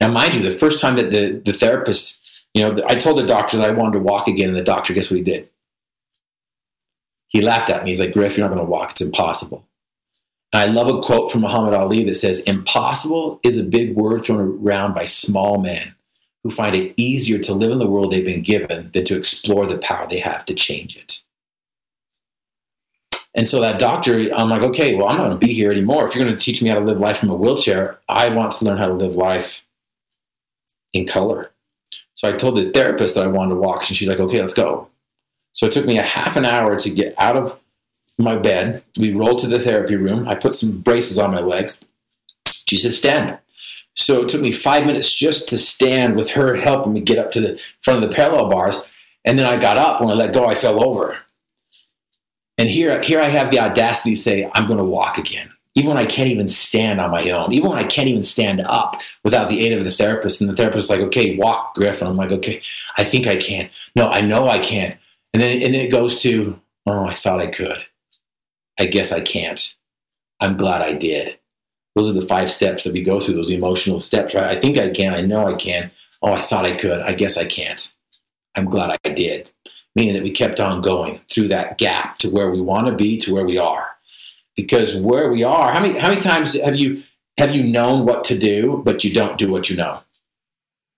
Now, 0.00 0.10
mind 0.10 0.32
you, 0.32 0.40
the 0.40 0.58
first 0.58 0.80
time 0.80 0.96
that 0.96 1.10
the 1.10 1.42
the 1.44 1.52
therapist 1.52 2.19
you 2.54 2.62
know, 2.62 2.82
I 2.88 2.96
told 2.96 3.18
the 3.18 3.26
doctor 3.26 3.56
that 3.58 3.70
I 3.70 3.72
wanted 3.72 3.98
to 3.98 4.04
walk 4.04 4.28
again, 4.28 4.48
and 4.48 4.56
the 4.56 4.62
doctor, 4.62 4.92
guess 4.92 5.10
what 5.10 5.18
he 5.18 5.22
did? 5.22 5.50
He 7.28 7.40
laughed 7.40 7.70
at 7.70 7.84
me. 7.84 7.90
He's 7.90 8.00
like, 8.00 8.12
Griff, 8.12 8.36
you're 8.36 8.46
not 8.46 8.54
going 8.54 8.66
to 8.66 8.70
walk. 8.70 8.90
It's 8.90 9.00
impossible. 9.00 9.64
And 10.52 10.62
I 10.62 10.72
love 10.72 10.88
a 10.88 11.00
quote 11.00 11.30
from 11.30 11.42
Muhammad 11.42 11.74
Ali 11.74 12.04
that 12.04 12.14
says, 12.14 12.40
Impossible 12.40 13.38
is 13.44 13.56
a 13.56 13.62
big 13.62 13.94
word 13.94 14.24
thrown 14.24 14.40
around 14.40 14.94
by 14.94 15.04
small 15.04 15.58
men 15.58 15.94
who 16.42 16.50
find 16.50 16.74
it 16.74 16.94
easier 16.96 17.38
to 17.38 17.54
live 17.54 17.70
in 17.70 17.78
the 17.78 17.86
world 17.86 18.10
they've 18.10 18.24
been 18.24 18.42
given 18.42 18.90
than 18.92 19.04
to 19.04 19.16
explore 19.16 19.66
the 19.66 19.78
power 19.78 20.08
they 20.08 20.18
have 20.18 20.44
to 20.46 20.54
change 20.54 20.96
it. 20.96 21.22
And 23.34 23.46
so 23.46 23.60
that 23.60 23.78
doctor, 23.78 24.28
I'm 24.34 24.48
like, 24.48 24.62
okay, 24.62 24.96
well, 24.96 25.06
I'm 25.06 25.16
not 25.16 25.26
going 25.28 25.38
to 25.38 25.46
be 25.46 25.52
here 25.52 25.70
anymore. 25.70 26.04
If 26.04 26.14
you're 26.14 26.24
going 26.24 26.36
to 26.36 26.44
teach 26.44 26.62
me 26.62 26.68
how 26.68 26.74
to 26.74 26.84
live 26.84 26.98
life 26.98 27.18
from 27.18 27.30
a 27.30 27.36
wheelchair, 27.36 28.00
I 28.08 28.28
want 28.30 28.52
to 28.52 28.64
learn 28.64 28.78
how 28.78 28.86
to 28.86 28.94
live 28.94 29.14
life 29.14 29.62
in 30.92 31.06
color. 31.06 31.52
So 32.20 32.28
I 32.28 32.32
told 32.32 32.56
the 32.58 32.70
therapist 32.70 33.14
that 33.14 33.24
I 33.24 33.28
wanted 33.28 33.54
to 33.54 33.60
walk, 33.62 33.88
and 33.88 33.96
she's 33.96 34.06
like, 34.06 34.20
okay, 34.20 34.42
let's 34.42 34.52
go. 34.52 34.90
So 35.54 35.64
it 35.64 35.72
took 35.72 35.86
me 35.86 35.96
a 35.96 36.02
half 36.02 36.36
an 36.36 36.44
hour 36.44 36.78
to 36.78 36.90
get 36.90 37.14
out 37.16 37.34
of 37.34 37.58
my 38.18 38.36
bed. 38.36 38.84
We 38.98 39.14
rolled 39.14 39.38
to 39.38 39.46
the 39.46 39.58
therapy 39.58 39.96
room. 39.96 40.28
I 40.28 40.34
put 40.34 40.52
some 40.52 40.82
braces 40.82 41.18
on 41.18 41.30
my 41.30 41.40
legs. 41.40 41.82
She 42.44 42.76
said, 42.76 42.92
stand. 42.92 43.38
So 43.94 44.22
it 44.22 44.28
took 44.28 44.42
me 44.42 44.52
five 44.52 44.84
minutes 44.84 45.10
just 45.10 45.48
to 45.48 45.56
stand 45.56 46.14
with 46.14 46.28
her 46.32 46.56
helping 46.56 46.92
me 46.92 47.00
get 47.00 47.16
up 47.16 47.32
to 47.32 47.40
the 47.40 47.62
front 47.80 48.04
of 48.04 48.10
the 48.10 48.14
parallel 48.14 48.50
bars. 48.50 48.82
And 49.24 49.38
then 49.38 49.46
I 49.46 49.56
got 49.56 49.78
up. 49.78 50.02
When 50.02 50.10
I 50.10 50.12
let 50.12 50.34
go, 50.34 50.44
I 50.44 50.54
fell 50.54 50.84
over. 50.84 51.20
And 52.58 52.68
here, 52.68 53.00
here 53.00 53.20
I 53.20 53.30
have 53.30 53.50
the 53.50 53.60
audacity 53.60 54.10
to 54.14 54.20
say, 54.20 54.50
I'm 54.52 54.66
going 54.66 54.78
to 54.78 54.84
walk 54.84 55.16
again 55.16 55.50
even 55.74 55.88
when 55.88 55.98
I 55.98 56.06
can't 56.06 56.28
even 56.28 56.48
stand 56.48 57.00
on 57.00 57.10
my 57.10 57.30
own, 57.30 57.52
even 57.52 57.70
when 57.70 57.78
I 57.78 57.84
can't 57.84 58.08
even 58.08 58.22
stand 58.22 58.60
up 58.62 59.00
without 59.22 59.48
the 59.48 59.64
aid 59.64 59.72
of 59.76 59.84
the 59.84 59.90
therapist. 59.90 60.40
And 60.40 60.50
the 60.50 60.56
therapist 60.56 60.84
is 60.84 60.90
like, 60.90 61.00
okay, 61.00 61.36
walk, 61.36 61.74
Griff. 61.74 62.00
And 62.00 62.08
I'm 62.08 62.16
like, 62.16 62.32
okay, 62.32 62.60
I 62.98 63.04
think 63.04 63.26
I 63.26 63.36
can. 63.36 63.70
No, 63.94 64.08
I 64.08 64.20
know 64.20 64.48
I 64.48 64.58
can't. 64.58 64.98
And 65.32 65.40
then, 65.40 65.62
and 65.62 65.74
then 65.74 65.80
it 65.80 65.92
goes 65.92 66.20
to, 66.22 66.58
oh, 66.86 67.06
I 67.06 67.14
thought 67.14 67.40
I 67.40 67.46
could. 67.46 67.84
I 68.78 68.86
guess 68.86 69.12
I 69.12 69.20
can't. 69.20 69.74
I'm 70.40 70.56
glad 70.56 70.82
I 70.82 70.94
did. 70.94 71.38
Those 71.94 72.08
are 72.10 72.20
the 72.20 72.26
five 72.26 72.50
steps 72.50 72.84
that 72.84 72.92
we 72.92 73.02
go 73.02 73.20
through, 73.20 73.34
those 73.34 73.50
emotional 73.50 74.00
steps, 74.00 74.34
right? 74.34 74.56
I 74.56 74.60
think 74.60 74.76
I 74.76 74.90
can. 74.90 75.14
I 75.14 75.20
know 75.20 75.46
I 75.46 75.54
can. 75.54 75.90
Oh, 76.22 76.32
I 76.32 76.42
thought 76.42 76.66
I 76.66 76.74
could. 76.74 77.00
I 77.00 77.12
guess 77.12 77.36
I 77.36 77.44
can't. 77.44 77.92
I'm 78.56 78.66
glad 78.66 78.98
I 79.04 79.08
did. 79.10 79.50
Meaning 79.94 80.14
that 80.14 80.22
we 80.22 80.30
kept 80.30 80.60
on 80.60 80.80
going 80.80 81.20
through 81.30 81.48
that 81.48 81.78
gap 81.78 82.18
to 82.18 82.30
where 82.30 82.50
we 82.50 82.60
want 82.60 82.86
to 82.86 82.94
be, 82.94 83.18
to 83.18 83.34
where 83.34 83.44
we 83.44 83.58
are 83.58 83.89
because 84.62 84.96
where 84.96 85.30
we 85.32 85.42
are, 85.42 85.72
how 85.72 85.80
many 85.80 85.98
how 85.98 86.08
many 86.08 86.20
times 86.20 86.58
have 86.60 86.76
you 86.76 87.02
have 87.38 87.54
you 87.54 87.62
known 87.62 88.06
what 88.06 88.24
to 88.24 88.38
do, 88.38 88.82
but 88.84 89.04
you 89.04 89.12
don't 89.20 89.38
do 89.38 89.50
what 89.50 89.70
you 89.70 89.76
know? 89.76 89.94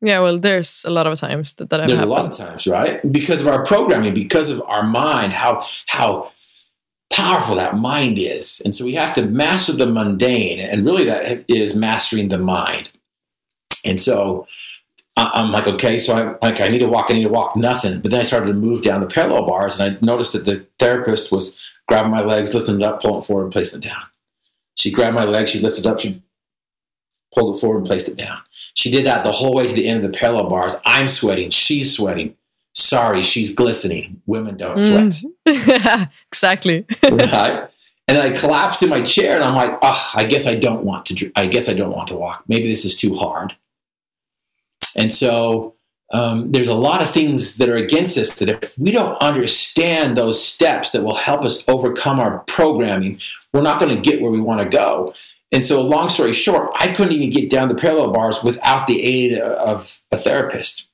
Yeah, 0.01 0.19
well, 0.19 0.39
there's 0.39 0.85
a 0.85 0.91
lot 0.91 1.07
of 1.07 1.17
times 1.21 1.55
that, 1.55 1.71
that 1.71 1.77
There's 1.77 1.93
happened. 1.93 2.11
a 2.11 2.15
lot 2.15 2.25
of 2.25 2.37
times, 2.37 2.67
right? 2.67 3.01
Because 3.13 3.41
of 3.41 3.47
our 3.47 3.65
programming, 3.65 4.13
because 4.13 4.51
of 4.51 4.61
our 4.67 4.83
mind, 4.83 5.33
how 5.33 5.65
how 5.87 6.33
powerful 7.13 7.55
that 7.57 7.77
mind 7.77 8.19
is, 8.19 8.61
and 8.65 8.75
so 8.75 8.85
we 8.85 8.95
have 8.95 9.13
to 9.15 9.23
master 9.27 9.73
the 9.73 9.87
mundane, 9.87 10.59
and 10.59 10.85
really 10.85 11.05
that 11.05 11.45
is 11.49 11.75
mastering 11.75 12.29
the 12.29 12.39
mind. 12.39 12.91
And 13.85 13.99
so 14.01 14.47
I'm 15.17 15.53
like, 15.53 15.67
okay, 15.67 15.99
so 15.99 16.15
I'm 16.15 16.37
like, 16.41 16.61
I 16.61 16.69
need 16.69 16.79
to 16.79 16.87
walk, 16.87 17.07
I 17.11 17.15
need 17.15 17.25
to 17.25 17.29
walk, 17.29 17.55
nothing. 17.55 18.01
But 18.01 18.11
then 18.11 18.21
I 18.21 18.25
started 18.25 18.47
to 18.47 18.55
move 18.55 18.83
down 18.83 19.01
the 19.01 19.07
parallel 19.07 19.47
bars, 19.47 19.79
and 19.79 19.97
I 19.97 19.99
noticed 20.05 20.33
that 20.33 20.47
the 20.47 20.65
therapist 20.79 21.31
was 21.31 21.61
grabbing 21.89 22.11
my 22.11 22.23
legs, 22.23 22.55
lifting 22.55 22.77
it 22.77 22.83
up, 22.83 23.03
pulling 23.03 23.23
it 23.23 23.27
forward, 23.27 23.45
and 23.45 23.53
placing 23.53 23.83
it 23.83 23.89
down. 23.89 24.03
She 24.77 24.91
grabbed 24.91 25.15
my 25.15 25.25
legs, 25.25 25.51
she 25.51 25.61
lifted 25.61 25.87
it 25.87 25.89
up, 25.89 26.01
she 26.01 26.23
pulled 27.35 27.57
it 27.57 27.61
forward 27.61 27.79
and 27.79 27.87
placed 27.87 28.09
it 28.09 28.17
down. 28.17 28.41
She 28.75 28.91
did 28.91 29.07
that 29.07 29.25
the 29.25 29.33
whole 29.33 29.55
way 29.55 29.67
to 29.67 29.73
the 29.73 29.87
end 29.87 30.05
of 30.05 30.11
the 30.11 30.17
parallel 30.17 30.49
bars. 30.49 30.77
I'm 30.85 31.09
sweating, 31.09 31.51
she's 31.51 31.95
sweating. 31.95 32.37
Sorry, 32.75 33.21
she's 33.21 33.55
glistening. 33.55 34.23
Women 34.27 34.57
don't 34.57 34.79
sweat. 34.79 35.15
Mm. 35.47 36.11
exactly. 36.29 36.87
right? 37.03 37.69
And 38.09 38.17
then 38.17 38.25
I 38.25 38.31
collapsed 38.31 38.83
in 38.83 38.89
my 38.89 39.03
chair 39.03 39.35
and 39.35 39.45
I'm 39.45 39.55
like, 39.55 39.79
oh, 39.83 40.13
I 40.15 40.25
guess 40.25 40.47
I 40.47 40.55
don't 40.55 40.83
want 40.83 41.07
to, 41.07 41.31
I 41.37 41.47
guess 41.47 41.69
I 41.69 41.75
don't 41.75 41.93
want 41.93 42.09
to 42.09 42.15
walk. 42.15 42.45
Maybe 42.49 42.69
this 42.69 42.85
is 42.85 42.97
too 42.97 43.15
hard. 43.15 43.55
And 44.97 45.13
so 45.13 45.75
um, 46.13 46.53
there's 46.53 46.69
a 46.69 46.75
lot 46.75 47.01
of 47.01 47.11
things 47.11 47.57
that 47.57 47.71
are 47.71 47.77
against 47.77 48.19
us 48.19 48.35
that 48.39 48.51
if 48.51 48.79
we 48.79 48.91
don't 48.91 49.17
understand 49.23 50.17
those 50.17 50.43
steps 50.43 50.93
that 50.93 51.03
will 51.03 51.15
help 51.15 51.43
us 51.43 51.65
overcome 51.69 52.21
our 52.21 52.41
programming, 52.41 53.19
we're 53.53 53.63
not 53.63 53.81
going 53.81 53.95
to 53.95 54.01
get 54.01 54.21
where 54.21 54.31
we 54.31 54.41
want 54.41 54.61
to 54.61 54.69
go. 54.69 55.15
And 55.53 55.65
so, 55.65 55.83
long 55.83 56.09
story 56.09 56.33
short, 56.33 56.71
I 56.77 56.93
couldn't 56.93 57.13
even 57.13 57.31
get 57.31 57.51
down 57.51 57.69
the 57.69 57.75
parallel 57.75 58.13
bars 58.13 58.43
without 58.43 58.87
the 58.87 59.03
aid 59.03 59.39
of 59.39 60.01
a 60.11 60.19
therapist. 60.19 60.89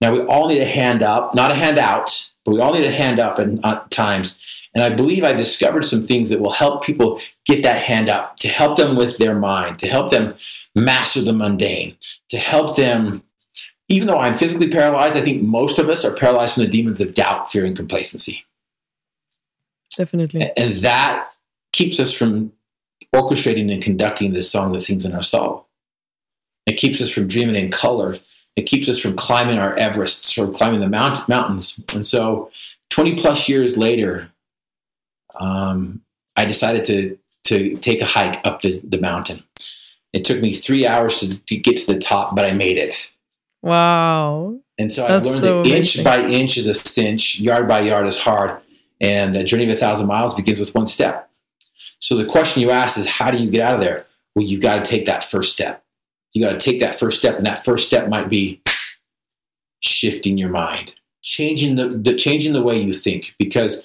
Now, 0.00 0.12
we 0.12 0.20
all 0.22 0.48
need 0.48 0.62
a 0.62 0.66
hand 0.66 1.02
up, 1.02 1.34
not 1.34 1.52
a 1.52 1.54
hand 1.54 1.78
out, 1.78 2.30
but 2.44 2.52
we 2.52 2.60
all 2.60 2.72
need 2.72 2.86
a 2.86 2.90
hand 2.90 3.20
up 3.20 3.38
at 3.38 3.90
times. 3.90 4.38
And 4.74 4.82
I 4.82 4.90
believe 4.90 5.24
I 5.24 5.32
discovered 5.32 5.84
some 5.84 6.06
things 6.06 6.30
that 6.30 6.40
will 6.40 6.50
help 6.52 6.84
people 6.84 7.20
get 7.46 7.62
that 7.64 7.82
hand 7.82 8.08
up, 8.08 8.36
to 8.38 8.48
help 8.48 8.78
them 8.78 8.96
with 8.96 9.18
their 9.18 9.36
mind, 9.36 9.78
to 9.80 9.88
help 9.88 10.10
them 10.10 10.34
master 10.74 11.20
the 11.20 11.32
mundane, 11.32 11.96
to 12.28 12.38
help 12.38 12.76
them. 12.76 13.22
Even 13.90 14.08
though 14.08 14.18
I'm 14.18 14.38
physically 14.38 14.70
paralyzed, 14.70 15.16
I 15.16 15.20
think 15.20 15.42
most 15.42 15.78
of 15.78 15.88
us 15.88 16.04
are 16.04 16.14
paralyzed 16.14 16.54
from 16.54 16.62
the 16.62 16.70
demons 16.70 17.00
of 17.00 17.14
doubt, 17.14 17.50
fear, 17.50 17.64
and 17.64 17.76
complacency. 17.76 18.46
Definitely. 19.94 20.50
And 20.56 20.76
that 20.76 21.32
keeps 21.72 21.98
us 21.98 22.12
from 22.12 22.52
orchestrating 23.14 23.72
and 23.72 23.82
conducting 23.82 24.32
this 24.32 24.48
song 24.50 24.72
that 24.72 24.82
sings 24.82 25.04
in 25.04 25.12
our 25.12 25.22
soul. 25.22 25.66
It 26.66 26.74
keeps 26.74 27.02
us 27.02 27.10
from 27.10 27.26
dreaming 27.26 27.56
in 27.56 27.72
color. 27.72 28.14
It 28.54 28.62
keeps 28.62 28.88
us 28.88 28.98
from 28.98 29.16
climbing 29.16 29.58
our 29.58 29.74
Everests 29.74 30.38
or 30.38 30.52
climbing 30.52 30.80
the 30.80 30.88
mount- 30.88 31.28
mountains. 31.28 31.82
And 31.92 32.06
so, 32.06 32.50
20 32.90 33.16
plus 33.16 33.48
years 33.48 33.76
later, 33.76 34.30
um, 35.38 36.00
I 36.36 36.44
decided 36.44 36.84
to 36.86 37.18
to 37.44 37.76
take 37.78 38.00
a 38.00 38.04
hike 38.04 38.40
up 38.44 38.60
the, 38.60 38.80
the 38.84 39.00
mountain. 39.00 39.42
It 40.12 40.24
took 40.24 40.40
me 40.40 40.54
three 40.54 40.86
hours 40.86 41.18
to, 41.20 41.42
to 41.46 41.56
get 41.56 41.78
to 41.78 41.86
the 41.86 41.98
top, 41.98 42.36
but 42.36 42.44
I 42.44 42.52
made 42.52 42.76
it. 42.76 43.10
Wow. 43.62 44.60
And 44.78 44.92
so 44.92 45.04
I've 45.04 45.24
learned 45.24 45.24
so 45.24 45.62
that 45.62 45.70
inch 45.70 46.02
by 46.02 46.22
inch 46.22 46.56
is 46.56 46.66
a 46.66 46.74
cinch, 46.74 47.38
yard 47.40 47.68
by 47.68 47.80
yard 47.80 48.06
is 48.06 48.18
hard, 48.18 48.60
and 49.00 49.36
a 49.36 49.44
journey 49.44 49.64
of 49.64 49.70
a 49.70 49.76
thousand 49.76 50.06
miles 50.06 50.34
begins 50.34 50.58
with 50.58 50.74
one 50.74 50.86
step. 50.86 51.30
So 51.98 52.16
the 52.16 52.24
question 52.24 52.62
you 52.62 52.70
ask 52.70 52.96
is, 52.96 53.06
how 53.06 53.30
do 53.30 53.38
you 53.38 53.50
get 53.50 53.60
out 53.60 53.74
of 53.74 53.80
there? 53.80 54.06
Well, 54.34 54.46
you 54.46 54.58
got 54.58 54.76
to 54.76 54.90
take 54.90 55.04
that 55.06 55.24
first 55.24 55.52
step. 55.52 55.84
You 56.32 56.42
got 56.42 56.52
to 56.52 56.58
take 56.58 56.80
that 56.80 56.98
first 56.98 57.18
step, 57.18 57.36
and 57.36 57.44
that 57.46 57.64
first 57.64 57.86
step 57.86 58.08
might 58.08 58.30
be 58.30 58.62
shifting 59.80 60.38
your 60.38 60.48
mind, 60.48 60.94
changing 61.22 61.76
the, 61.76 61.88
the 61.88 62.14
changing 62.16 62.52
the 62.54 62.62
way 62.62 62.78
you 62.78 62.94
think, 62.94 63.34
because 63.38 63.82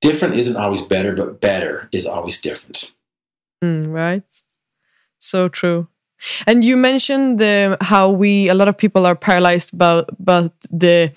different 0.00 0.36
isn't 0.36 0.56
always 0.56 0.80
better, 0.80 1.12
but 1.12 1.40
better 1.40 1.88
is 1.92 2.06
always 2.06 2.40
different. 2.40 2.92
Mm, 3.62 3.92
right. 3.92 4.22
So 5.18 5.48
true. 5.48 5.88
And 6.46 6.64
you 6.64 6.76
mentioned 6.76 7.38
the, 7.38 7.76
how 7.80 8.10
we 8.10 8.48
a 8.48 8.54
lot 8.54 8.68
of 8.68 8.76
people 8.76 9.06
are 9.06 9.16
paralyzed 9.16 9.72
about 9.72 10.10
about 10.18 10.52
the 10.70 11.12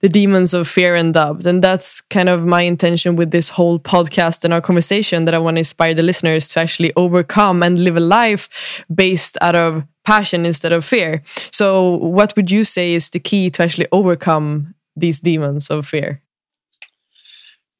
the 0.00 0.08
demons 0.08 0.52
of 0.52 0.66
fear 0.66 0.96
and 0.96 1.14
doubt, 1.14 1.46
and 1.46 1.62
that's 1.62 2.00
kind 2.00 2.28
of 2.28 2.44
my 2.44 2.62
intention 2.62 3.14
with 3.14 3.30
this 3.30 3.48
whole 3.48 3.78
podcast 3.78 4.44
and 4.44 4.52
our 4.52 4.60
conversation 4.60 5.26
that 5.26 5.34
I 5.34 5.38
want 5.38 5.54
to 5.56 5.60
inspire 5.60 5.94
the 5.94 6.02
listeners 6.02 6.48
to 6.50 6.60
actually 6.60 6.92
overcome 6.96 7.62
and 7.62 7.78
live 7.78 7.96
a 7.96 8.00
life 8.00 8.48
based 8.92 9.38
out 9.40 9.54
of 9.54 9.86
passion 10.04 10.44
instead 10.46 10.72
of 10.72 10.84
fear. 10.84 11.22
So, 11.52 11.96
what 11.98 12.34
would 12.36 12.50
you 12.50 12.64
say 12.64 12.94
is 12.94 13.10
the 13.10 13.20
key 13.20 13.50
to 13.50 13.62
actually 13.62 13.86
overcome 13.92 14.74
these 14.96 15.20
demons 15.20 15.70
of 15.70 15.86
fear? 15.86 16.21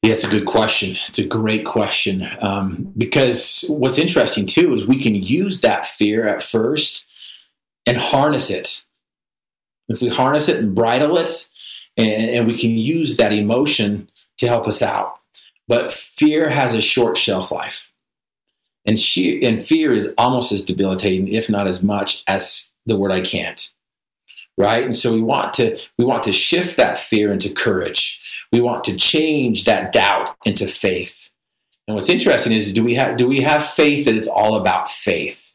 Yeah, 0.03 0.13
it's 0.13 0.25
a 0.25 0.31
good 0.31 0.47
question. 0.47 0.99
It's 1.07 1.21
a 1.21 1.27
great 1.27 1.65
question. 1.65 2.29
Um, 2.41 2.93
because 2.97 3.65
what's 3.69 3.99
interesting 3.99 4.47
too 4.47 4.75
is 4.75 4.87
we 4.87 5.01
can 5.01 5.15
use 5.15 5.61
that 5.61 5.87
fear 5.87 6.27
at 6.27 6.43
first 6.43 7.05
and 7.87 7.97
harness 7.97 8.51
it. 8.51 8.85
If 9.89 10.01
we 10.01 10.09
harness 10.09 10.49
it 10.49 10.59
and 10.59 10.75
bridle 10.75 11.19
it, 11.19 11.49
and, 11.97 12.31
and 12.31 12.47
we 12.47 12.59
can 12.59 12.71
use 12.71 13.17
that 13.19 13.33
emotion 13.33 14.11
to 14.39 14.49
help 14.49 14.67
us 14.67 14.83
out. 14.83 15.19
But 15.69 15.93
fear 15.93 16.49
has 16.49 16.75
a 16.75 16.81
short 16.81 17.17
shelf 17.17 17.53
life. 17.53 17.93
And, 18.85 18.99
she, 18.99 19.45
and 19.45 19.65
fear 19.65 19.95
is 19.95 20.13
almost 20.19 20.51
as 20.51 20.65
debilitating, 20.65 21.29
if 21.29 21.49
not 21.49 21.69
as 21.69 21.83
much, 21.83 22.25
as 22.27 22.71
the 22.87 22.97
word 22.97 23.13
I 23.13 23.21
can't 23.21 23.73
right? 24.59 24.85
And 24.85 24.97
so 24.97 25.13
we 25.13 25.21
want 25.21 25.55
to 25.55 25.79
we 25.99 26.05
want 26.05 26.23
to 26.25 26.33
shift 26.33 26.77
that 26.77 26.99
fear 26.99 27.33
into 27.33 27.53
courage. 27.53 28.21
We 28.53 28.61
want 28.61 28.85
to 28.85 28.97
change 28.97 29.65
that 29.65 29.93
doubt 29.93 30.37
into 30.45 30.67
faith. 30.67 31.31
And 31.87 31.95
what's 31.95 32.09
interesting 32.09 32.53
is 32.53 32.73
do 32.73 32.85
we 32.85 32.95
have 32.95 33.17
do 33.17 33.27
we 33.27 33.41
have 33.41 33.67
faith 33.67 34.05
that 34.05 34.17
it's 34.17 34.29
all 34.29 34.57
about 34.57 34.91
faith? 34.91 35.53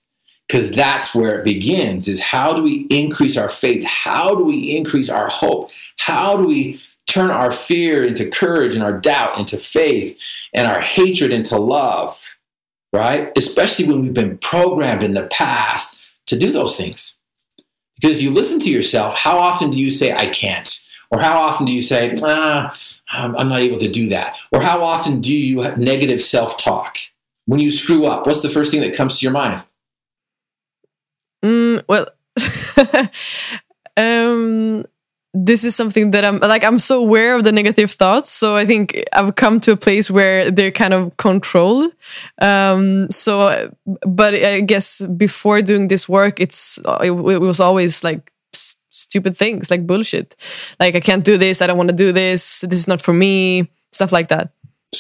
Because 0.48 0.72
that's 0.72 1.14
where 1.14 1.38
it 1.38 1.44
begins 1.44 2.08
is 2.08 2.22
how 2.22 2.54
do 2.54 2.64
we 2.64 2.88
increase 2.90 3.36
our 3.36 3.50
faith? 3.50 3.84
How 3.84 4.34
do 4.34 4.46
we 4.46 4.78
increase 4.78 5.10
our 5.10 5.28
hope? 5.28 5.72
How 5.98 6.38
do 6.38 6.46
we 6.46 6.80
turn 7.06 7.32
our 7.32 7.52
fear 7.52 8.04
into 8.04 8.30
courage 8.30 8.76
and 8.76 8.84
our 8.84 8.98
doubt 8.98 9.38
into 9.40 9.58
faith 9.58 10.20
and 10.54 10.68
our 10.68 10.80
hatred 10.80 11.32
into 11.32 11.58
love 11.58 12.38
right? 12.94 13.32
Especially 13.38 13.86
when 13.86 14.02
we've 14.02 14.14
been 14.14 14.38
programmed 14.40 15.04
in 15.04 15.14
the 15.14 15.28
past 15.28 15.98
to 16.28 16.38
do 16.38 16.52
those 16.52 16.76
things 16.76 17.17
because 18.00 18.18
if 18.18 18.22
you 18.22 18.32
listen 18.32 18.60
to 18.62 18.70
yourself, 18.70 19.14
how 19.16 19.38
often 19.38 19.70
do 19.70 19.80
you 19.80 19.90
say, 19.90 20.14
I 20.14 20.28
can't? 20.28 20.84
Or 21.10 21.20
how 21.20 21.40
often 21.42 21.66
do 21.66 21.74
you 21.74 21.82
say, 21.82 22.18
ah, 22.22 22.78
I'm 23.10 23.50
not 23.50 23.62
able 23.62 23.80
to 23.80 23.90
do 23.90 24.10
that? 24.10 24.36
Or 24.52 24.62
how 24.62 24.84
often 24.84 25.22
do 25.22 25.34
you 25.34 25.62
have 25.62 25.78
negative 25.78 26.22
self 26.22 26.58
talk? 26.58 26.98
When 27.46 27.60
you 27.60 27.72
screw 27.72 28.06
up, 28.06 28.28
what's 28.28 28.42
the 28.42 28.50
first 28.50 28.72
thing 28.72 28.82
that 28.82 28.96
comes 28.96 29.20
to 29.20 29.26
your 29.26 29.32
mind? 29.32 29.64
Mm, 31.44 31.84
well, 31.88 32.08
um, 33.98 34.86
this 35.46 35.64
is 35.64 35.76
something 35.76 36.12
that 36.12 36.26
I'm 36.26 36.40
like 36.40 36.64
I'm 36.64 36.80
so 36.80 37.00
aware 37.00 37.36
of 37.36 37.44
the 37.44 37.52
negative 37.52 37.92
thoughts. 37.92 38.32
So 38.32 38.56
I 38.56 38.66
think 38.66 39.04
I've 39.14 39.36
come 39.36 39.60
to 39.62 39.72
a 39.72 39.78
place 39.78 40.10
where 40.10 40.50
they're 40.50 40.72
kind 40.72 40.94
of 40.94 41.16
controlled. 41.18 41.92
Um, 42.42 43.10
so, 43.12 43.72
but 44.02 44.34
I 44.34 44.62
guess 44.62 45.06
before 45.06 45.62
doing 45.62 45.88
this 45.88 46.10
work, 46.10 46.40
it's 46.40 46.80
it, 47.02 47.12
it 47.12 47.42
was 47.42 47.60
always 47.60 48.04
like 48.04 48.32
stupid 48.90 49.38
things, 49.38 49.70
like 49.70 49.86
bullshit. 49.86 50.36
Like 50.80 50.96
I 50.96 51.00
can't 51.00 51.24
do 51.24 51.38
this. 51.38 51.62
I 51.62 51.68
don't 51.68 51.78
want 51.78 51.90
to 51.90 51.96
do 51.96 52.12
this. 52.12 52.62
This 52.62 52.80
is 52.80 52.88
not 52.88 53.02
for 53.02 53.14
me. 53.14 53.70
Stuff 53.92 54.12
like 54.12 54.30
that. 54.30 54.50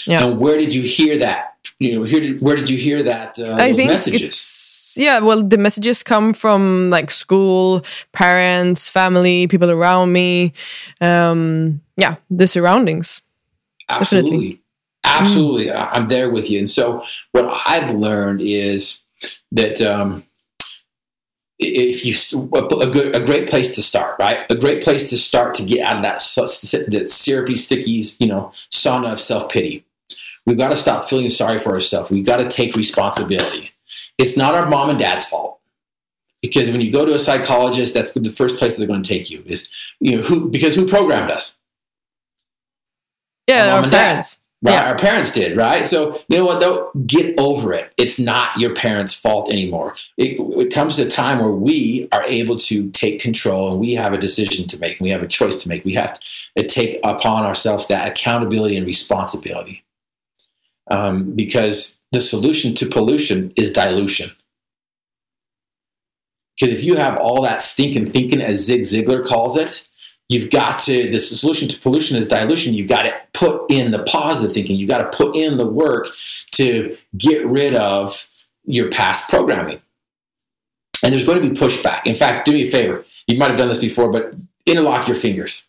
Yeah. 0.05 0.25
And 0.25 0.39
where 0.39 0.57
did 0.57 0.73
you 0.73 0.83
hear 0.83 1.17
that? 1.17 1.55
You 1.79 1.99
know, 1.99 2.03
here 2.03 2.19
did, 2.19 2.41
where 2.41 2.55
did 2.55 2.69
you 2.69 2.77
hear 2.77 3.03
that? 3.03 3.37
Uh, 3.39 3.55
I 3.55 3.73
think 3.73 3.91
messages? 3.91 4.21
it's 4.21 4.76
yeah 4.97 5.19
well 5.19 5.43
the 5.43 5.57
messages 5.57 6.03
come 6.03 6.33
from 6.33 6.89
like 6.89 7.11
school 7.11 7.83
parents 8.11 8.89
family 8.89 9.47
people 9.47 9.69
around 9.71 10.11
me. 10.11 10.53
Um 11.01 11.81
yeah 11.97 12.15
the 12.29 12.47
surroundings. 12.47 13.21
Absolutely 13.89 14.29
Definitely. 14.29 14.61
absolutely. 15.05 15.65
Mm. 15.67 15.89
i'm 15.93 16.07
there 16.07 16.29
with 16.29 16.49
you. 16.49 16.59
And 16.59 16.69
so 16.69 17.03
what 17.31 17.45
i've 17.65 17.91
learned 17.93 18.41
is 18.41 19.01
that 19.51 19.81
um 19.81 20.23
if 21.59 22.05
you 22.05 22.49
a 22.53 22.87
good 22.87 23.15
a 23.15 23.19
great 23.19 23.49
place 23.49 23.73
to 23.75 23.81
start 23.81 24.15
right? 24.19 24.39
A 24.51 24.55
great 24.55 24.83
place 24.83 25.09
to 25.09 25.17
start 25.17 25.55
to 25.55 25.65
get 25.65 25.87
out 25.87 25.97
of 25.97 26.03
that 26.03 26.17
that 26.89 27.09
syrupy 27.09 27.55
sticky 27.55 28.03
you 28.19 28.27
know 28.27 28.51
sauna 28.71 29.11
of 29.11 29.19
self-pity. 29.19 29.83
We've 30.45 30.57
got 30.57 30.71
to 30.71 30.77
stop 30.77 31.09
feeling 31.09 31.27
sorry 31.29 31.59
for 31.59 31.73
ourselves. 31.73 32.09
We've 32.09 32.25
got 32.25 32.37
to 32.37 32.47
take 32.47 32.75
responsibility 32.75 33.71
it's 34.17 34.37
not 34.37 34.55
our 34.55 34.67
mom 34.67 34.89
and 34.89 34.99
dad's 34.99 35.25
fault 35.25 35.57
because 36.41 36.69
when 36.69 36.81
you 36.81 36.91
go 36.91 37.05
to 37.05 37.13
a 37.13 37.19
psychologist, 37.19 37.93
that's 37.93 38.11
the 38.11 38.29
first 38.29 38.57
place 38.57 38.75
they're 38.75 38.87
going 38.87 39.03
to 39.03 39.07
take 39.07 39.29
you 39.29 39.43
is 39.45 39.69
you 39.99 40.17
know 40.17 40.23
who 40.23 40.49
because 40.49 40.75
who 40.75 40.87
programmed 40.87 41.31
us? 41.31 41.57
Yeah, 43.47 43.75
our, 43.75 43.83
our 43.83 43.89
parents. 43.89 44.35
Dad, 44.35 44.69
right? 44.69 44.73
Yeah. 44.73 44.89
Our 44.89 44.97
parents 44.97 45.31
did, 45.31 45.57
right? 45.57 45.85
So 45.85 46.21
you 46.27 46.37
know 46.37 46.45
what? 46.45 46.59
Though, 46.59 46.91
get 47.05 47.39
over 47.39 47.73
it. 47.73 47.93
It's 47.97 48.19
not 48.19 48.57
your 48.59 48.75
parents' 48.75 49.13
fault 49.13 49.51
anymore. 49.51 49.95
It, 50.17 50.39
it 50.39 50.73
comes 50.73 50.97
to 50.97 51.03
a 51.03 51.09
time 51.09 51.39
where 51.39 51.51
we 51.51 52.07
are 52.11 52.23
able 52.23 52.57
to 52.59 52.89
take 52.91 53.19
control 53.19 53.71
and 53.71 53.79
we 53.79 53.93
have 53.93 54.13
a 54.13 54.17
decision 54.17 54.67
to 54.67 54.77
make. 54.79 54.99
And 54.99 55.05
we 55.05 55.11
have 55.11 55.23
a 55.23 55.27
choice 55.27 55.61
to 55.63 55.69
make. 55.69 55.85
We 55.85 55.93
have 55.93 56.19
to 56.19 56.65
uh, 56.65 56.67
take 56.67 56.99
upon 57.03 57.45
ourselves 57.45 57.87
that 57.87 58.07
accountability 58.07 58.77
and 58.77 58.85
responsibility 58.85 59.83
um, 60.89 61.35
because 61.35 61.99
the 62.11 62.21
solution 62.21 62.73
to 62.75 62.85
pollution 62.85 63.51
is 63.55 63.71
dilution. 63.71 64.31
Because 66.59 66.73
if 66.73 66.83
you 66.83 66.95
have 66.95 67.17
all 67.17 67.41
that 67.43 67.61
stinking 67.61 68.11
thinking, 68.11 68.41
as 68.41 68.61
Zig 68.61 68.81
Ziglar 68.81 69.25
calls 69.25 69.57
it, 69.57 69.87
you've 70.27 70.49
got 70.49 70.79
to, 70.79 71.11
the 71.11 71.19
solution 71.19 71.67
to 71.67 71.79
pollution 71.79 72.17
is 72.17 72.27
dilution. 72.27 72.73
You've 72.73 72.89
got 72.89 73.03
to 73.03 73.13
put 73.33 73.69
in 73.69 73.91
the 73.91 74.03
positive 74.03 74.53
thinking. 74.53 74.75
You've 74.75 74.89
got 74.89 75.11
to 75.11 75.17
put 75.17 75.35
in 75.35 75.57
the 75.57 75.67
work 75.67 76.07
to 76.53 76.97
get 77.17 77.45
rid 77.45 77.75
of 77.75 78.27
your 78.65 78.89
past 78.89 79.29
programming. 79.29 79.81
And 81.03 81.13
there's 81.13 81.25
going 81.25 81.41
to 81.41 81.47
be 81.47 81.55
pushback. 81.55 82.07
In 82.07 82.15
fact, 82.15 82.45
do 82.45 82.53
me 82.53 82.67
a 82.67 82.71
favor. 82.71 83.05
You 83.27 83.37
might 83.37 83.49
have 83.49 83.57
done 83.57 83.67
this 83.67 83.77
before, 83.77 84.11
but 84.11 84.33
interlock 84.65 85.07
your 85.07 85.15
fingers. 85.15 85.67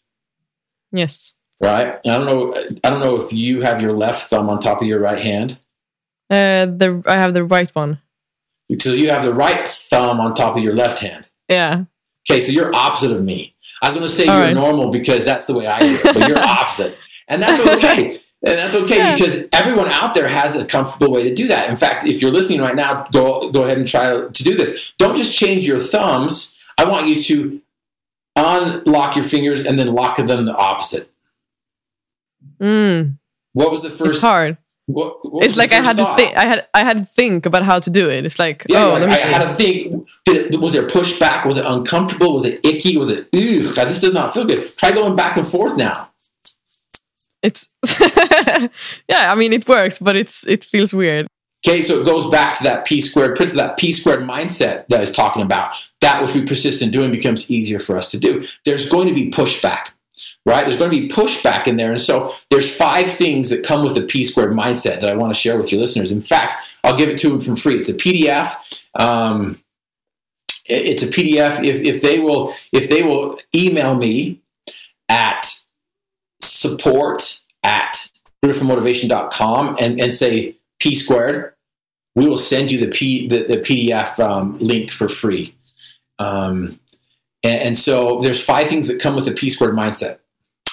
Yes 0.90 1.34
right? 1.60 1.98
I 2.06 2.16
don't 2.18 2.26
know. 2.26 2.54
I 2.84 2.90
don't 2.90 3.00
know 3.00 3.16
if 3.16 3.32
you 3.32 3.62
have 3.62 3.80
your 3.82 3.92
left 3.92 4.28
thumb 4.30 4.48
on 4.48 4.60
top 4.60 4.80
of 4.80 4.86
your 4.88 5.00
right 5.00 5.18
hand. 5.18 5.58
Uh, 6.30 6.66
the 6.66 7.02
I 7.06 7.14
have 7.16 7.34
the 7.34 7.44
right 7.44 7.74
one. 7.74 8.00
So 8.78 8.92
you 8.92 9.08
have 9.10 9.24
the 9.24 9.32
right 9.34 9.68
thumb 9.90 10.20
on 10.20 10.34
top 10.34 10.56
of 10.56 10.62
your 10.62 10.74
left 10.74 10.98
hand. 11.00 11.26
Yeah. 11.48 11.84
Okay, 12.30 12.40
so 12.42 12.52
you're 12.52 12.74
opposite 12.74 13.10
of 13.12 13.22
me. 13.24 13.54
I 13.80 13.86
was 13.86 13.94
going 13.94 14.06
to 14.06 14.12
say 14.12 14.26
All 14.26 14.36
you're 14.36 14.44
right. 14.48 14.54
normal 14.54 14.90
because 14.90 15.24
that's 15.24 15.46
the 15.46 15.54
way 15.54 15.66
I 15.66 15.78
do 15.80 15.94
it, 15.94 16.02
but 16.02 16.28
you're 16.28 16.38
opposite, 16.42 16.98
and 17.28 17.42
that's 17.42 17.60
okay. 17.66 18.20
And 18.46 18.56
that's 18.58 18.74
okay 18.76 18.98
Yeah. 18.98 19.14
because 19.14 19.36
everyone 19.52 19.88
out 19.90 20.14
there 20.14 20.28
has 20.28 20.54
a 20.54 20.64
comfortable 20.64 21.10
way 21.10 21.24
to 21.24 21.34
do 21.34 21.48
that. 21.48 21.68
In 21.70 21.74
fact, 21.76 22.04
if 22.06 22.20
you're 22.22 22.30
listening 22.30 22.60
right 22.60 22.76
now, 22.76 23.06
go 23.10 23.50
go 23.50 23.64
ahead 23.64 23.78
and 23.78 23.88
try 23.88 24.10
to 24.10 24.28
do 24.44 24.54
this. 24.56 24.92
Don't 24.98 25.16
just 25.16 25.34
change 25.36 25.66
your 25.66 25.80
thumbs. 25.80 26.54
I 26.76 26.84
want 26.84 27.08
you 27.08 27.18
to 27.20 27.60
unlock 28.36 29.16
your 29.16 29.24
fingers 29.24 29.64
and 29.66 29.78
then 29.78 29.88
lock 29.94 30.16
them 30.18 30.44
the 30.44 30.54
opposite. 30.54 31.10
Mm, 32.60 33.18
What 33.52 33.70
was 33.70 33.82
the 33.82 33.90
first? 33.90 34.14
it's 34.14 34.20
hard. 34.20 34.56
What, 34.86 35.18
what 35.30 35.44
It's 35.44 35.56
like 35.58 35.72
I 35.72 35.82
had 35.82 35.98
thought? 35.98 36.16
to 36.16 36.22
think. 36.24 36.36
I 36.36 36.46
had 36.46 36.66
I 36.72 36.82
had 36.82 36.96
to 36.98 37.04
think 37.04 37.44
about 37.44 37.62
how 37.62 37.78
to 37.78 37.90
do 37.90 38.08
it. 38.08 38.24
It's 38.24 38.38
like 38.38 38.64
Yeah, 38.70 38.84
oh, 38.84 38.92
like, 38.92 39.00
let 39.02 39.08
me 39.10 39.14
I 39.14 39.18
see. 39.18 39.28
had 39.28 39.42
to 39.42 39.54
think. 39.54 40.08
It, 40.26 40.60
was 40.60 40.72
there 40.72 40.86
pushback? 40.86 41.44
Was 41.44 41.58
it 41.58 41.66
uncomfortable? 41.66 42.32
Was 42.32 42.44
it 42.46 42.60
icky? 42.64 42.96
Was 42.96 43.10
it 43.10 43.28
ugh? 43.34 43.74
This 43.88 44.00
does 44.00 44.12
not 44.14 44.32
feel 44.32 44.46
good. 44.46 44.74
Try 44.78 44.92
going 44.92 45.14
back 45.14 45.36
and 45.36 45.46
forth 45.46 45.76
now. 45.76 46.08
It's 47.42 47.68
yeah. 49.08 49.32
I 49.32 49.34
mean, 49.36 49.52
it 49.52 49.68
works, 49.68 49.98
but 49.98 50.16
it's 50.16 50.46
it 50.46 50.64
feels 50.64 50.92
weird. 50.92 51.26
Okay, 51.66 51.82
so 51.82 52.00
it 52.00 52.04
goes 52.06 52.28
back 52.30 52.56
to 52.58 52.64
that 52.64 52.86
P 52.86 53.00
squared 53.00 53.36
principle, 53.36 53.66
that 53.66 53.76
P 53.78 53.92
squared 53.92 54.20
mindset 54.20 54.86
that 54.88 54.96
I 54.96 55.00
was 55.00 55.10
talking 55.12 55.42
about. 55.42 55.74
That 56.00 56.22
which 56.22 56.32
we 56.34 56.46
persist 56.46 56.82
in 56.82 56.90
doing 56.90 57.10
becomes 57.10 57.50
easier 57.50 57.80
for 57.80 57.96
us 57.96 58.10
to 58.12 58.18
do. 58.18 58.44
There's 58.64 58.88
going 58.88 59.08
to 59.08 59.14
be 59.14 59.30
pushback, 59.30 59.88
right? 60.46 60.62
There's 60.62 60.76
going 60.76 60.90
to 60.90 61.00
be 61.00 61.08
pushback 61.08 61.66
in 61.66 61.76
there. 61.76 61.90
And 61.90 62.00
so 62.00 62.34
there's 62.50 62.72
five 62.72 63.10
things 63.10 63.50
that 63.50 63.64
come 63.64 63.84
with 63.84 63.94
the 63.94 64.02
P 64.02 64.24
squared 64.24 64.52
mindset 64.52 65.00
that 65.00 65.10
I 65.10 65.14
want 65.14 65.32
to 65.32 65.38
share 65.38 65.58
with 65.58 65.70
your 65.72 65.80
listeners. 65.80 66.12
In 66.12 66.22
fact, 66.22 66.54
I'll 66.84 66.96
give 66.96 67.08
it 67.08 67.18
to 67.20 67.30
them 67.30 67.40
for 67.40 67.56
free. 67.56 67.78
It's 67.80 67.88
a 67.88 67.94
PDF. 67.94 68.82
Um, 68.94 69.62
it's 70.66 71.02
a 71.02 71.08
PDF. 71.08 71.64
If, 71.64 71.82
if 71.82 72.02
they 72.02 72.18
will, 72.18 72.52
if 72.72 72.88
they 72.88 73.02
will 73.02 73.38
email 73.54 73.94
me 73.94 74.40
at 75.08 75.54
support 76.42 77.40
at 77.62 78.10
griffinmotivation.com 78.44 79.76
and, 79.80 80.00
and 80.00 80.14
say 80.14 80.56
P 80.78 80.94
squared, 80.94 81.54
we 82.14 82.28
will 82.28 82.36
send 82.36 82.70
you 82.70 82.78
the 82.78 82.88
P 82.88 83.28
the, 83.28 83.44
the 83.44 83.58
PDF 83.58 84.18
um, 84.18 84.58
link 84.58 84.90
for 84.90 85.08
free. 85.08 85.54
Um, 86.18 86.80
and, 87.42 87.60
and 87.60 87.78
so 87.78 88.18
there's 88.20 88.42
five 88.42 88.68
things 88.68 88.88
that 88.88 89.00
come 89.00 89.14
with 89.14 89.28
a 89.28 89.32
P 89.32 89.50
squared 89.50 89.74
mindset. 89.74 90.18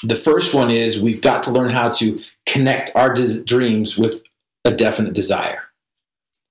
The 0.03 0.15
first 0.15 0.53
one 0.53 0.71
is 0.71 1.01
we've 1.01 1.21
got 1.21 1.43
to 1.43 1.51
learn 1.51 1.69
how 1.69 1.89
to 1.89 2.19
connect 2.45 2.91
our 2.95 3.13
des- 3.13 3.43
dreams 3.43 3.97
with 3.97 4.23
a 4.65 4.71
definite 4.71 5.13
desire. 5.13 5.61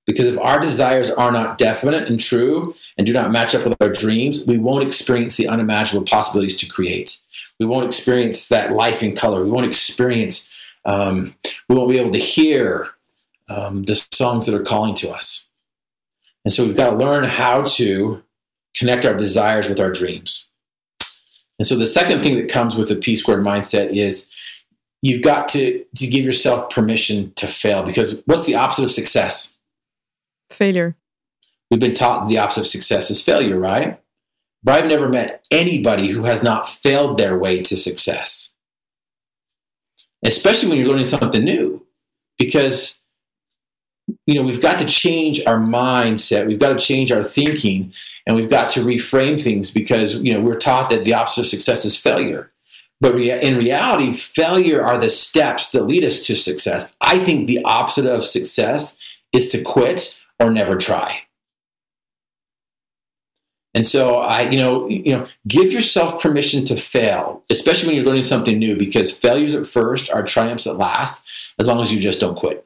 Because 0.05 0.27
if 0.27 0.37
our 0.37 0.59
desires 0.59 1.09
are 1.09 1.31
not 1.31 1.57
definite 1.57 2.07
and 2.07 2.19
true 2.19 2.75
and 2.97 3.07
do 3.07 3.13
not 3.13 3.31
match 3.31 3.55
up 3.55 3.65
with 3.65 3.75
our 3.81 3.89
dreams, 3.89 4.41
we 4.45 4.57
won't 4.57 4.85
experience 4.85 5.35
the 5.35 5.47
unimaginable 5.47 6.05
possibilities 6.05 6.55
to 6.57 6.67
create. 6.67 7.19
We 7.59 7.65
won't 7.65 7.85
experience 7.85 8.47
that 8.49 8.73
life 8.73 9.01
in 9.01 9.15
color. 9.15 9.43
We 9.43 9.49
won't 9.49 9.65
experience, 9.65 10.47
um, 10.85 11.33
we 11.67 11.75
won't 11.75 11.89
be 11.89 11.97
able 11.97 12.11
to 12.11 12.19
hear 12.19 12.89
um, 13.49 13.83
the 13.83 13.95
songs 13.95 14.45
that 14.45 14.55
are 14.55 14.63
calling 14.63 14.93
to 14.95 15.09
us. 15.09 15.47
And 16.43 16.53
so 16.53 16.63
we've 16.63 16.77
got 16.77 16.91
to 16.91 16.97
learn 16.97 17.23
how 17.23 17.63
to 17.63 18.21
connect 18.75 19.05
our 19.05 19.15
desires 19.15 19.69
with 19.69 19.79
our 19.79 19.91
dreams. 19.91 20.47
And 21.57 21.67
so 21.67 21.77
the 21.77 21.87
second 21.87 22.21
thing 22.21 22.35
that 22.37 22.49
comes 22.49 22.75
with 22.75 22.91
a 22.91 22.95
P 22.95 23.15
squared 23.15 23.43
mindset 23.43 23.95
is 23.95 24.27
you've 25.01 25.23
got 25.23 25.47
to, 25.49 25.83
to 25.95 26.07
give 26.07 26.25
yourself 26.25 26.69
permission 26.69 27.31
to 27.35 27.47
fail 27.47 27.83
because 27.83 28.21
what's 28.25 28.45
the 28.45 28.55
opposite 28.55 28.83
of 28.83 28.91
success? 28.91 29.53
Failure. 30.49 30.95
We've 31.71 31.79
been 31.79 31.93
taught 31.93 32.27
the 32.27 32.37
opposite 32.37 32.61
of 32.61 32.67
success 32.67 33.09
is 33.09 33.21
failure, 33.21 33.57
right? 33.57 33.99
But 34.63 34.75
I've 34.83 34.89
never 34.89 35.07
met 35.07 35.43
anybody 35.51 36.09
who 36.09 36.23
has 36.23 36.43
not 36.43 36.67
failed 36.67 37.17
their 37.17 37.37
way 37.37 37.61
to 37.63 37.77
success, 37.77 38.51
especially 40.23 40.69
when 40.69 40.79
you're 40.79 40.87
learning 40.87 41.05
something 41.05 41.43
new, 41.43 41.85
because 42.37 42.99
you 44.25 44.35
know 44.35 44.43
we've 44.43 44.61
got 44.61 44.79
to 44.79 44.85
change 44.85 45.45
our 45.45 45.57
mindset, 45.57 46.47
we've 46.47 46.59
got 46.59 46.77
to 46.77 46.85
change 46.85 47.11
our 47.11 47.23
thinking, 47.23 47.93
and 48.25 48.35
we've 48.35 48.49
got 48.49 48.69
to 48.71 48.81
reframe 48.81 49.41
things 49.41 49.71
because 49.71 50.15
you 50.15 50.33
know 50.33 50.41
we're 50.41 50.59
taught 50.59 50.89
that 50.89 51.05
the 51.05 51.13
opposite 51.13 51.41
of 51.41 51.47
success 51.47 51.85
is 51.85 51.97
failure. 51.97 52.51
But 53.01 53.13
rea- 53.13 53.41
in 53.41 53.57
reality, 53.57 54.13
failure 54.13 54.83
are 54.83 54.97
the 54.97 55.09
steps 55.09 55.71
that 55.71 55.83
lead 55.83 56.05
us 56.05 56.25
to 56.27 56.35
success. 56.35 56.87
I 57.01 57.19
think 57.19 57.47
the 57.47 57.63
opposite 57.63 58.05
of 58.05 58.23
success 58.23 58.95
is 59.33 59.49
to 59.49 59.61
quit 59.61 60.19
or 60.39 60.49
never 60.49 60.77
try. 60.77 61.21
And 63.73 63.85
so 63.85 64.15
I, 64.15 64.49
you 64.49 64.57
know, 64.57 64.87
you 64.87 65.17
know, 65.17 65.27
give 65.47 65.73
yourself 65.73 66.21
permission 66.21 66.63
to 66.65 66.77
fail, 66.77 67.43
especially 67.49 67.87
when 67.87 67.97
you're 67.97 68.05
learning 68.05 68.23
something 68.23 68.57
new, 68.57 68.77
because 68.77 69.11
failures 69.11 69.53
at 69.53 69.67
first 69.67 70.09
are 70.09 70.23
triumphs 70.23 70.65
at 70.65 70.77
last, 70.77 71.21
as 71.59 71.67
long 71.67 71.81
as 71.81 71.91
you 71.91 71.99
just 71.99 72.21
don't 72.21 72.37
quit. 72.37 72.65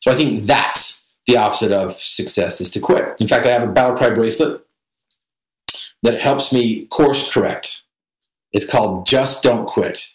So 0.00 0.10
I 0.10 0.16
think 0.16 0.44
that's 0.46 1.04
the 1.26 1.36
opposite 1.36 1.72
of 1.72 1.98
success 1.98 2.60
is 2.60 2.70
to 2.72 2.80
quit. 2.80 3.20
In 3.20 3.28
fact, 3.28 3.46
I 3.46 3.50
have 3.50 3.62
a 3.62 3.72
battle 3.72 3.96
cry 3.96 4.10
bracelet 4.10 4.62
that 6.02 6.20
helps 6.20 6.52
me 6.52 6.86
course 6.86 7.32
correct. 7.32 7.82
It's 8.52 8.68
called 8.68 9.06
Just 9.06 9.42
Don't 9.42 9.66
Quit. 9.66 10.08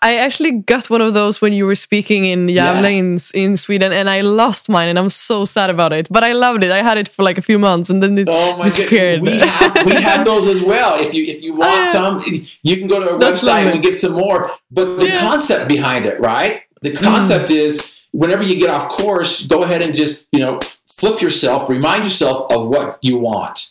I 0.00 0.16
actually 0.16 0.52
got 0.52 0.88
one 0.88 1.02
of 1.02 1.12
those 1.12 1.42
when 1.42 1.52
you 1.52 1.66
were 1.66 1.74
speaking 1.74 2.24
in 2.24 2.46
Gävle 2.46 2.82
Yes. 2.82 3.30
in, 3.32 3.42
in 3.42 3.56
Sweden, 3.58 3.92
and 3.92 4.08
I 4.08 4.22
lost 4.22 4.68
mine, 4.70 4.88
and 4.88 4.98
I'm 4.98 5.10
so 5.10 5.44
sad 5.44 5.68
about 5.68 5.92
it. 5.92 6.08
But 6.10 6.24
I 6.24 6.32
loved 6.32 6.64
it. 6.64 6.70
I 6.70 6.82
had 6.82 6.96
it 6.96 7.06
for 7.08 7.22
like 7.22 7.36
a 7.36 7.42
few 7.42 7.58
months, 7.58 7.90
and 7.90 8.02
then 8.02 8.16
it 8.16 8.28
Oh 8.30 8.62
disappeared. 8.62 9.20
We 9.20 9.36
have, 9.36 9.84
we 9.84 9.92
have 10.10 10.24
those 10.24 10.46
as 10.46 10.62
well. 10.62 10.98
If 10.98 11.12
you 11.12 11.24
if 11.24 11.42
you 11.42 11.54
want 11.54 11.70
yeah. 11.84 11.92
some, 11.92 12.24
you 12.62 12.76
can 12.78 12.86
go 12.88 13.00
to 13.00 13.12
our 13.12 13.18
website 13.18 13.42
lovely. 13.64 13.72
and 13.72 13.82
get 13.82 13.94
some 13.94 14.12
more. 14.12 14.50
But 14.70 15.00
the 15.00 15.08
Yeah. 15.08 15.20
concept 15.20 15.68
behind 15.68 16.06
it, 16.06 16.18
right? 16.18 16.62
The 16.80 16.92
mm. 16.92 17.02
concept 17.02 17.50
is 17.50 17.97
whenever 18.12 18.42
you 18.42 18.58
get 18.58 18.70
off 18.70 18.88
course, 18.88 19.46
go 19.46 19.62
ahead 19.62 19.82
and 19.82 19.94
just 19.94 20.26
you 20.32 20.40
know 20.40 20.60
flip 20.88 21.20
yourself, 21.20 21.68
remind 21.68 22.04
yourself 22.04 22.50
of 22.52 22.68
what 22.68 22.98
you 23.02 23.18
want. 23.18 23.70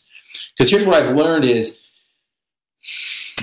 Because 0.57 0.71
here's 0.71 0.85
what 0.85 1.01
I've 1.01 1.15
learned 1.15 1.45
is 1.45 1.77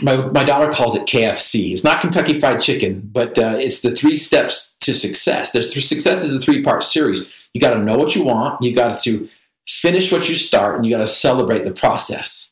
my, 0.03 0.17
my 0.17 0.43
daughter 0.43 0.73
calls 0.73 0.97
it 0.97 1.07
KFC. 1.07 1.73
It's 1.73 1.85
not 1.85 2.01
Kentucky 2.01 2.41
Fried 2.41 2.61
Chicken, 2.61 3.09
but 3.13 3.39
uh, 3.39 3.57
it's 3.59 3.81
the 3.81 3.95
three 3.95 4.17
steps 4.17 4.75
to 4.81 4.93
success. 4.93 5.53
There's 5.53 5.73
th- 5.73 5.87
success 5.87 6.25
is 6.25 6.35
a 6.35 6.41
three 6.41 6.63
part 6.63 6.83
series. 6.83 7.27
You 7.53 7.61
got 7.61 7.75
to 7.75 7.83
know 7.83 7.97
what 7.97 8.17
you 8.17 8.25
want. 8.25 8.61
You 8.63 8.75
got 8.75 8.99
to 9.01 9.29
finish 9.69 10.11
what 10.11 10.29
you 10.29 10.35
start, 10.35 10.77
and 10.77 10.85
you 10.85 10.91
got 10.91 11.03
to 11.03 11.07
celebrate 11.07 11.65
the 11.65 11.73
process. 11.73 12.51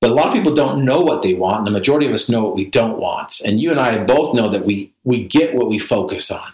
But 0.00 0.10
a 0.10 0.14
lot 0.14 0.28
of 0.28 0.32
people 0.32 0.54
don't 0.54 0.84
know 0.84 1.00
what 1.00 1.22
they 1.22 1.34
want, 1.34 1.58
and 1.58 1.66
the 1.66 1.72
majority 1.72 2.06
of 2.06 2.12
us 2.12 2.28
know 2.28 2.44
what 2.44 2.54
we 2.54 2.64
don't 2.64 2.98
want. 2.98 3.40
And 3.40 3.60
you 3.60 3.70
and 3.70 3.80
I 3.80 4.02
both 4.04 4.34
know 4.34 4.48
that 4.50 4.64
we 4.64 4.92
we 5.04 5.24
get 5.24 5.54
what 5.54 5.68
we 5.68 5.78
focus 5.78 6.30
on. 6.30 6.52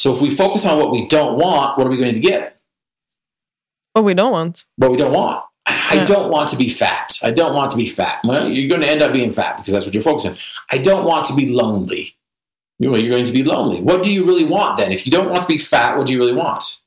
So 0.00 0.14
if 0.14 0.22
we 0.22 0.30
focus 0.30 0.64
on 0.64 0.78
what 0.78 0.90
we 0.92 1.06
don't 1.08 1.36
want, 1.36 1.76
what 1.76 1.86
are 1.86 1.90
we 1.90 1.98
going 1.98 2.14
to 2.14 2.20
get? 2.20 2.56
oh, 3.94 4.00
we 4.00 4.14
don't 4.14 4.32
want. 4.32 4.64
What 4.76 4.90
we 4.92 4.96
don't 4.96 5.12
want. 5.12 5.44
I, 5.66 5.88
I 5.90 5.94
Yeah. 5.96 6.04
don't 6.06 6.30
want 6.30 6.48
to 6.50 6.56
be 6.56 6.70
fat. 6.70 7.18
I 7.22 7.30
don't 7.30 7.54
want 7.54 7.70
to 7.72 7.76
be 7.76 7.86
fat. 7.86 8.20
Well, 8.24 8.48
you're 8.48 8.68
going 8.70 8.80
to 8.80 8.88
end 8.88 9.02
up 9.02 9.12
being 9.12 9.30
fat 9.32 9.58
because 9.58 9.72
that's 9.72 9.84
what 9.84 9.92
you're 9.92 10.02
focusing 10.02 10.30
on. 10.30 10.38
I 10.70 10.78
don't 10.78 11.04
want 11.04 11.26
to 11.26 11.34
be 11.34 11.46
lonely. 11.48 12.16
You're 12.78 13.10
going 13.10 13.26
to 13.26 13.32
be 13.32 13.44
lonely. 13.44 13.82
What 13.82 14.02
do 14.02 14.10
you 14.10 14.24
really 14.24 14.44
want 14.44 14.78
then? 14.78 14.90
If 14.90 15.04
you 15.06 15.12
don't 15.12 15.28
want 15.28 15.42
to 15.42 15.48
be 15.48 15.58
fat, 15.58 15.98
what 15.98 16.06
do 16.06 16.14
you 16.14 16.18
really 16.18 16.32
want? 16.32 16.78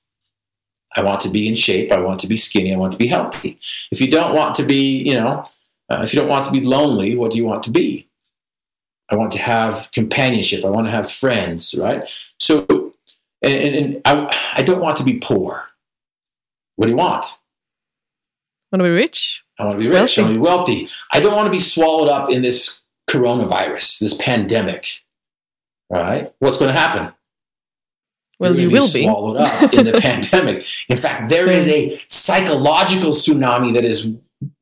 I 0.95 1.03
want 1.03 1.19
to 1.21 1.29
be 1.29 1.47
in 1.47 1.53
shape. 1.53 1.91
I 1.91 1.99
want 1.99 2.19
to 2.21 2.27
be 2.27 2.37
skinny. 2.37 2.73
I 2.73 2.77
want 2.77 2.93
to 2.93 2.97
be 2.97 3.07
healthy. 3.07 3.59
If 3.91 4.01
you 4.01 4.09
don't 4.09 4.33
want 4.33 4.55
to 4.55 4.63
be, 4.63 5.03
you 5.07 5.13
know, 5.15 5.43
uh, 5.91 6.01
if 6.01 6.13
you 6.13 6.19
don't 6.19 6.29
want 6.29 6.45
to 6.45 6.51
be 6.51 6.61
lonely, 6.61 7.15
what 7.15 7.29
do 7.31 7.37
you 7.37 7.45
want 7.45 7.61
to 7.63 7.71
be? 7.71 8.09
I 9.11 9.15
want 9.15 9.31
to 9.33 9.37
have 9.39 9.89
companionship. 9.91 10.65
I 10.65 10.69
want 10.69 10.87
to 10.87 10.91
have 10.91 11.11
friends, 11.11 11.75
right? 11.77 12.03
So, 12.39 12.82
and, 13.43 13.53
and, 13.53 13.75
and 13.75 14.01
I, 14.05 14.35
I 14.55 14.61
don't 14.63 14.79
want 14.79 14.97
to 14.97 15.03
be 15.03 15.19
poor. 15.19 15.67
What 16.75 16.85
do 16.85 16.91
you 16.91 16.97
want? 16.97 17.25
Want 18.71 18.79
to 18.79 18.85
be 18.85 18.89
rich? 18.89 19.43
I 19.59 19.65
want 19.65 19.77
to 19.77 19.79
be 19.79 19.87
rich. 19.87 20.17
Wealthy. 20.17 20.21
I 20.21 20.23
want 20.23 20.33
to 20.33 20.39
be 20.39 20.41
wealthy. 20.41 20.87
I 21.11 21.19
don't 21.19 21.35
want 21.35 21.45
to 21.45 21.51
be 21.51 21.59
swallowed 21.59 22.09
up 22.09 22.31
in 22.31 22.41
this 22.41 22.81
coronavirus, 23.09 23.99
this 23.99 24.15
pandemic. 24.15 25.03
All 25.89 26.01
right? 26.01 26.33
What's 26.39 26.57
going 26.57 26.73
to 26.73 26.79
happen? 26.79 27.13
Well, 28.39 28.59
you 28.59 28.69
will 28.69 28.91
be. 28.91 29.03
swallowed 29.03 29.37
up 29.37 29.73
in 29.73 29.85
the 29.85 29.93
pandemic. 29.93 30.65
In 30.89 30.97
fact, 30.97 31.29
there 31.29 31.49
is 31.49 31.67
a 31.67 32.01
psychological 32.07 33.11
tsunami 33.11 33.73
that 33.73 33.85
is 33.85 34.13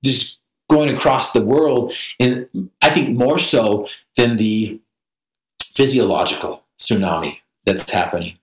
just 0.04 0.40
going 0.70 0.94
across 0.94 1.34
the 1.34 1.42
world, 1.42 1.94
and 2.20 2.48
I 2.82 2.90
think 2.92 3.18
more 3.18 3.38
so 3.38 3.88
than 4.18 4.38
the 4.38 4.80
physiological 5.74 6.64
tsunami 6.78 7.40
that's 7.66 7.90
happening. 7.90 8.38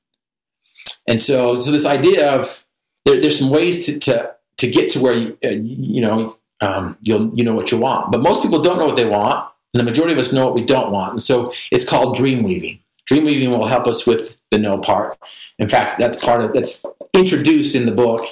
And 1.06 1.20
so, 1.20 1.54
so 1.54 1.70
this 1.70 1.86
idea 1.86 2.34
of 2.34 2.64
there, 3.04 3.20
there's 3.20 3.38
some 3.38 3.50
ways 3.50 3.86
to, 3.86 3.98
to 4.00 4.34
to 4.58 4.70
get 4.70 4.90
to 4.90 5.00
where 5.00 5.14
you, 5.14 5.38
uh, 5.44 5.50
you 5.50 6.00
know 6.00 6.36
um, 6.60 6.96
you'll 7.02 7.32
you 7.34 7.44
know 7.44 7.54
what 7.54 7.70
you 7.70 7.78
want, 7.78 8.12
but 8.12 8.20
most 8.20 8.42
people 8.42 8.60
don't 8.60 8.78
know 8.78 8.86
what 8.86 8.96
they 8.96 9.04
want, 9.04 9.48
and 9.72 9.80
the 9.80 9.84
majority 9.84 10.14
of 10.14 10.20
us 10.20 10.32
know 10.32 10.44
what 10.44 10.54
we 10.54 10.64
don't 10.64 10.90
want. 10.90 11.12
And 11.12 11.22
so 11.22 11.52
it's 11.70 11.84
called 11.84 12.16
dream 12.16 12.42
weaving. 12.42 12.80
Dream 13.06 13.24
weaving 13.24 13.50
will 13.50 13.66
help 13.66 13.86
us 13.86 14.06
with 14.06 14.36
the 14.50 14.58
no 14.58 14.78
part. 14.78 15.18
In 15.58 15.68
fact, 15.68 15.98
that's 15.98 16.16
part 16.16 16.42
of 16.42 16.52
that's 16.52 16.84
introduced 17.14 17.74
in 17.74 17.86
the 17.86 17.92
book, 17.92 18.26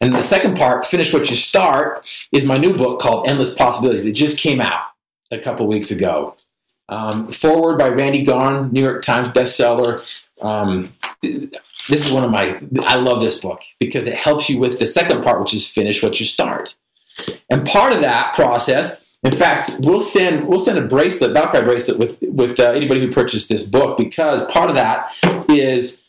And 0.00 0.12
the 0.12 0.22
second 0.22 0.56
part, 0.56 0.86
Finish 0.86 1.12
What 1.12 1.30
You 1.30 1.36
Start, 1.36 2.08
is 2.32 2.44
my 2.44 2.56
new 2.56 2.76
book 2.76 3.00
called 3.00 3.28
Endless 3.28 3.54
Possibilities. 3.54 4.06
It 4.06 4.12
just 4.12 4.38
came 4.38 4.60
out 4.60 4.82
a 5.30 5.38
couple 5.38 5.66
weeks 5.66 5.90
ago. 5.90 6.36
Um, 6.88 7.28
forward 7.28 7.78
by 7.78 7.88
Randy 7.88 8.24
Gaughan, 8.24 8.72
New 8.72 8.82
York 8.82 9.02
Times 9.02 9.28
bestseller. 9.28 10.04
Um, 10.40 10.92
this 11.88 12.04
is 12.04 12.12
one 12.12 12.24
of 12.24 12.30
my, 12.30 12.60
I 12.80 12.96
love 12.96 13.20
this 13.20 13.40
book 13.40 13.62
because 13.78 14.06
it 14.06 14.14
helps 14.14 14.48
you 14.48 14.58
with 14.58 14.78
the 14.78 14.86
second 14.86 15.22
part, 15.22 15.40
which 15.40 15.54
is 15.54 15.68
finish 15.68 16.02
what 16.02 16.18
you 16.18 16.26
start. 16.26 16.74
And 17.50 17.66
part 17.66 17.92
of 17.92 18.02
that 18.02 18.34
process, 18.34 19.00
in 19.22 19.32
fact, 19.32 19.70
we'll 19.80 20.00
send 20.00 20.46
we'll 20.46 20.58
send 20.58 20.78
a 20.78 20.82
bracelet, 20.82 21.34
Battlecry 21.34 21.64
bracelet, 21.64 21.98
with 21.98 22.18
with 22.20 22.60
uh, 22.60 22.70
anybody 22.72 23.00
who 23.00 23.10
purchased 23.10 23.48
this 23.48 23.62
book 23.62 23.96
because 23.96 24.44
part 24.52 24.68
of 24.68 24.76
that 24.76 25.12
is 25.48 26.02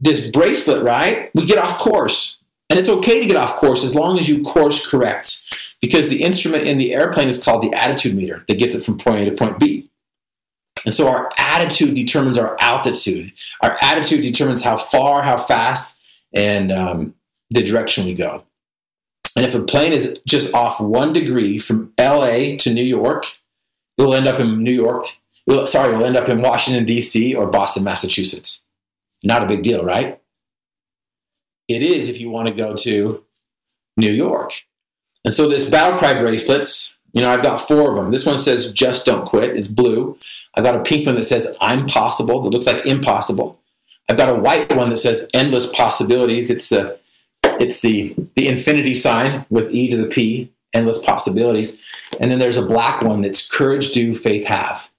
this 0.00 0.30
bracelet. 0.30 0.84
Right, 0.84 1.30
we 1.34 1.44
get 1.44 1.58
off 1.58 1.78
course, 1.78 2.38
and 2.70 2.78
it's 2.78 2.88
okay 2.88 3.20
to 3.20 3.26
get 3.26 3.36
off 3.36 3.56
course 3.56 3.84
as 3.84 3.94
long 3.94 4.18
as 4.18 4.28
you 4.28 4.42
course 4.44 4.88
correct, 4.88 5.42
because 5.80 6.08
the 6.08 6.22
instrument 6.22 6.68
in 6.68 6.78
the 6.78 6.94
airplane 6.94 7.28
is 7.28 7.42
called 7.42 7.62
the 7.62 7.74
attitude 7.74 8.14
meter 8.14 8.44
that 8.46 8.58
gets 8.58 8.74
it 8.74 8.84
from 8.84 8.96
point 8.96 9.20
A 9.20 9.30
to 9.30 9.36
point 9.36 9.58
B. 9.58 9.90
And 10.84 10.92
so 10.92 11.08
our 11.08 11.30
attitude 11.38 11.94
determines 11.94 12.36
our 12.36 12.56
altitude. 12.60 13.32
Our 13.62 13.76
attitude 13.80 14.22
determines 14.22 14.62
how 14.62 14.76
far, 14.76 15.22
how 15.22 15.36
fast, 15.36 16.00
and 16.34 16.70
um, 16.70 17.14
the 17.50 17.62
direction 17.62 18.04
we 18.04 18.14
go. 18.14 18.44
And 19.36 19.44
if 19.44 19.54
a 19.54 19.60
plane 19.60 19.92
is 19.92 20.18
just 20.26 20.52
off 20.54 20.80
one 20.80 21.12
degree 21.12 21.58
from 21.58 21.92
LA 21.98 22.56
to 22.58 22.72
New 22.72 22.84
York, 22.84 23.26
it'll 23.98 24.14
end 24.14 24.28
up 24.28 24.38
in 24.38 24.62
New 24.62 24.74
York. 24.74 25.06
It'll, 25.46 25.66
sorry, 25.66 25.92
it'll 25.92 26.06
end 26.06 26.16
up 26.16 26.28
in 26.28 26.40
Washington, 26.40 26.84
D.C. 26.84 27.34
or 27.34 27.46
Boston, 27.46 27.84
Massachusetts. 27.84 28.62
Not 29.22 29.42
a 29.42 29.46
big 29.46 29.62
deal, 29.62 29.84
right? 29.84 30.20
It 31.68 31.82
is 31.82 32.08
if 32.08 32.20
you 32.20 32.30
want 32.30 32.48
to 32.48 32.54
go 32.54 32.74
to 32.76 33.24
New 33.96 34.12
York. 34.12 34.52
And 35.24 35.32
so 35.32 35.48
this 35.48 35.68
battle 35.68 35.98
cry 35.98 36.14
bracelets, 36.14 36.98
you 37.14 37.22
know, 37.22 37.32
I've 37.32 37.44
got 37.44 37.66
four 37.66 37.90
of 37.90 37.96
them. 37.96 38.10
This 38.10 38.26
one 38.26 38.36
says 38.36 38.72
just 38.72 39.06
don't 39.06 39.24
quit. 39.24 39.56
It's 39.56 39.68
blue. 39.68 40.18
I've 40.54 40.64
got 40.64 40.74
a 40.74 40.82
pink 40.82 41.06
one 41.06 41.14
that 41.14 41.24
says 41.24 41.56
I'm 41.60 41.86
possible, 41.86 42.42
that 42.42 42.50
looks 42.50 42.66
like 42.66 42.84
impossible. 42.84 43.58
I've 44.10 44.18
got 44.18 44.28
a 44.28 44.34
white 44.34 44.74
one 44.74 44.90
that 44.90 44.96
says 44.96 45.26
endless 45.32 45.66
possibilities. 45.72 46.50
It's 46.50 46.68
the 46.68 46.98
it's 47.44 47.80
the 47.80 48.14
the 48.34 48.48
infinity 48.48 48.94
sign 48.94 49.46
with 49.48 49.70
E 49.70 49.88
to 49.90 49.96
the 49.96 50.08
P, 50.08 50.52
endless 50.74 50.98
possibilities. 50.98 51.80
And 52.20 52.30
then 52.30 52.40
there's 52.40 52.56
a 52.56 52.66
black 52.66 53.00
one 53.00 53.22
that's 53.22 53.48
courage 53.48 53.92
do, 53.92 54.14
faith 54.14 54.44
have. 54.44 54.90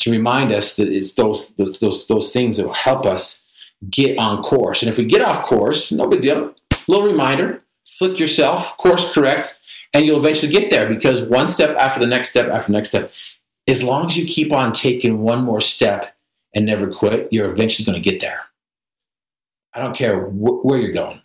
To 0.00 0.12
remind 0.12 0.52
us 0.52 0.76
that 0.76 0.88
it's 0.88 1.14
those 1.14 1.48
those 1.56 2.06
those, 2.06 2.32
things 2.32 2.56
that 2.56 2.66
will 2.66 2.72
help 2.72 3.04
us 3.04 3.42
get 3.90 4.16
on 4.16 4.44
course. 4.44 4.80
And 4.80 4.88
if 4.88 4.96
we 4.96 5.04
get 5.04 5.22
off 5.22 5.44
course, 5.44 5.90
no 5.90 6.06
big 6.06 6.22
deal. 6.22 6.54
Little 6.86 7.06
reminder, 7.06 7.62
flick 7.98 8.18
yourself, 8.18 8.76
course 8.78 9.12
correct, 9.12 9.58
and 9.94 10.06
you'll 10.06 10.18
eventually 10.18 10.52
get 10.52 10.70
there 10.70 10.88
because 10.88 11.22
one 11.22 11.48
step 11.48 11.76
after 11.76 12.00
the 12.00 12.06
next 12.06 12.30
step 12.30 12.48
after 12.48 12.72
the 12.72 12.78
next 12.78 12.88
step 12.90 13.10
as 13.68 13.82
long 13.82 14.06
as 14.06 14.16
you 14.16 14.24
keep 14.24 14.52
on 14.52 14.72
taking 14.72 15.20
one 15.20 15.42
more 15.42 15.60
step 15.60 16.16
and 16.54 16.64
never 16.64 16.88
quit, 16.88 17.28
you're 17.30 17.50
eventually 17.52 17.84
going 17.84 18.02
to 18.02 18.10
get 18.10 18.20
there. 18.20 18.40
I 19.74 19.82
don't 19.82 19.94
care 19.94 20.24
wh- 20.24 20.64
where 20.64 20.78
you're 20.78 20.92
going. 20.92 21.20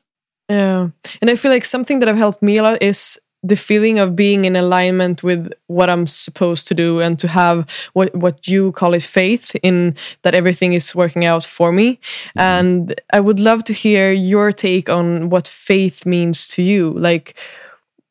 Yeah. 0.50 0.90
And 1.22 1.30
I 1.30 1.36
feel 1.38 1.52
like 1.52 1.64
something 1.64 2.00
that 2.00 2.08
have 2.08 2.18
helped 2.18 2.44
me 2.44 2.58
a 2.58 2.64
lot 2.64 2.84
is 2.84 3.18
the 3.46 3.56
feeling 3.56 4.00
of 4.00 4.16
being 4.16 4.46
in 4.46 4.56
alignment 4.56 5.24
with 5.24 5.52
what 5.68 5.90
I'm 5.90 6.08
supposed 6.08 6.68
to 6.70 6.74
do 6.74 7.02
and 7.02 7.20
to 7.20 7.28
have 7.28 7.68
what 7.94 8.14
what 8.16 8.48
you 8.48 8.72
call 8.72 8.94
it 8.94 9.04
faith 9.04 9.56
in 9.62 9.96
that 10.22 10.34
everything 10.34 10.74
is 10.74 10.96
working 10.96 11.26
out 11.26 11.46
for 11.46 11.72
me. 11.72 11.88
Mm 11.88 11.98
-hmm. 12.34 12.60
And 12.60 13.02
I 13.14 13.20
would 13.20 13.40
love 13.40 13.64
to 13.64 13.74
hear 13.74 14.14
your 14.14 14.54
take 14.54 14.94
on 14.94 15.30
what 15.30 15.48
faith 15.48 16.06
means 16.06 16.48
to 16.56 16.62
you. 16.62 16.94
Like 17.00 17.34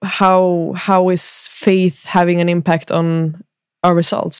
how 0.03 0.73
how 0.77 1.09
is 1.09 1.47
faith 1.49 2.05
having 2.05 2.41
an 2.41 2.49
impact 2.49 2.91
on 2.91 3.43
our 3.83 3.95
results. 3.95 4.39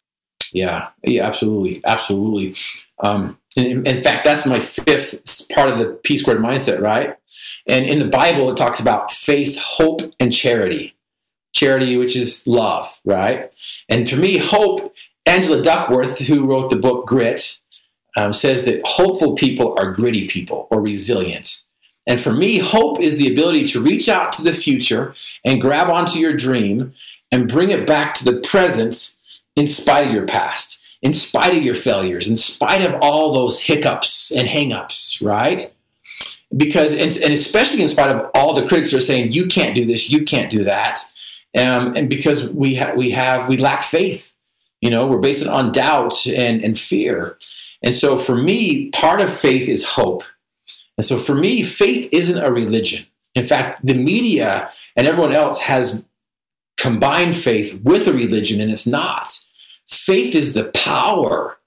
Yeah, 0.53 0.89
yeah, 1.03 1.27
absolutely, 1.27 1.81
absolutely. 1.85 2.55
Um, 3.03 3.39
in, 3.57 3.87
in 3.87 4.03
fact, 4.03 4.25
that's 4.25 4.47
my 4.47 4.61
fifth 4.61 5.49
part 5.51 5.71
of 5.71 5.79
the 5.79 5.87
P 6.03 6.17
squared 6.17 6.39
mindset, 6.39 6.81
right? 6.81 7.17
And 7.67 7.87
in 7.87 7.99
the 7.99 8.09
Bible, 8.09 8.51
it 8.51 8.57
talks 8.57 8.81
about 8.81 9.11
faith, 9.11 9.57
hope, 9.57 10.03
and 10.21 10.33
charity. 10.33 10.95
Charity, 11.53 11.97
which 11.97 12.17
is 12.17 12.47
love, 12.47 13.01
right? 13.05 13.51
And 13.89 14.07
to 14.07 14.17
me, 14.17 14.39
hope. 14.39 14.95
Angela 15.25 15.63
Duckworth, 15.63 16.19
who 16.19 16.45
wrote 16.45 16.69
the 16.71 16.77
book 16.77 17.07
Grit, 17.07 17.61
um, 18.17 18.33
says 18.33 18.65
that 18.65 18.81
hopeful 18.85 19.37
people 19.37 19.75
are 19.79 19.93
gritty 19.93 20.27
people 20.27 20.67
or 20.71 20.81
resilient. 20.81 21.63
And 22.07 22.21
for 22.21 22.33
me, 22.33 22.59
hope 22.59 23.01
is 23.01 23.17
the 23.17 23.33
ability 23.33 23.65
to 23.69 23.83
reach 23.83 24.09
out 24.09 24.33
to 24.33 24.43
the 24.43 24.53
future 24.53 25.15
and 25.45 25.61
grab 25.61 25.89
onto 25.89 26.19
your 26.19 26.35
dream 26.35 26.93
and 27.31 27.49
bring 27.49 27.71
it 27.71 27.87
back 27.87 28.15
to 28.17 28.25
the 28.25 28.41
present 28.41 29.15
in 29.57 29.67
spite 29.67 30.07
of 30.07 30.13
your 30.13 30.27
past, 30.27 30.81
in 31.03 31.13
spite 31.13 31.57
of 31.57 31.63
your 31.63 31.75
failures, 31.75 32.27
in 32.27 32.37
spite 32.37 32.83
of 32.83 33.01
all 33.01 33.33
those 33.33 33.61
hiccups 33.61 34.33
and 34.33 34.49
hangups, 34.49 35.25
right? 35.25 35.73
Because, 36.57 36.93
and, 36.93 37.33
especially 37.33 37.83
in 37.83 37.89
spite 37.89 38.15
of 38.15 38.31
all 38.35 38.53
the 38.53 38.67
critics 38.67 38.93
are 38.93 39.01
saying, 39.01 39.33
you 39.33 39.47
can't 39.47 39.75
do 39.75 39.85
this, 39.85 40.11
you 40.11 40.25
can't 40.25 40.51
do 40.51 40.65
that. 40.65 40.99
Um, 41.57 41.95
and 41.97 42.09
because 42.09 42.49
we, 42.51 42.75
ha- 42.75 42.93
we 42.95 43.11
have, 43.11 43.49
we 43.49 43.57
lack 43.57 43.85
faith, 43.85 44.33
you 44.81 44.91
know, 44.91 45.07
we're 45.07 45.19
based 45.19 45.47
on 45.47 45.73
doubt 45.73 46.27
and, 46.27 46.63
and 46.63 46.79
fear. 46.79 47.39
And 47.83 47.95
so 47.95 48.19
for 48.19 48.35
me, 48.35 48.91
part 48.91 49.21
of 49.21 49.33
faith 49.33 49.69
is 49.69 49.85
hope. 49.85 50.25
And 50.99 51.05
so 51.05 51.19
for 51.19 51.35
me, 51.35 51.63
faith 51.63 52.09
isn't 52.13 52.39
a 52.39 52.53
religion. 52.53 53.07
In 53.35 53.47
fact, 53.47 53.85
the 53.85 53.95
media 53.95 54.71
and 54.97 55.07
everyone 55.07 55.33
else 55.33 55.61
has 55.61 56.05
combined 56.77 57.37
faith 57.37 57.81
with 57.83 58.07
a 58.07 58.13
religion, 58.13 58.61
and 58.61 58.71
it's 58.71 58.87
not. 58.87 59.39
Faith 59.87 60.35
is 60.35 60.53
the 60.53 60.65
power 60.65 61.59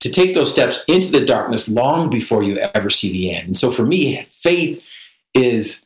to 0.00 0.10
take 0.10 0.34
those 0.34 0.52
steps 0.52 0.84
into 0.86 1.10
the 1.10 1.24
darkness 1.24 1.68
long 1.68 2.08
before 2.08 2.42
you 2.42 2.58
ever 2.58 2.90
see 2.90 3.10
the 3.10 3.34
end. 3.34 3.48
And 3.48 3.56
so 3.56 3.70
for 3.70 3.84
me, 3.84 4.24
faith 4.28 4.84
is 5.34 5.82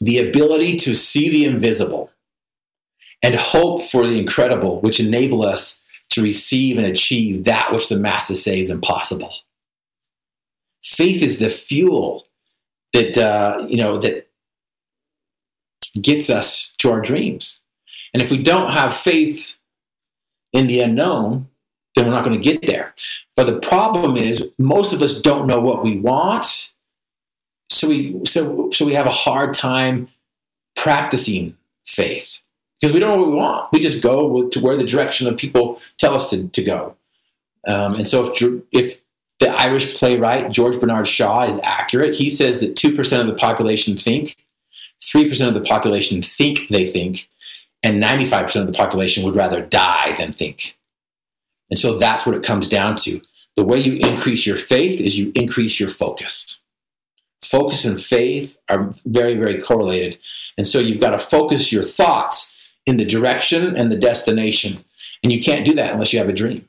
the 0.00 0.18
ability 0.18 0.76
to 0.78 0.94
see 0.94 1.30
the 1.30 1.44
invisible 1.44 2.10
and 3.22 3.34
hope 3.34 3.84
for 3.84 4.06
the 4.06 4.18
incredible, 4.18 4.80
which 4.80 5.00
enable 5.00 5.44
us 5.44 5.80
to 6.10 6.22
receive 6.22 6.76
and 6.76 6.86
achieve 6.86 7.44
that 7.44 7.72
which 7.72 7.88
the 7.88 7.96
masses 7.96 8.42
say 8.42 8.60
is 8.60 8.68
impossible. 8.68 9.32
Faith 10.84 11.22
is 11.22 11.38
the 11.38 11.48
fuel 11.48 12.26
that 12.92 13.16
uh, 13.16 13.66
you 13.68 13.76
know 13.76 13.98
that 13.98 14.28
gets 16.00 16.30
us 16.30 16.74
to 16.78 16.90
our 16.90 17.00
dreams. 17.00 17.60
And 18.12 18.22
if 18.22 18.30
we 18.30 18.42
don't 18.42 18.72
have 18.72 18.94
faith 18.94 19.56
in 20.52 20.66
the 20.66 20.80
unknown, 20.80 21.48
then 21.94 22.06
we're 22.06 22.12
not 22.12 22.24
going 22.24 22.40
to 22.40 22.42
get 22.42 22.66
there. 22.66 22.94
But 23.36 23.46
the 23.46 23.58
problem 23.60 24.16
is 24.16 24.50
most 24.58 24.92
of 24.92 25.02
us 25.02 25.20
don't 25.20 25.46
know 25.46 25.60
what 25.60 25.82
we 25.82 25.98
want. 25.98 26.72
So 27.70 27.88
we 27.88 28.24
so 28.24 28.70
so 28.72 28.84
we 28.84 28.94
have 28.94 29.06
a 29.06 29.10
hard 29.10 29.54
time 29.54 30.08
practicing 30.76 31.56
faith 31.84 32.38
because 32.80 32.92
we 32.92 33.00
don't 33.00 33.10
know 33.10 33.22
what 33.22 33.28
we 33.28 33.36
want. 33.36 33.72
We 33.72 33.80
just 33.80 34.02
go 34.02 34.48
to 34.48 34.60
where 34.60 34.76
the 34.76 34.86
direction 34.86 35.26
of 35.26 35.36
people 35.36 35.80
tell 35.98 36.14
us 36.14 36.30
to, 36.30 36.48
to 36.48 36.62
go. 36.62 36.96
Um, 37.66 37.94
and 37.94 38.08
so 38.08 38.32
if 38.32 38.62
if 38.72 39.01
the 39.42 39.50
Irish 39.50 39.96
playwright 39.96 40.50
George 40.50 40.78
Bernard 40.80 41.08
Shaw 41.08 41.42
is 41.42 41.58
accurate, 41.62 42.14
he 42.14 42.28
says 42.28 42.60
that 42.60 42.76
two 42.76 42.94
percent 42.94 43.22
of 43.22 43.28
the 43.28 43.38
population 43.38 43.96
think 43.96 44.36
3% 45.02 45.48
of 45.48 45.54
the 45.54 45.60
population 45.60 46.22
think 46.22 46.68
they 46.70 46.86
think, 46.86 47.28
and 47.82 48.02
95% 48.02 48.60
of 48.60 48.66
the 48.66 48.72
population 48.72 49.24
would 49.24 49.34
rather 49.34 49.60
die 49.60 50.14
than 50.16 50.32
think. 50.32 50.76
And 51.70 51.78
so 51.78 51.98
that's 51.98 52.24
what 52.24 52.36
it 52.36 52.44
comes 52.44 52.68
down 52.68 52.96
to. 52.98 53.20
The 53.56 53.64
way 53.64 53.78
you 53.78 53.96
increase 53.96 54.46
your 54.46 54.58
faith 54.58 55.00
is 55.00 55.18
you 55.18 55.32
increase 55.34 55.80
your 55.80 55.90
focus. 55.90 56.60
Focus 57.44 57.84
and 57.84 58.00
faith 58.00 58.56
are 58.68 58.94
very, 59.04 59.36
very 59.36 59.60
correlated. 59.60 60.18
And 60.56 60.66
so 60.66 60.78
you've 60.78 61.00
got 61.00 61.10
to 61.10 61.18
focus 61.18 61.72
your 61.72 61.84
thoughts 61.84 62.56
in 62.86 62.96
the 62.96 63.04
direction 63.04 63.76
and 63.76 63.90
the 63.90 63.96
destination. 63.96 64.84
And 65.22 65.32
you 65.32 65.42
can't 65.42 65.66
do 65.66 65.74
that 65.74 65.92
unless 65.92 66.12
you 66.12 66.18
have 66.20 66.28
a 66.28 66.32
dream. 66.32 66.68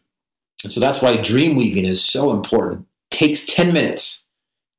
And 0.64 0.72
so 0.72 0.80
that's 0.80 1.02
why 1.02 1.18
dream 1.18 1.56
weaving 1.56 1.86
is 1.86 2.04
so 2.04 2.32
important. 2.32 2.88
Takes 3.10 3.46
10 3.46 3.74
minutes 3.74 4.24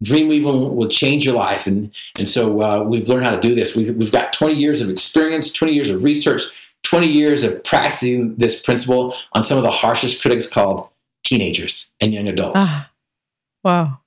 Dream 0.03 0.29
weaving 0.29 0.77
will 0.77 0.89
change 0.89 1.25
your 1.25 1.35
life. 1.35 1.67
And, 1.67 1.91
and 2.19 2.29
so 2.29 2.63
uh, 2.63 2.83
we've 2.83 3.09
learned 3.09 3.25
how 3.25 3.31
to 3.31 3.41
do 3.41 3.55
this. 3.55 3.75
We've, 3.75 3.95
we've 3.97 4.13
got 4.13 4.33
20 4.33 4.55
years 4.55 4.81
of 4.81 4.91
experience, 4.91 5.53
20 5.53 5.73
years 5.73 5.89
of 5.89 6.03
research, 6.03 6.43
20 6.83 7.07
years 7.07 7.43
of 7.43 7.63
practicing 7.65 8.35
this 8.37 8.61
principle 8.61 9.15
on 9.33 9.45
some 9.45 9.57
of 9.57 9.65
the 9.65 9.71
harshest 9.71 10.21
critics 10.21 10.49
called 10.49 10.89
teenagers 11.25 11.91
and 12.01 12.13
young 12.13 12.29
adults. 12.29 12.61
Ah, 12.61 12.91
wow. 13.63 13.99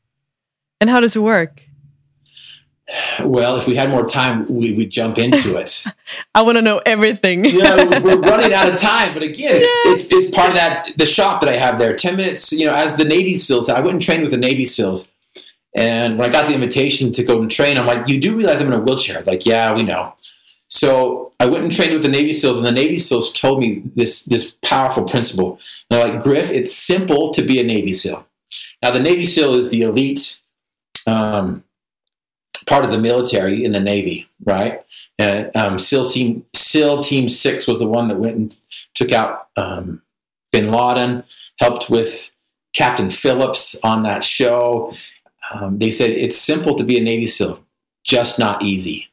And 0.80 0.89
how 0.89 0.99
does 0.99 1.15
it 1.15 1.22
work? 1.22 1.63
Well, 3.22 3.58
if 3.58 3.68
we 3.68 3.76
had 3.76 3.90
more 3.90 4.08
time, 4.08 4.48
we 4.48 4.74
would 4.74 4.90
jump 4.90 5.18
into 5.18 5.58
it. 5.58 5.84
I 6.36 6.42
want 6.42 6.58
to 6.58 6.62
know 6.62 6.82
everything. 6.86 7.44
yeah, 7.44 8.00
we're 8.00 8.20
running 8.22 8.54
out 8.54 8.72
of 8.72 8.80
time, 8.80 9.14
but 9.14 9.24
again, 9.24 9.56
yeah. 9.56 9.92
it's, 9.92 10.08
it's 10.10 10.36
part 10.36 10.50
of 10.50 10.56
that 10.56 10.94
the 10.96 11.06
shop 11.06 11.42
that 11.42 11.50
I 11.50 11.58
have 11.58 11.80
there. 11.80 11.96
Ten 11.98 12.16
minutes, 12.16 12.54
you 12.54 12.66
know, 12.66 12.74
as 12.74 12.96
the 12.96 13.04
Navy 13.04 13.36
SEALs. 13.36 13.70
I 13.70 13.80
went 13.80 13.92
and 13.92 14.02
trained 14.02 14.22
with 14.22 14.32
the 14.32 14.38
Navy 14.38 14.64
SEALs, 14.64 15.10
And 15.76 16.18
when 16.18 16.30
I 16.30 16.32
got 16.32 16.48
the 16.48 16.54
invitation 16.54 17.12
to 17.14 17.24
go 17.24 17.42
and 17.42 17.52
train, 17.52 17.78
I'm 17.78 17.86
like, 17.86 18.08
you 18.08 18.22
do 18.22 18.36
realize 18.36 18.62
I'm 18.62 18.68
in 18.68 18.74
a 18.74 18.80
wheelchair? 18.80 19.22
Like, 19.24 19.46
yeah, 19.46 19.74
we 19.74 19.84
know. 19.84 20.14
So 20.70 21.34
I 21.40 21.46
went 21.46 21.64
and 21.64 21.74
trained 21.74 21.94
with 21.94 22.04
the 22.04 22.10
Navy 22.10 22.32
SEALs, 22.32 22.58
and 22.58 22.66
the 22.66 22.72
Navy 22.72 22.98
SEALs 22.98 23.34
told 23.34 23.60
me 23.60 23.84
this 23.96 24.24
this 24.26 24.56
powerful 24.62 25.04
principle. 25.04 25.60
they're 25.90 26.08
like, 26.08 26.24
Griff, 26.24 26.50
it's 26.50 26.74
simple 26.74 27.34
to 27.34 27.42
be 27.42 27.60
a 27.60 27.64
Navy 27.64 27.94
SEAL. 27.94 28.26
Now, 28.82 28.92
the 28.92 29.00
Navy 29.00 29.26
SEAL 29.26 29.56
is 29.56 29.70
the 29.70 29.82
elite 29.82 30.42
um, 31.06 31.64
part 32.68 32.86
of 32.86 32.91
the 32.91 32.97
military 32.97 33.63
in 33.63 33.72
the 33.72 33.80
Navy, 33.80 34.28
right? 34.45 34.84
And 35.18 35.55
um, 35.55 35.80
SEAL 35.80 36.05
Team 36.09 36.45
SEAL 36.53 37.01
Team 37.01 37.28
Six 37.28 37.65
was 37.65 37.80
the 37.80 37.88
one 37.88 38.07
that 38.09 38.20
went 38.20 38.36
and 38.36 38.55
took 38.93 39.11
out 39.11 39.47
um, 39.55 40.01
Bin 40.51 40.72
Laden, 40.72 41.24
helped 41.59 41.89
with 41.89 42.30
Captain 42.74 43.09
Phillips 43.09 43.76
on 43.84 44.03
that 44.03 44.24
show. 44.24 44.93
Um, 45.53 45.80
they 45.80 45.89
said 45.89 46.11
it's 46.11 46.38
simple 46.38 46.76
to 46.76 46.84
be 46.84 46.97
a 46.97 47.03
Navy 47.03 47.26
SEAL, 47.26 47.59
just 48.03 48.38
not 48.38 48.61
easy. 48.61 49.09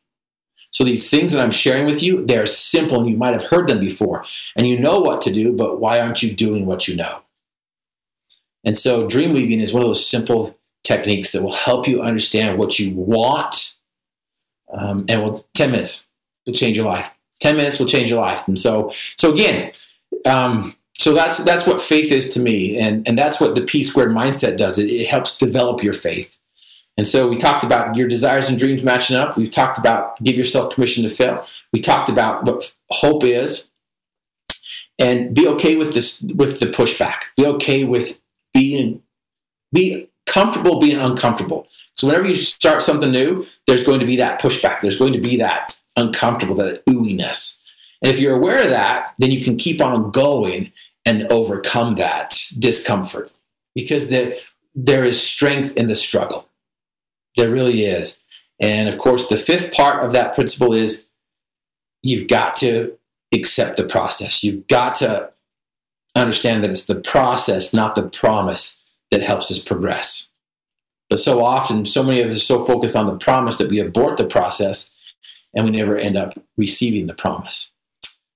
So 0.71 0.83
these 0.83 1.09
things 1.09 1.31
that 1.31 1.41
I'm 1.41 1.53
sharing 1.53 1.87
with 1.87 2.03
you, 2.03 2.27
they're 2.27 2.47
simple 2.47 3.01
and 3.01 3.09
you 3.09 3.17
might 3.17 3.33
have 3.33 3.45
heard 3.45 3.69
them 3.69 3.79
before. 3.79 4.25
And 4.57 4.67
you 4.67 4.79
know 4.79 4.99
what 4.99 5.21
to 5.23 5.33
do, 5.33 5.53
but 5.53 5.79
why 5.79 6.01
aren't 6.01 6.21
you 6.21 6.35
doing 6.35 6.67
what 6.67 6.89
you 6.89 6.97
know? 6.97 7.23
And 8.65 8.77
so 8.77 9.07
dream 9.07 9.33
weaving 9.33 9.61
is 9.61 9.73
one 9.73 9.85
of 9.85 9.89
those 9.89 10.05
simple 10.05 10.59
techniques 10.85 11.33
that 11.33 11.43
will 11.43 11.53
help 11.53 11.89
you 11.89 12.03
understand 12.03 12.59
what 12.59 12.79
you 12.79 12.95
want. 12.95 13.77
Um, 14.73 15.05
and 15.09 15.23
will 15.23 15.47
10 15.55 15.71
minutes 15.71 16.09
will 16.47 16.55
change 16.55 16.77
your 16.77 16.87
life. 16.87 17.11
10 17.41 17.57
minutes 17.57 17.79
will 17.79 17.87
change 17.87 18.11
your 18.11 18.21
life. 18.21 18.47
And 18.47 18.59
so, 18.59 18.93
so 19.17 19.33
again, 19.33 19.73
um, 20.25 20.77
so 20.99 21.13
that's 21.13 21.39
that's 21.45 21.67
what 21.67 21.81
faith 21.81 22.13
is 22.13 22.31
to 22.35 22.41
me, 22.41 22.79
and 22.79 23.07
and 23.07 23.19
that's 23.19 23.41
what 23.41 23.55
the 23.55 23.63
P 23.63 23.83
squared 23.83 24.11
mindset 24.11 24.57
does. 24.57 24.79
It, 24.79 24.91
it 24.91 25.09
helps 25.09 25.37
develop 25.37 25.83
your 25.83 25.93
faith. 25.93 26.37
And 26.97 27.07
so 27.07 27.29
we 27.29 27.37
talked 27.37 27.65
about 27.65 27.97
your 27.97 28.07
desires 28.07 28.49
and 28.49 28.57
dreams 28.57 28.85
matching 28.85 29.17
up. 29.17 29.37
We've 29.37 29.51
talked 29.51 29.79
about 29.79 30.23
give 30.23 30.37
yourself 30.37 30.73
permission 30.73 31.03
to 31.03 31.11
fail. 31.11 31.45
We 31.73 31.81
talked 31.81 32.09
about 32.09 32.45
what 32.45 32.73
hope 32.91 33.25
is, 33.25 33.71
and 34.99 35.35
be 35.35 35.49
okay 35.49 35.77
with 35.77 35.93
this 35.95 36.23
with 36.37 36.61
the 36.61 36.67
pushback. 36.67 37.23
Be 37.37 37.45
okay 37.47 37.83
with 37.83 38.21
being 38.53 39.03
be 39.73 40.09
comfortable 40.27 40.81
being 40.81 40.99
uncomfortable. 40.99 41.69
So 41.95 42.07
whenever 42.07 42.27
you 42.27 42.35
start 42.35 42.83
something 42.83 43.13
new, 43.13 43.47
there's 43.67 43.85
going 43.85 44.01
to 44.01 44.07
be 44.07 44.17
that 44.17 44.41
pushback. 44.41 44.81
There's 44.81 44.99
going 44.99 45.13
to 45.13 45.21
be 45.21 45.37
that 45.37 45.79
uncomfortable, 45.97 46.57
that 46.57 46.85
ooiness. 46.87 47.61
And 48.03 48.13
if 48.13 48.19
you're 48.19 48.37
aware 48.37 48.63
of 48.63 48.71
that, 48.71 49.15
then 49.19 49.31
you 49.31 49.43
can 49.43 49.57
keep 49.57 49.81
on 49.81 50.11
going 50.11 50.73
and 51.07 51.31
overcome 51.31 51.95
that 51.97 52.39
discomfort 52.59 53.31
because 53.75 54.09
there, 54.09 54.35
there 54.75 55.05
is 55.05 55.21
strength 55.23 55.77
in 55.77 55.87
the 55.87 55.95
struggle. 55.95 56.49
There 57.37 57.51
really 57.51 57.85
is. 57.85 58.19
And 58.61 58.89
of 58.89 58.99
course, 58.99 59.29
the 59.29 59.37
fifth 59.37 59.73
part 59.73 60.05
of 60.05 60.13
that 60.13 60.35
principle 60.35 60.73
is 60.73 61.07
you've 62.03 62.29
got 62.29 62.55
to 62.57 62.97
accept 63.33 63.77
the 63.77 63.85
process. 63.85 64.45
You've 64.45 64.67
got 64.69 64.97
to 64.97 65.31
understand 66.15 66.63
that 66.63 66.71
it's 66.71 66.87
the 66.87 66.95
process, 66.95 67.75
not 67.75 67.95
the 67.95 68.09
promise, 68.09 68.79
that 69.15 69.23
helps 69.23 69.49
us 69.49 69.61
progress. 69.61 70.31
But 71.09 71.21
so 71.21 71.45
often, 71.45 71.87
so 71.87 72.03
many 72.03 72.21
of 72.21 72.31
us 72.31 72.37
are 72.37 72.41
so 72.41 72.65
focused 72.65 72.97
on 72.97 73.07
the 73.07 73.17
promise 73.17 73.59
that 73.59 73.71
we 73.71 73.79
abort 73.79 74.17
the 74.17 74.27
process 74.27 74.91
and 75.55 75.65
we 75.65 75.71
never 75.71 75.97
end 75.97 76.17
up 76.17 76.37
receiving 76.57 77.07
the 77.07 77.15
promise. 77.15 77.71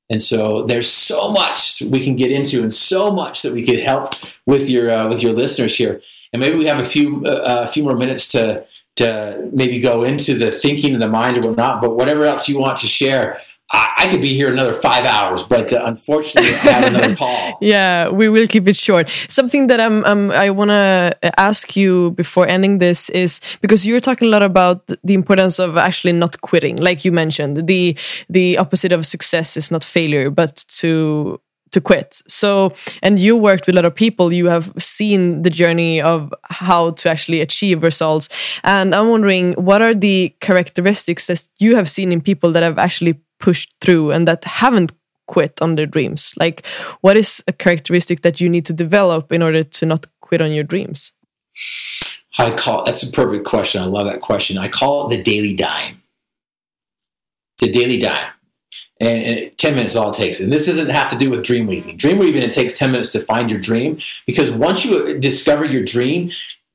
And 0.09 0.23
so 0.23 0.63
there's 0.63 0.91
so 0.91 1.31
much 1.31 1.83
we 1.91 2.05
can 2.05 2.15
get 2.15 2.31
into, 2.31 2.63
and 2.63 2.73
so 2.73 3.11
much 3.11 3.43
that 3.43 3.53
we 3.53 3.67
could 3.67 3.81
help 3.81 4.15
with 4.47 4.69
your 4.69 4.89
uh, 4.89 5.09
with 5.09 5.21
your 5.21 5.33
listeners 5.33 5.75
here. 5.75 6.01
And 6.33 6.41
maybe 6.41 6.57
we 6.57 6.67
have 6.67 6.79
a 6.79 6.85
few 6.85 7.27
uh, 7.27 7.65
a 7.67 7.69
few 7.69 7.83
more 7.83 7.97
minutes 7.97 8.31
to 8.33 8.65
to 8.97 9.51
maybe 9.53 9.81
go 9.81 10.05
into 10.05 10.39
the 10.39 10.53
thinking 10.53 10.95
of 10.95 11.01
the 11.01 11.09
mind 11.09 11.37
or 11.37 11.49
whatnot. 11.49 11.83
But 11.83 11.97
whatever 11.97 12.25
else 12.25 12.49
you 12.49 12.59
want 12.59 12.79
to 12.79 12.87
share, 12.87 13.41
I, 13.71 13.89
I 13.99 14.07
could 14.09 14.23
be 14.23 14.35
here 14.35 14.51
another 14.51 14.73
five 14.73 15.05
hours, 15.05 15.43
but 15.43 15.73
uh, 15.73 15.83
unfortunately, 15.85 16.53
I 16.53 16.73
have 16.73 16.95
another 16.95 17.17
call. 17.23 17.59
yeah, 17.61 18.09
we 18.09 18.29
will 18.29 18.47
keep 18.47 18.67
it 18.67 18.77
short. 18.77 19.11
Something 19.29 19.67
that 19.67 19.79
I'm, 19.79 20.05
um, 20.05 20.31
I 20.31 20.51
want 20.51 20.71
to 20.71 21.15
ask 21.39 21.77
you 21.77 22.13
before 22.13 22.47
ending 22.47 22.79
this 22.79 23.11
is 23.11 23.41
because 23.61 23.87
you're 23.87 24.01
talking 24.01 24.29
a 24.29 24.31
lot 24.31 24.43
about 24.43 24.87
the 25.05 25.15
importance 25.15 25.59
of 25.59 25.77
actually 25.77 26.13
not 26.13 26.41
quitting, 26.41 26.77
like 26.77 27.05
you 27.05 27.13
mentioned. 27.13 27.67
The 27.67 27.97
the 28.31 28.57
opposite 28.59 28.93
of 28.93 29.05
success 29.05 29.57
is 29.57 29.71
not 29.71 29.85
failure, 29.85 30.31
but 30.31 30.65
to 30.79 31.41
to 31.73 31.81
quit. 31.81 32.23
So, 32.27 32.73
and 33.03 33.19
you 33.19 33.37
worked 33.37 33.67
with 33.67 33.75
a 33.75 33.77
lot 33.77 33.85
of 33.85 33.95
people, 33.95 34.33
you 34.33 34.47
have 34.47 34.73
seen 34.79 35.43
the 35.43 35.51
journey 35.51 36.01
of 36.01 36.33
how 36.45 36.93
to 36.93 37.11
actually 37.11 37.43
achieve 37.43 37.83
results. 37.83 38.31
And 38.65 38.95
I'm 38.95 39.09
wondering, 39.09 39.53
what 39.55 39.83
are 39.83 39.95
the 39.95 40.35
characteristics 40.41 41.27
that 41.27 41.47
you 41.59 41.77
have 41.77 41.91
seen 41.91 42.13
in 42.13 42.21
people 42.23 42.53
that 42.53 42.63
have 42.63 42.79
actually 42.79 43.21
pushed 43.39 43.75
through 43.81 44.11
and 44.11 44.27
that 44.29 44.45
haven't 44.45 44.93
quit 45.27 45.61
on 45.63 45.75
their 45.75 45.87
dreams? 45.87 46.35
Like, 46.39 46.67
what 47.01 47.17
is 47.17 47.43
a 47.47 47.53
characteristic 47.53 48.23
that 48.23 48.41
you 48.41 48.49
need 48.49 48.67
to 48.67 48.73
develop 48.73 49.33
in 49.33 49.43
order 49.43 49.65
to 49.65 49.87
not 49.87 50.07
quit 50.21 50.41
on 50.41 50.53
your 50.53 50.65
dreams? 50.65 51.13
I 52.39 52.53
call 52.53 52.85
that's 52.85 53.03
a 53.03 53.11
perfect 53.11 53.45
question. 53.45 53.83
I 53.83 53.87
love 53.87 54.07
that 54.07 54.21
question. 54.21 54.59
I 54.59 54.69
call 54.69 55.07
it 55.07 55.17
the 55.17 55.23
daily 55.23 55.57
dime. 55.57 56.01
The 57.59 57.69
daily 57.69 57.99
dime. 57.99 58.31
And, 59.01 59.23
and 59.23 59.59
10 59.59 59.75
minutes 59.75 59.93
is 59.93 59.97
all 59.97 60.11
it 60.11 60.17
takes. 60.17 60.41
And 60.41 60.49
this 60.49 60.67
doesn't 60.67 60.91
have 60.91 61.11
to 61.11 61.19
do 61.19 61.31
with 61.31 61.45
dream 61.45 61.67
weaving. 61.67 61.97
Dream 61.97 62.19
weaving, 62.19 62.43
it 62.43 62.53
takes 62.53 62.77
10 62.77 62.91
minutes 62.91 63.13
to 63.13 63.21
find 63.21 63.51
your 63.51 63.61
dream 63.61 63.99
because 64.27 64.51
once 64.51 64.85
you 64.85 65.19
discover 65.19 65.65
your 65.65 65.83
dream, 65.83 66.31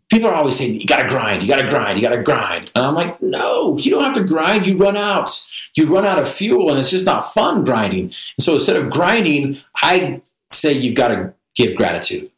people 0.10 0.30
are 0.30 0.36
always 0.36 0.58
saying, 0.58 0.80
you 0.80 0.88
got 0.88 1.02
to 1.02 1.08
grind, 1.08 1.42
you 1.42 1.50
got 1.50 1.62
to 1.62 1.68
grind, 1.68 1.98
you 1.98 2.08
got 2.08 2.16
to 2.16 2.22
grind. 2.22 2.72
And 2.76 2.86
I'm 2.86 2.96
like, 2.96 3.22
no, 3.22 3.78
you 3.78 3.92
don't 3.92 4.04
have 4.04 4.14
to 4.14 4.24
grind. 4.24 4.66
You 4.66 4.78
run 4.78 4.98
out. 4.98 5.48
You 5.76 5.94
run 5.94 6.06
out 6.06 6.20
of 6.20 6.30
fuel 6.30 6.70
and 6.70 6.80
it's 6.80 6.92
just 6.92 7.06
not 7.06 7.34
fun 7.34 7.64
grinding. 7.64 8.06
And 8.06 8.14
so 8.40 8.54
instead 8.54 8.76
of 8.76 8.92
grinding, 8.92 9.62
I 9.82 10.22
say 10.50 10.74
you've 10.74 10.96
got 10.96 11.10
to 11.10 11.34
give 11.56 11.76
gratitude. 11.76 12.32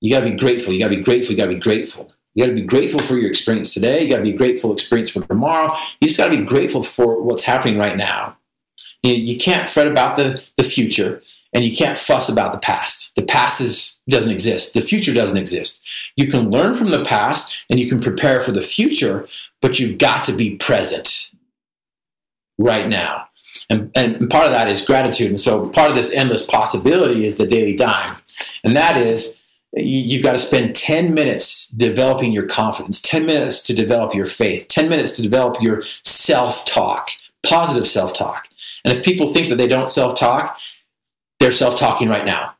You 0.00 0.12
got 0.14 0.20
to 0.20 0.30
be 0.30 0.36
grateful. 0.36 0.72
You 0.72 0.80
got 0.80 0.90
to 0.90 0.96
be 0.96 1.02
grateful. 1.02 1.32
You 1.32 1.38
got 1.38 1.46
to 1.46 1.54
be 1.54 1.60
grateful. 1.60 2.12
You 2.34 2.44
got 2.44 2.50
to 2.50 2.54
be 2.54 2.66
grateful 2.66 3.00
for 3.00 3.16
your 3.16 3.30
experience 3.30 3.72
today. 3.72 4.02
You 4.02 4.10
got 4.10 4.18
to 4.18 4.22
be 4.22 4.32
grateful 4.32 4.72
experience 4.72 5.10
for 5.10 5.22
tomorrow. 5.22 5.74
You 6.00 6.08
just 6.08 6.18
got 6.18 6.28
to 6.28 6.36
be 6.36 6.44
grateful 6.44 6.82
for 6.82 7.22
what's 7.22 7.44
happening 7.44 7.78
right 7.78 7.96
now. 7.96 8.36
You, 9.02 9.14
you 9.14 9.38
can't 9.38 9.70
fret 9.70 9.86
about 9.86 10.16
the, 10.16 10.44
the 10.56 10.64
future 10.64 11.22
and 11.54 11.64
you 11.64 11.74
can't 11.74 11.98
fuss 11.98 12.28
about 12.28 12.52
the 12.52 12.58
past. 12.58 13.12
The 13.14 13.22
past 13.22 13.60
is, 13.60 14.00
doesn't 14.08 14.30
exist. 14.30 14.74
The 14.74 14.80
future 14.80 15.14
doesn't 15.14 15.36
exist. 15.36 15.86
You 16.16 16.26
can 16.26 16.50
learn 16.50 16.74
from 16.74 16.90
the 16.90 17.04
past 17.04 17.54
and 17.70 17.78
you 17.78 17.88
can 17.88 18.00
prepare 18.00 18.40
for 18.40 18.50
the 18.52 18.60
future, 18.60 19.28
but 19.62 19.78
you've 19.78 19.98
got 19.98 20.24
to 20.24 20.32
be 20.32 20.56
present 20.56 21.30
right 22.58 22.88
now. 22.88 23.28
And, 23.70 23.90
and 23.94 24.28
part 24.28 24.46
of 24.46 24.52
that 24.52 24.68
is 24.68 24.84
gratitude. 24.84 25.30
And 25.30 25.40
so 25.40 25.68
part 25.68 25.90
of 25.90 25.96
this 25.96 26.12
endless 26.12 26.44
possibility 26.44 27.24
is 27.24 27.36
the 27.36 27.46
daily 27.46 27.76
dime. 27.76 28.16
And 28.64 28.76
that 28.76 28.96
is 28.96 29.40
you, 29.72 30.18
have 30.18 30.24
got 30.24 30.32
to 30.32 30.38
spend 30.38 30.74
10 30.74 31.14
minutes 31.14 31.68
developing 31.68 32.32
your 32.32 32.46
confidence, 32.46 33.00
10 33.00 33.26
minutes 33.26 33.62
to 33.62 33.74
develop 33.74 34.14
your 34.14 34.26
faith, 34.26 34.68
10 34.68 34.88
minutes 34.88 35.12
to 35.12 35.22
develop 35.22 35.60
your 35.60 35.82
self 36.02 36.64
talk, 36.64 37.10
positive 37.44 37.86
self 37.86 38.12
talk. 38.12 38.48
And 38.84 38.96
if 38.96 39.04
people 39.04 39.32
think 39.32 39.48
that 39.48 39.56
they 39.56 39.66
don't 39.66 39.88
self 39.88 40.18
talk, 40.18 40.58
they're 41.40 41.52
self 41.52 41.78
talking 41.78 42.08
right 42.08 42.24
now. 42.24 42.54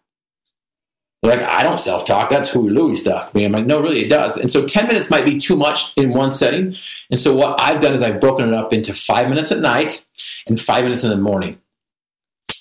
They're 1.23 1.37
like, 1.37 1.49
I 1.49 1.63
don't 1.63 1.79
self 1.79 2.05
talk. 2.05 2.29
That's 2.29 2.53
Huey 2.53 2.71
Louie 2.71 2.95
stuff. 2.95 3.31
I 3.35 3.39
mean, 3.39 3.47
I'm 3.47 3.53
like, 3.53 3.67
no, 3.67 3.81
really, 3.81 4.05
it 4.05 4.11
does. 4.11 4.37
And 4.37 4.51
so 4.51 4.67
10 4.67 4.89
minutes 4.89 5.09
might 5.09 5.25
be 5.25 5.39
too 5.39 5.57
much 5.57 5.97
in 5.97 6.11
one 6.11 6.31
setting. 6.31 6.77
And 7.11 7.19
so 7.19 7.35
what 7.35 7.61
I've 7.63 7.81
done 7.81 7.95
is 7.95 8.03
I've 8.03 8.21
broken 8.21 8.49
it 8.49 8.55
up 8.55 8.73
into 8.73 8.93
five 8.93 9.29
minutes 9.29 9.51
at 9.51 9.61
night 9.61 10.05
and 10.47 10.61
five 10.61 10.85
minutes 10.85 11.03
in 11.03 11.11
the 11.11 11.17
morning. 11.17 11.59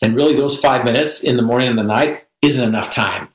And 0.01 0.15
really, 0.15 0.35
those 0.35 0.57
five 0.57 0.85
minutes 0.85 1.23
in 1.23 1.37
the 1.37 1.43
morning 1.43 1.67
and 1.67 1.77
the 1.77 1.83
night 1.83 2.25
isn't 2.41 2.63
enough 2.63 2.93
time. 2.93 3.29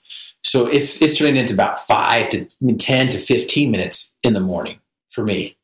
So 0.45 0.67
it's 0.67 1.03
it's 1.03 1.19
turning 1.19 1.37
into 1.37 1.53
about 1.53 1.87
five 1.87 2.29
to 2.31 2.43
I 2.43 2.49
mean, 2.61 2.79
10 2.79 3.09
to 3.11 3.21
15 3.21 3.71
minutes 3.71 4.15
in 4.23 4.33
the 4.33 4.41
morning 4.41 4.79
for 5.11 5.25
me. 5.25 5.57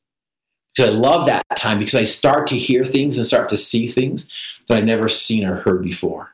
Because 0.74 0.90
I 0.90 0.92
love 0.92 1.26
that 1.26 1.44
time 1.56 1.78
because 1.78 1.94
I 1.94 2.04
start 2.04 2.46
to 2.48 2.58
hear 2.58 2.84
things 2.84 3.16
and 3.16 3.26
start 3.26 3.48
to 3.50 3.56
see 3.56 3.86
things 3.86 4.28
that 4.66 4.76
I've 4.76 4.84
never 4.84 5.08
seen 5.08 5.44
or 5.44 5.56
heard 5.56 5.82
before. 5.82 6.34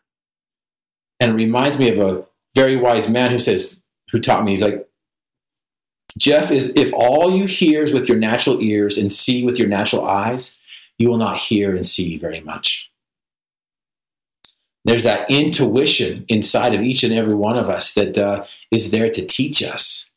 And 1.20 1.32
it 1.32 1.34
reminds 1.34 1.78
me 1.78 1.90
of 1.90 1.98
a 1.98 2.24
very 2.54 2.76
wise 2.76 3.08
man 3.08 3.30
who 3.30 3.38
says, 3.38 3.80
who 4.10 4.18
taught 4.18 4.44
me, 4.44 4.52
he's 4.52 4.62
like, 4.62 4.88
Jeff 6.18 6.50
is 6.50 6.72
if 6.74 6.92
all 6.92 7.36
you 7.36 7.44
hear 7.44 7.82
is 7.82 7.92
with 7.92 8.08
your 8.08 8.18
natural 8.18 8.60
ears 8.60 8.98
and 8.98 9.12
see 9.12 9.44
with 9.44 9.58
your 9.58 9.68
natural 9.68 10.08
eyes, 10.08 10.58
you 10.98 11.08
will 11.08 11.18
not 11.18 11.38
hear 11.38 11.74
and 11.74 11.86
see 11.86 12.18
very 12.18 12.40
much. 12.40 12.90
There's 14.84 15.02
that 15.04 15.30
intuition 15.30 16.24
inside 16.28 16.74
of 16.74 16.80
each 16.80 17.04
and 17.04 17.12
every 17.12 17.34
one 17.34 17.56
of 17.56 17.68
us 17.68 17.94
that 17.94 18.16
uh, 18.16 18.44
is 18.70 18.90
there 18.90 19.10
to 19.10 19.26
teach 19.26 19.62
us, 19.62 20.10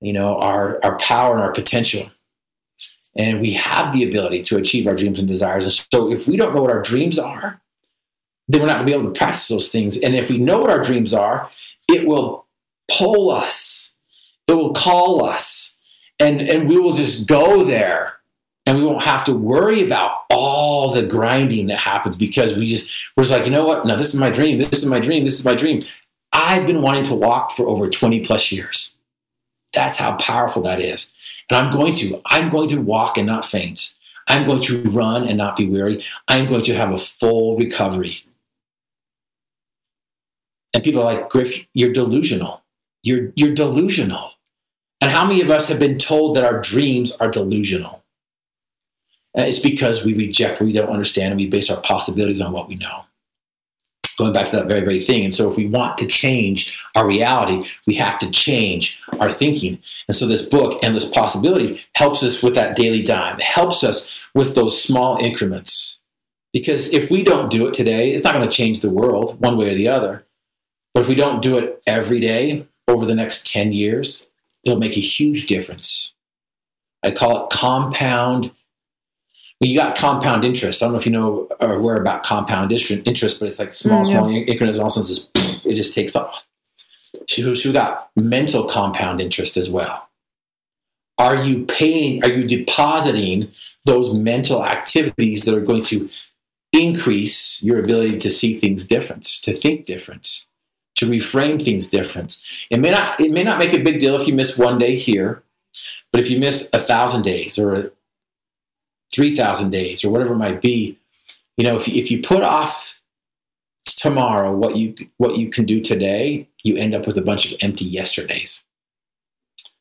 you 0.00 0.12
know, 0.12 0.38
our, 0.38 0.78
our 0.84 0.98
power 0.98 1.34
and 1.34 1.42
our 1.42 1.52
potential. 1.52 2.10
And 3.16 3.40
we 3.40 3.52
have 3.52 3.92
the 3.92 4.04
ability 4.04 4.42
to 4.42 4.58
achieve 4.58 4.86
our 4.86 4.94
dreams 4.94 5.18
and 5.18 5.26
desires. 5.26 5.64
And 5.64 5.72
so 5.72 6.12
if 6.12 6.26
we 6.26 6.36
don't 6.36 6.54
know 6.54 6.62
what 6.62 6.70
our 6.70 6.82
dreams 6.82 7.18
are, 7.18 7.61
then 8.52 8.60
we're 8.60 8.66
not 8.66 8.74
going 8.74 8.86
to 8.86 8.92
be 8.92 8.98
able 8.98 9.12
to 9.12 9.18
practice 9.18 9.48
those 9.48 9.68
things. 9.68 9.96
And 9.96 10.14
if 10.14 10.28
we 10.28 10.36
know 10.36 10.58
what 10.58 10.70
our 10.70 10.82
dreams 10.82 11.14
are, 11.14 11.50
it 11.88 12.06
will 12.06 12.46
pull 12.90 13.30
us, 13.30 13.94
it 14.46 14.52
will 14.52 14.74
call 14.74 15.24
us, 15.24 15.76
and 16.20 16.40
and 16.40 16.68
we 16.68 16.78
will 16.78 16.92
just 16.92 17.26
go 17.26 17.64
there. 17.64 18.18
And 18.64 18.78
we 18.78 18.84
won't 18.84 19.02
have 19.02 19.24
to 19.24 19.34
worry 19.34 19.84
about 19.84 20.18
all 20.30 20.92
the 20.92 21.02
grinding 21.02 21.66
that 21.66 21.78
happens 21.78 22.16
because 22.16 22.54
we 22.54 22.64
just 22.66 22.88
we're 23.16 23.24
just 23.24 23.32
like 23.32 23.44
you 23.44 23.50
know 23.50 23.64
what? 23.64 23.84
No 23.84 23.96
this 23.96 24.08
is 24.08 24.20
my 24.20 24.30
dream. 24.30 24.58
This 24.58 24.78
is 24.78 24.86
my 24.86 25.00
dream. 25.00 25.24
This 25.24 25.38
is 25.38 25.44
my 25.44 25.54
dream. 25.54 25.82
I've 26.32 26.66
been 26.66 26.80
wanting 26.80 27.02
to 27.04 27.14
walk 27.14 27.56
for 27.56 27.66
over 27.66 27.90
20 27.90 28.24
plus 28.24 28.52
years. 28.52 28.94
That's 29.74 29.96
how 29.96 30.16
powerful 30.16 30.62
that 30.62 30.80
is. 30.80 31.10
And 31.50 31.56
i'm 31.56 31.72
going 31.72 31.92
to 31.94 32.20
i'm 32.26 32.50
going 32.50 32.68
to 32.68 32.80
walk 32.80 33.18
and 33.18 33.26
not 33.26 33.44
faint. 33.44 33.94
I'm 34.28 34.46
going 34.46 34.62
to 34.62 34.82
run 34.82 35.26
and 35.26 35.36
not 35.36 35.56
be 35.56 35.68
weary. 35.68 36.04
I'm 36.28 36.46
going 36.46 36.62
to 36.62 36.74
have 36.76 36.92
a 36.92 36.98
full 36.98 37.56
recovery 37.56 38.18
and 40.74 40.82
people 40.82 41.02
are 41.02 41.14
like 41.14 41.28
griff 41.30 41.58
you're 41.74 41.92
delusional 41.92 42.62
you're 43.02 43.32
you're 43.34 43.54
delusional 43.54 44.32
and 45.02 45.10
how 45.10 45.26
many 45.26 45.40
of 45.40 45.50
us 45.50 45.66
have 45.66 45.80
been 45.80 45.98
told 45.98 46.36
that 46.36 46.44
our 46.44 46.60
dreams 46.60 47.10
are 47.16 47.28
delusional? 47.28 48.04
And 49.34 49.48
it's 49.48 49.58
because 49.58 50.04
we 50.04 50.14
reject 50.14 50.60
we 50.60 50.72
don't 50.72 50.90
understand 50.90 51.32
and 51.32 51.40
we 51.40 51.48
base 51.48 51.70
our 51.70 51.80
possibilities 51.80 52.40
on 52.40 52.52
what 52.52 52.68
we 52.68 52.76
know. 52.76 53.04
Going 54.16 54.32
back 54.32 54.46
to 54.46 54.56
that 54.56 54.68
very, 54.68 54.82
very 54.82 55.00
thing. 55.00 55.24
And 55.24 55.34
so, 55.34 55.50
if 55.50 55.56
we 55.56 55.66
want 55.66 55.98
to 55.98 56.06
change 56.06 56.78
our 56.94 57.04
reality, 57.04 57.68
we 57.84 57.94
have 57.94 58.16
to 58.20 58.30
change 58.30 59.02
our 59.18 59.32
thinking. 59.32 59.80
And 60.06 60.16
so, 60.16 60.26
this 60.26 60.42
book, 60.42 60.78
Endless 60.84 61.10
Possibility, 61.10 61.82
helps 61.94 62.22
us 62.22 62.40
with 62.40 62.54
that 62.54 62.76
daily 62.76 63.02
dime, 63.02 63.40
it 63.40 63.44
helps 63.44 63.82
us 63.82 64.24
with 64.34 64.54
those 64.54 64.80
small 64.80 65.18
increments. 65.18 65.98
Because 66.52 66.92
if 66.92 67.10
we 67.10 67.24
don't 67.24 67.50
do 67.50 67.66
it 67.66 67.74
today, 67.74 68.12
it's 68.12 68.22
not 68.22 68.34
going 68.34 68.48
to 68.48 68.54
change 68.54 68.82
the 68.82 68.90
world 68.90 69.40
one 69.40 69.56
way 69.56 69.70
or 69.70 69.74
the 69.74 69.88
other. 69.88 70.24
But 70.94 71.02
if 71.02 71.08
we 71.08 71.14
don't 71.14 71.42
do 71.42 71.58
it 71.58 71.82
every 71.86 72.20
day 72.20 72.66
over 72.88 73.06
the 73.06 73.14
next 73.14 73.46
10 73.46 73.72
years, 73.72 74.28
it'll 74.64 74.78
make 74.78 74.96
a 74.96 75.00
huge 75.00 75.46
difference. 75.46 76.12
I 77.02 77.10
call 77.10 77.44
it 77.44 77.50
compound. 77.50 78.52
Well, 79.60 79.70
you 79.70 79.76
got 79.76 79.96
compound 79.96 80.44
interest. 80.44 80.82
I 80.82 80.86
don't 80.86 80.92
know 80.92 80.98
if 80.98 81.06
you 81.06 81.12
know 81.12 81.48
or 81.60 81.74
aware 81.74 81.96
about 81.96 82.22
compound 82.22 82.72
interest, 82.72 83.40
but 83.40 83.46
it's 83.46 83.58
like 83.58 83.72
small, 83.72 84.04
mm, 84.04 84.08
yeah. 84.08 84.18
small 84.18 84.30
increments. 84.30 84.78
All 84.78 84.86
of 84.86 84.96
a 84.96 85.04
sudden, 85.04 85.60
it 85.64 85.74
just 85.74 85.94
takes 85.94 86.14
off. 86.16 86.44
So, 87.28 87.54
so 87.54 87.68
we 87.68 87.72
got 87.72 88.10
mental 88.16 88.64
compound 88.64 89.20
interest 89.20 89.56
as 89.56 89.70
well. 89.70 90.08
Are 91.18 91.36
you 91.36 91.64
paying? 91.66 92.24
Are 92.24 92.32
you 92.32 92.46
depositing 92.46 93.50
those 93.84 94.12
mental 94.12 94.64
activities 94.64 95.44
that 95.44 95.54
are 95.54 95.60
going 95.60 95.84
to 95.84 96.08
increase 96.72 97.62
your 97.62 97.78
ability 97.78 98.18
to 98.18 98.30
see 98.30 98.58
things 98.58 98.86
different, 98.86 99.24
to 99.42 99.54
think 99.54 99.84
different? 99.84 100.46
To 101.02 101.10
reframe 101.10 101.62
things 101.62 101.88
different. 101.88 102.38
It 102.70 102.78
may 102.78 102.90
not 102.90 103.20
it 103.20 103.32
may 103.32 103.42
not 103.42 103.58
make 103.58 103.74
a 103.74 103.82
big 103.82 103.98
deal 103.98 104.14
if 104.14 104.26
you 104.26 104.34
miss 104.34 104.56
one 104.56 104.78
day 104.78 104.96
here, 104.96 105.42
but 106.10 106.20
if 106.20 106.30
you 106.30 106.38
miss 106.38 106.68
a 106.72 106.78
thousand 106.78 107.22
days 107.22 107.58
or 107.58 107.92
three 109.12 109.34
thousand 109.34 109.70
days 109.70 110.04
or 110.04 110.10
whatever 110.10 110.34
it 110.34 110.38
might 110.38 110.60
be, 110.60 110.96
you 111.56 111.64
know, 111.64 111.76
if 111.76 111.88
you, 111.88 112.00
if 112.00 112.10
you 112.10 112.22
put 112.22 112.42
off 112.42 113.00
tomorrow 113.84 114.54
what 114.54 114.76
you 114.76 114.94
what 115.18 115.36
you 115.36 115.50
can 115.50 115.64
do 115.64 115.80
today, 115.80 116.48
you 116.62 116.76
end 116.76 116.94
up 116.94 117.06
with 117.06 117.18
a 117.18 117.22
bunch 117.22 117.50
of 117.50 117.58
empty 117.60 117.84
yesterdays. 117.84 118.64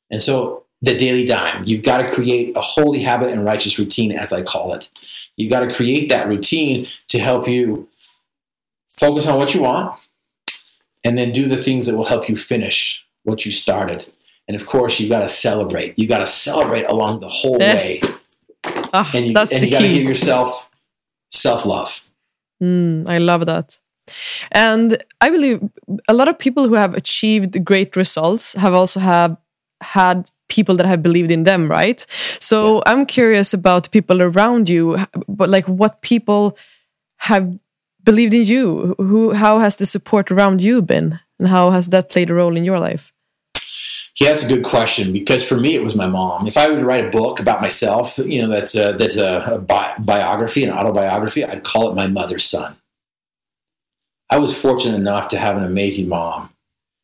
And 0.10 0.22
so 0.22 0.66
the 0.82 0.98
daily 0.98 1.26
dime, 1.26 1.64
you've 1.66 1.84
got 1.84 2.00
to 2.00 2.12
create 2.12 2.58
a 2.58 2.62
holy 2.62 3.04
habit 3.04 3.30
and 3.30 3.46
righteous 3.46 3.78
routine, 3.78 4.12
as 4.12 4.34
I 4.34 4.42
call 4.42 4.74
it. 4.74 4.90
You've 5.38 5.52
got 5.52 5.62
to 5.62 5.74
create 5.74 6.10
that 6.10 6.28
routine 6.28 6.88
to 7.10 7.20
help 7.20 7.48
you 7.48 7.88
focus 8.90 9.28
on 9.28 9.38
what 9.38 9.54
you 9.54 9.62
want, 9.62 10.00
and 11.04 11.18
then 11.18 11.32
do 11.32 11.48
the 11.48 11.62
things 11.62 11.86
that 11.86 11.96
will 11.96 12.06
help 12.06 12.30
you 12.30 12.38
finish 12.38 13.06
what 13.24 13.46
you 13.46 13.52
started. 13.52 14.08
And 14.48 14.60
of 14.60 14.66
course, 14.68 15.00
you 15.00 15.08
got 15.10 15.22
to 15.22 15.28
celebrate. 15.28 15.98
You 15.98 16.08
got 16.08 16.20
to 16.20 16.28
celebrate 16.28 16.90
along 16.90 17.20
the 17.20 17.30
whole 17.30 17.58
yes. 17.60 17.84
way. 17.84 18.02
Oh, 18.94 19.10
and 19.14 19.28
you, 19.28 19.34
that's 19.34 19.52
and 19.52 19.64
you 19.64 19.72
got 19.72 19.82
to 19.82 19.94
give 19.94 20.04
yourself 20.04 20.70
self 21.32 21.66
love. 21.66 22.02
Mm, 22.62 23.08
I 23.08 23.18
love 23.18 23.46
that. 23.46 23.80
And 24.52 25.02
I 25.22 25.30
believe 25.30 25.62
a 26.08 26.14
lot 26.14 26.28
of 26.28 26.38
people 26.38 26.68
who 26.68 26.76
have 26.76 26.96
achieved 26.96 27.64
great 27.64 27.96
results 27.96 28.54
have 28.54 28.74
also 28.74 29.00
have 29.00 29.38
had 29.82 30.30
people 30.50 30.76
that 30.76 30.86
have 30.86 31.02
believed 31.02 31.32
in 31.32 31.44
them, 31.44 31.70
right? 31.70 32.06
So 32.40 32.78
yeah. 32.78 32.82
I'm 32.88 33.06
curious 33.06 33.54
about 33.54 33.90
people 33.92 34.22
around 34.22 34.70
you, 34.70 34.98
but 35.28 35.50
like 35.50 35.68
what 35.68 36.02
people 36.02 36.58
have 37.18 37.58
believed 38.04 38.34
in 38.34 38.44
you? 38.44 38.96
Who, 38.98 39.32
how 39.32 39.60
has 39.60 39.78
the 39.78 39.86
support 39.86 40.32
around 40.32 40.62
you 40.62 40.82
been, 40.82 41.20
and 41.40 41.48
how 41.48 41.72
has 41.72 41.90
that 41.90 42.10
played 42.10 42.30
a 42.30 42.34
role 42.34 42.58
in 42.58 42.64
your 42.64 42.80
life? 42.80 43.12
Yeah, 44.20 44.30
that's 44.30 44.44
a 44.44 44.48
good 44.48 44.64
question 44.64 45.14
because 45.14 45.44
for 45.44 45.58
me 45.58 45.74
it 45.74 45.84
was 45.84 45.96
my 45.96 46.06
mom. 46.06 46.46
If 46.46 46.58
I 46.58 46.70
were 46.70 46.78
to 46.78 46.86
write 46.86 47.06
a 47.06 47.10
book 47.10 47.40
about 47.40 47.62
myself, 47.62 48.18
you 48.20 48.42
know, 48.42 48.50
that's 48.50 48.76
a, 48.76 48.94
that's 48.98 49.16
a, 49.16 49.54
a 49.54 49.58
bi- 49.58 49.96
biography, 50.00 50.64
an 50.64 50.70
autobiography, 50.70 51.44
I'd 51.44 51.64
call 51.64 51.90
it 51.90 51.96
my 51.96 52.08
mother's 52.08 52.44
son. 52.44 52.76
I 54.30 54.38
was 54.38 54.56
fortunate 54.56 54.96
enough 54.96 55.28
to 55.30 55.38
have 55.38 55.58
an 55.58 55.64
amazing 55.64 56.08
mom. 56.08 56.54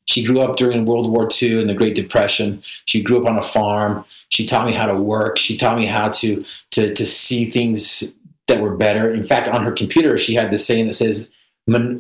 She 0.06 0.24
grew 0.24 0.40
up 0.40 0.56
during 0.56 0.86
World 0.86 1.12
War 1.12 1.28
II 1.42 1.60
and 1.60 1.70
the 1.70 1.74
Great 1.74 1.96
Depression. 1.96 2.62
She 2.86 3.04
grew 3.04 3.20
up 3.20 3.28
on 3.28 3.38
a 3.38 3.44
farm. 3.44 4.06
She 4.30 4.46
taught 4.46 4.66
me 4.66 4.72
how 4.72 4.86
to 4.86 4.96
work. 4.96 5.38
She 5.38 5.58
taught 5.58 5.78
me 5.78 5.86
how 5.86 6.10
to 6.10 6.46
to 6.72 6.94
to 6.94 7.06
see 7.06 7.52
things 7.52 8.04
that 8.48 8.62
were 8.62 8.76
better. 8.76 9.14
In 9.14 9.26
fact, 9.26 9.48
on 9.48 9.64
her 9.64 9.72
computer, 9.72 10.18
she 10.18 10.36
had 10.36 10.52
this 10.52 10.66
saying 10.66 10.88
that 10.88 10.94
says, 10.94 11.30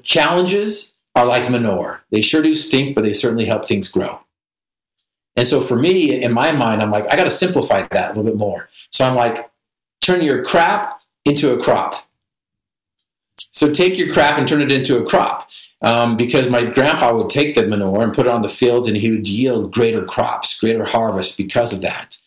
challenges 0.03 0.95
are 1.15 1.25
like 1.25 1.49
manure. 1.49 2.01
They 2.11 2.21
sure 2.21 2.41
do 2.41 2.53
stink, 2.53 2.95
but 2.95 3.03
they 3.03 3.13
certainly 3.13 3.45
help 3.45 3.67
things 3.67 3.87
grow. 3.87 4.19
And 5.35 5.45
so 5.45 5.61
for 5.61 5.75
me, 5.75 6.21
in 6.23 6.33
my 6.33 6.51
mind, 6.51 6.81
I'm 6.81 6.91
like, 6.91 7.05
I 7.11 7.15
got 7.15 7.25
to 7.25 7.31
simplify 7.31 7.87
that 7.91 8.05
a 8.05 8.09
little 8.09 8.23
bit 8.23 8.37
more. 8.37 8.69
So 8.91 9.05
I'm 9.05 9.15
like, 9.15 9.49
turn 10.01 10.21
your 10.21 10.43
crap 10.43 11.01
into 11.25 11.51
a 11.51 11.61
crop. 11.61 12.07
So 13.51 13.71
take 13.71 13.97
your 13.97 14.11
crap 14.13 14.37
and 14.37 14.47
turn 14.47 14.61
it 14.61 14.71
into 14.71 14.97
a 14.97 15.05
crop. 15.05 15.49
Um, 15.83 16.17
because 16.17 16.49
my 16.49 16.63
grandpa 16.63 17.15
would 17.15 17.29
take 17.29 17.53
the 17.53 17.67
manure 17.67 18.01
and 18.01 18.13
put 18.13 18.25
it 18.25 18.31
on 18.31 18.41
the 18.41 18.49
fields 18.49 18.87
and 18.87 18.97
he 18.97 19.11
would 19.11 19.27
yield 19.27 19.71
greater 19.71 20.03
crops, 20.03 20.59
greater 20.59 20.83
harvest 20.83 21.37
because 21.37 21.71
of 21.71 21.81
that. 21.81 22.17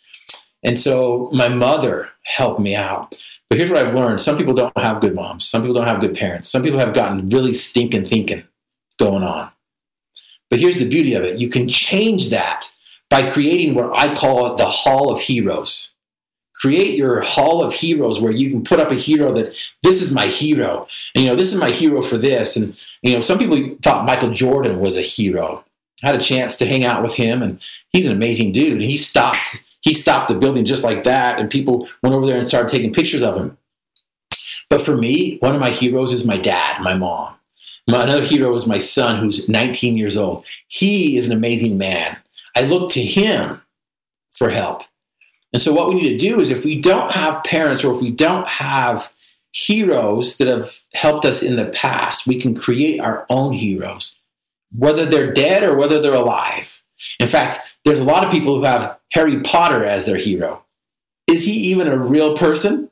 And 0.63 0.79
so 0.79 1.31
my 1.33 1.49
mother 1.49 2.11
helped 2.23 2.61
me 2.61 2.77
out. 2.77 3.17
But 3.51 3.59
here's 3.59 3.71
what 3.71 3.85
I've 3.85 3.95
learned 3.95 4.21
some 4.21 4.39
people 4.39 4.55
don't 4.55 4.77
have 4.79 5.01
good 5.01 5.15
moms, 5.15 5.45
some 5.45 5.63
people 5.63 5.75
don't 5.75 5.89
have 5.89 6.01
good 6.01 6.15
parents, 6.15 6.49
some 6.49 6.63
people 6.63 6.79
have 6.79 6.95
gotten 6.95 7.29
really 7.29 7.53
stinking 7.53 8.07
thinking 8.07 8.45
going 8.97 9.25
on. 9.25 9.51
But 10.49 10.61
here's 10.61 10.79
the 10.79 10.89
beauty 10.89 11.15
of 11.15 11.25
it 11.25 11.39
you 11.39 11.49
can 11.49 11.69
change 11.69 12.31
that 12.31 12.73
by 13.11 13.29
creating 13.29 13.75
what 13.75 13.99
I 13.99 14.15
call 14.15 14.55
the 14.55 14.67
Hall 14.67 15.11
of 15.13 15.21
Heroes. 15.21 15.95
Create 16.55 16.97
your 16.97 17.23
hall 17.23 17.63
of 17.63 17.73
heroes 17.73 18.21
where 18.21 18.31
you 18.31 18.51
can 18.51 18.63
put 18.63 18.79
up 18.79 18.91
a 18.91 18.95
hero 18.95 19.33
that 19.33 19.55
this 19.83 20.03
is 20.03 20.13
my 20.13 20.27
hero. 20.27 20.87
And, 21.15 21.25
you 21.25 21.31
know, 21.31 21.35
this 21.35 21.51
is 21.51 21.59
my 21.59 21.71
hero 21.71 22.03
for 22.03 22.19
this. 22.19 22.55
And, 22.55 22.79
you 23.01 23.15
know, 23.15 23.23
some 23.23 23.39
people 23.39 23.77
thought 23.83 24.05
Michael 24.05 24.31
Jordan 24.31 24.79
was 24.79 24.99
a 24.99 25.03
hero. 25.03 25.65
I 26.05 26.09
had 26.09 26.17
a 26.17 26.21
chance 26.21 26.57
to 26.57 26.67
hang 26.67 26.85
out 26.85 27.03
with 27.03 27.15
him, 27.15 27.43
and 27.43 27.61
he's 27.89 28.05
an 28.05 28.13
amazing 28.13 28.53
dude. 28.53 28.83
He 28.83 28.99
stopped 28.99 29.39
he 29.81 29.95
stopped 29.95 30.29
the 30.29 30.35
building 30.35 30.65
just 30.65 30.85
like 30.85 31.05
that, 31.05 31.39
and 31.39 31.51
people 31.51 31.89
went 32.03 32.15
over 32.15 32.27
there 32.27 32.39
and 32.39 32.49
started 32.49 32.71
taking 32.71 32.93
pictures 32.93 33.23
of 33.23 33.37
him. 33.37 33.57
But 34.69 34.83
for 34.83 34.97
me, 34.97 35.39
one 35.39 35.55
of 35.55 35.61
my 35.61 35.71
heroes 35.71 36.13
is 36.13 36.25
my 36.27 36.37
dad, 36.37 36.81
my 36.81 36.95
mom. 36.95 37.35
My, 37.89 38.05
another 38.05 38.23
hero 38.23 38.55
is 38.55 38.67
my 38.67 38.79
son, 38.79 39.17
who's 39.17 39.49
19 39.49 39.97
years 39.97 40.17
old. 40.17 40.45
He 40.69 41.17
is 41.17 41.27
an 41.27 41.33
amazing 41.33 41.77
man. 41.77 42.17
I 42.57 42.63
look 42.63 42.91
to 42.93 43.03
him 43.03 43.61
for 44.31 44.51
help. 44.51 44.83
And 45.53 45.61
so, 45.61 45.73
what 45.73 45.89
we 45.89 45.97
need 45.97 46.11
to 46.11 46.17
do 46.17 46.41
is 46.41 46.51
if 46.51 46.65
we 46.65 46.81
don't 46.81 47.11
have 47.11 47.43
parents 47.43 47.85
or 47.85 47.93
if 47.95 48.01
we 48.01 48.11
don't 48.11 48.47
have 48.47 49.13
heroes 49.53 50.37
that 50.37 50.47
have 50.47 50.81
helped 50.95 51.25
us 51.25 51.43
in 51.43 51.57
the 51.57 51.67
past, 51.67 52.27
we 52.27 52.41
can 52.41 52.55
create 52.55 53.01
our 53.01 53.27
own 53.29 53.53
heroes, 53.53 54.21
whether 54.71 55.05
they're 55.05 55.33
dead 55.33 55.65
or 55.65 55.77
whether 55.77 56.01
they're 56.01 56.15
alive. 56.15 56.83
In 57.19 57.29
fact, 57.29 57.59
there's 57.85 57.99
a 57.99 58.05
lot 58.05 58.25
of 58.25 58.31
people 58.31 58.57
who 58.57 58.65
have 58.65 59.00
Harry 59.13 59.41
Potter 59.41 59.85
as 59.85 60.07
their 60.07 60.17
hero. 60.17 60.65
Is 61.27 61.45
he 61.45 61.53
even 61.53 61.89
a 61.89 61.99
real 61.99 62.37
person? 62.37 62.91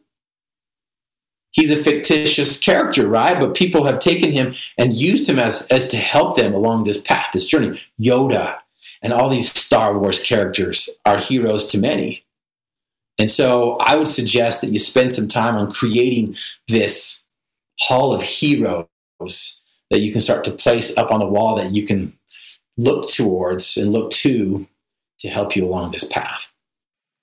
He's 1.51 1.71
a 1.71 1.83
fictitious 1.83 2.59
character, 2.59 3.09
right? 3.09 3.41
But 3.41 3.55
people 3.55 3.85
have 3.85 3.99
taken 3.99 4.31
him 4.31 4.55
and 4.77 4.97
used 4.97 5.29
him 5.29 5.39
as, 5.39 5.67
as 5.69 5.89
to 5.89 5.97
help 5.97 6.37
them 6.37 6.55
along 6.55 6.85
this 6.85 7.01
path, 7.01 7.31
this 7.33 7.47
journey. 7.47 7.81
Yoda 8.01 8.59
and 9.03 9.13
all 9.13 9.29
these 9.29 9.51
Star 9.51 9.99
Wars 9.99 10.21
characters 10.21 10.89
are 11.05 11.19
heroes 11.19 11.67
to 11.69 11.79
many. 11.79 12.25
And 13.19 13.29
so 13.29 13.77
I 13.81 13.97
would 13.97 14.09
suggest 14.09 14.61
that 14.61 14.71
you 14.71 14.79
spend 14.79 15.13
some 15.13 15.27
time 15.27 15.57
on 15.57 15.73
creating 15.73 16.37
this 16.69 17.25
hall 17.81 18.13
of 18.13 18.23
heroes 18.23 18.87
that 19.21 20.01
you 20.01 20.13
can 20.13 20.21
start 20.21 20.45
to 20.45 20.53
place 20.53 20.97
up 20.97 21.11
on 21.11 21.19
the 21.19 21.27
wall 21.27 21.57
that 21.57 21.73
you 21.73 21.85
can 21.85 22.17
look 22.77 23.11
towards 23.11 23.77
and 23.77 23.91
look 23.91 24.11
to 24.13 24.68
to 25.21 25.29
help 25.29 25.57
you 25.57 25.65
along 25.65 25.93
this 25.93 26.05
path. 26.05 26.53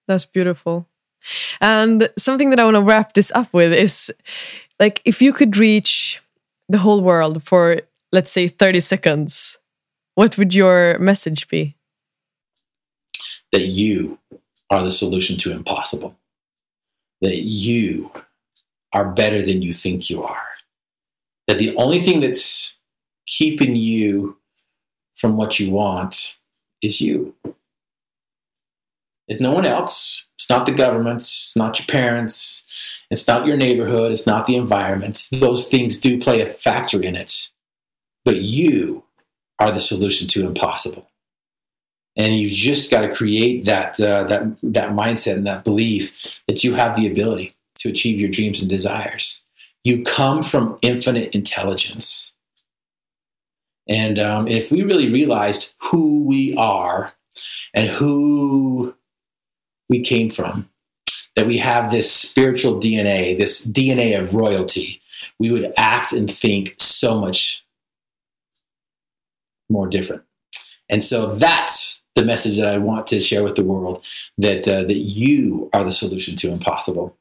That's 0.07 0.25
beautiful. 0.25 0.87
And 1.59 2.09
something 2.17 2.49
that 2.51 2.59
I 2.59 2.65
want 2.65 2.75
to 2.75 2.81
wrap 2.81 3.13
this 3.13 3.31
up 3.33 3.51
with 3.53 3.73
is 3.73 4.13
like 4.79 5.01
if 5.05 5.21
you 5.21 5.33
could 5.33 5.57
reach 5.57 6.21
the 6.69 6.77
whole 6.79 7.01
world 7.01 7.43
for 7.43 7.81
let's 8.11 8.31
say 8.31 8.47
30 8.47 8.79
seconds, 8.79 9.57
what 10.15 10.37
would 10.37 10.53
your 10.53 10.97
message 10.99 11.47
be? 11.47 11.75
That 13.51 13.65
you 13.65 14.19
are 14.69 14.83
the 14.83 14.91
solution 14.91 15.37
to 15.37 15.51
impossible. 15.51 16.15
That 17.21 17.43
you 17.43 18.11
are 18.93 19.11
better 19.11 19.41
than 19.41 19.61
you 19.61 19.73
think 19.73 20.09
you 20.09 20.23
are. 20.23 20.47
That 21.47 21.59
the 21.59 21.75
only 21.75 22.01
thing 22.01 22.21
that's 22.21 22.77
keeping 23.27 23.75
you 23.75 24.37
from 25.15 25.37
what 25.37 25.59
you 25.59 25.71
want 25.71 26.37
is 26.81 27.01
you. 27.01 27.35
It's 29.27 29.39
no 29.39 29.51
one 29.51 29.65
else. 29.65 30.25
It's 30.35 30.49
not 30.49 30.65
the 30.65 30.71
government. 30.71 31.21
It's 31.21 31.55
not 31.55 31.79
your 31.79 31.87
parents. 31.87 32.63
It's 33.09 33.27
not 33.27 33.47
your 33.47 33.57
neighborhood. 33.57 34.11
It's 34.11 34.27
not 34.27 34.45
the 34.47 34.55
environment. 34.55 35.27
Those 35.31 35.67
things 35.67 35.97
do 35.97 36.19
play 36.19 36.41
a 36.41 36.49
factor 36.49 37.01
in 37.01 37.15
it. 37.15 37.49
But 38.23 38.37
you 38.37 39.03
are 39.59 39.71
the 39.71 39.79
solution 39.79 40.27
to 40.29 40.45
impossible. 40.45 41.07
And 42.17 42.35
you've 42.35 42.51
just 42.51 42.91
got 42.91 43.01
to 43.01 43.13
create 43.13 43.65
that, 43.65 43.99
uh, 43.99 44.23
that, 44.25 44.55
that 44.63 44.91
mindset 44.91 45.35
and 45.35 45.47
that 45.47 45.63
belief 45.63 46.41
that 46.47 46.63
you 46.63 46.73
have 46.75 46.95
the 46.95 47.07
ability 47.07 47.55
to 47.79 47.89
achieve 47.89 48.19
your 48.19 48.29
dreams 48.29 48.61
and 48.61 48.69
desires. 48.69 49.43
You 49.83 50.03
come 50.03 50.41
from 50.41 50.79
infinite 50.81 51.35
intelligence. 51.35 52.33
And 53.87 54.17
um, 54.17 54.47
if 54.47 54.71
we 54.71 54.81
really 54.81 55.11
realized 55.11 55.73
who 55.77 56.23
we 56.23 56.55
are 56.55 57.13
and 57.73 57.87
who 57.87 58.95
we 59.89 60.01
came 60.01 60.29
from, 60.29 60.69
that 61.35 61.47
we 61.47 61.57
have 61.57 61.91
this 61.91 62.11
spiritual 62.11 62.79
DNA, 62.79 63.37
this 63.37 63.65
DNA 63.65 64.19
of 64.19 64.33
royalty, 64.33 64.99
we 65.39 65.51
would 65.51 65.73
act 65.77 66.13
and 66.13 66.31
think 66.31 66.75
so 66.77 67.19
much 67.19 67.65
more 69.69 69.87
different. 69.87 70.23
And 70.89 71.03
so 71.03 71.33
that's 71.35 72.03
the 72.15 72.23
message 72.23 72.57
that 72.57 72.67
I 72.67 72.77
want 72.77 73.07
to 73.07 73.19
share 73.19 73.43
with 73.43 73.55
the 73.55 73.63
world 73.63 74.03
that 74.37 74.67
uh, 74.67 74.83
that 74.83 74.97
you 74.97 75.69
are 75.73 75.83
the 75.83 75.91
solution 75.91 76.35
to 76.37 76.51
impossible. 76.51 77.17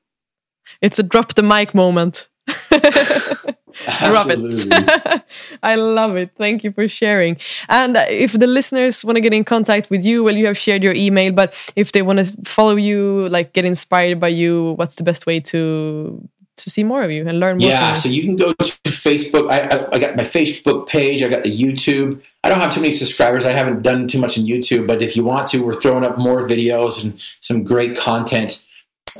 It's 0.80 0.98
a 0.98 1.02
drop 1.02 1.34
the 1.34 1.42
mic 1.42 1.74
moment. 1.74 2.28
Drop 4.04 4.26
it. 4.30 5.24
I 5.62 5.74
love 5.74 6.16
it. 6.16 6.30
Thank 6.36 6.64
you 6.64 6.72
for 6.72 6.88
sharing. 6.88 7.36
And 7.68 7.96
if 8.08 8.32
the 8.32 8.46
listeners 8.46 9.04
want 9.04 9.16
to 9.16 9.20
get 9.20 9.32
in 9.32 9.44
contact 9.44 9.90
with 9.90 10.04
you, 10.04 10.24
well, 10.24 10.36
you 10.36 10.46
have 10.46 10.58
shared 10.58 10.82
your 10.82 10.94
email, 10.94 11.32
but 11.32 11.54
if 11.76 11.92
they 11.92 12.02
want 12.02 12.18
to 12.20 12.36
follow 12.44 12.76
you, 12.76 13.28
like 13.28 13.52
get 13.52 13.64
inspired 13.64 14.20
by 14.20 14.28
you, 14.28 14.72
what's 14.76 14.96
the 14.96 15.04
best 15.04 15.26
way 15.26 15.40
to 15.40 16.28
to 16.56 16.70
see 16.70 16.84
more 16.84 17.02
of 17.02 17.10
you 17.10 17.26
and 17.26 17.40
learn 17.40 17.58
more? 17.58 17.68
Yeah, 17.68 17.94
so 17.94 18.08
you 18.08 18.22
can 18.22 18.36
go 18.36 18.52
to 18.52 18.64
Facebook. 18.90 19.50
I, 19.50 19.62
I, 19.62 19.88
I, 19.94 19.98
got 19.98 20.14
my 20.14 20.22
Facebook 20.22 20.86
page. 20.86 21.22
I 21.22 21.28
got 21.28 21.42
the 21.42 21.50
YouTube. 21.50 22.22
I 22.44 22.48
don't 22.48 22.60
have 22.60 22.72
too 22.72 22.80
many 22.80 22.92
subscribers. 22.92 23.44
I 23.44 23.50
haven't 23.50 23.82
done 23.82 24.06
too 24.06 24.20
much 24.20 24.38
in 24.38 24.44
YouTube, 24.44 24.86
but 24.86 25.02
if 25.02 25.16
you 25.16 25.24
want 25.24 25.48
to, 25.48 25.64
we're 25.64 25.80
throwing 25.80 26.04
up 26.04 26.16
more 26.16 26.46
videos 26.46 27.02
and 27.02 27.20
some 27.40 27.64
great 27.64 27.96
content. 27.96 28.64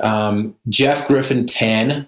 Um, 0.01 0.55
Jeff 0.69 1.07
Griffin 1.07 1.45
10 1.45 2.07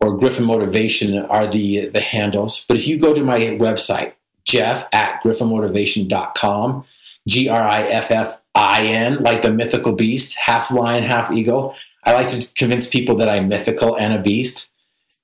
or 0.00 0.16
Griffin 0.16 0.44
Motivation 0.44 1.16
are 1.18 1.46
the 1.46 1.88
the 1.88 2.00
handles. 2.00 2.64
But 2.68 2.76
if 2.76 2.86
you 2.86 2.98
go 2.98 3.14
to 3.14 3.22
my 3.22 3.38
website, 3.38 4.14
Jeff 4.44 4.86
at 4.92 5.22
griffinmotivation.com, 5.22 6.84
G 7.26 7.48
R 7.48 7.62
I 7.62 7.82
F 7.82 8.10
F 8.10 8.40
I 8.54 8.86
N, 8.86 9.22
like 9.22 9.42
the 9.42 9.50
mythical 9.50 9.92
beast, 9.92 10.36
half 10.36 10.70
lion, 10.70 11.02
half 11.02 11.32
eagle. 11.32 11.74
I 12.04 12.12
like 12.12 12.28
to 12.28 12.54
convince 12.54 12.86
people 12.86 13.16
that 13.16 13.28
I'm 13.28 13.48
mythical 13.48 13.96
and 13.96 14.12
a 14.12 14.18
beast. 14.18 14.68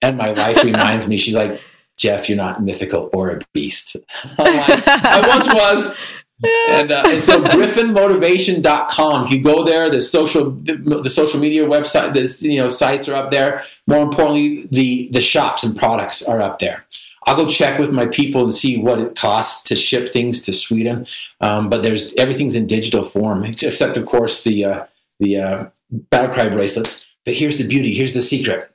And 0.03 0.16
my 0.16 0.31
wife 0.31 0.64
reminds 0.64 1.07
me, 1.07 1.18
she's 1.18 1.35
like, 1.35 1.61
Jeff, 1.97 2.29
you're 2.29 2.39
not 2.39 2.62
mythical 2.62 3.11
or 3.12 3.31
a 3.31 3.41
beast. 3.53 3.97
Like, 4.39 4.49
I 4.87 5.27
once 5.29 5.47
was. 5.53 5.95
And, 6.45 6.93
uh, 6.93 7.03
and 7.07 7.22
so 7.22 7.43
griffinmotivation.com 7.43 9.24
if 9.24 9.30
you 9.30 9.43
go 9.43 9.64
there 9.64 9.91
the 9.91 10.01
social 10.01 10.51
the 10.51 11.11
social 11.11 11.41
media 11.41 11.64
website 11.64 12.14
this 12.14 12.43
you 12.43 12.57
know 12.57 12.68
sites 12.68 13.09
are 13.09 13.14
up 13.14 13.30
there. 13.30 13.62
More 13.86 14.03
importantly 14.03 14.68
the 14.70 15.09
the 15.12 15.20
shops 15.20 15.64
and 15.64 15.76
products 15.76 16.22
are 16.22 16.41
up 16.41 16.59
there. 16.59 16.86
I'll 17.26 17.36
go 17.36 17.47
check 17.47 17.78
with 17.78 17.91
my 17.91 18.07
people 18.07 18.45
and 18.45 18.55
see 18.55 18.78
what 18.78 18.99
it 18.99 19.14
costs 19.14 19.62
to 19.68 19.76
ship 19.76 20.11
things 20.11 20.41
to 20.43 20.53
sweden. 20.53 21.07
Um, 21.41 21.68
but 21.68 21.82
there's 21.82 22.14
everything's 22.14 22.55
in 22.55 22.66
digital 22.66 23.05
form 23.05 23.45
except 23.45 23.97
of 23.97 24.07
course 24.07 24.43
the 24.43 24.64
uh, 24.64 24.86
the 25.18 25.36
uh, 25.38 25.64
battle 25.91 26.32
cry 26.32 26.49
bracelets. 26.49 27.05
But 27.26 27.34
here's 27.34 27.59
the 27.59 27.66
beauty. 27.66 27.95
Here's 27.95 28.14
the 28.14 28.22
secret. 28.22 28.70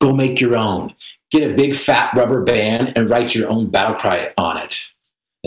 Go 0.00 0.12
make 0.12 0.40
your 0.40 0.56
own. 0.56 0.94
Get 1.30 1.50
a 1.50 1.54
big 1.54 1.74
fat 1.74 2.14
rubber 2.14 2.42
band 2.44 2.96
and 2.96 3.10
write 3.10 3.34
your 3.34 3.50
own 3.50 3.68
battle 3.70 3.96
cry 3.96 4.32
on 4.38 4.56
it 4.56 4.87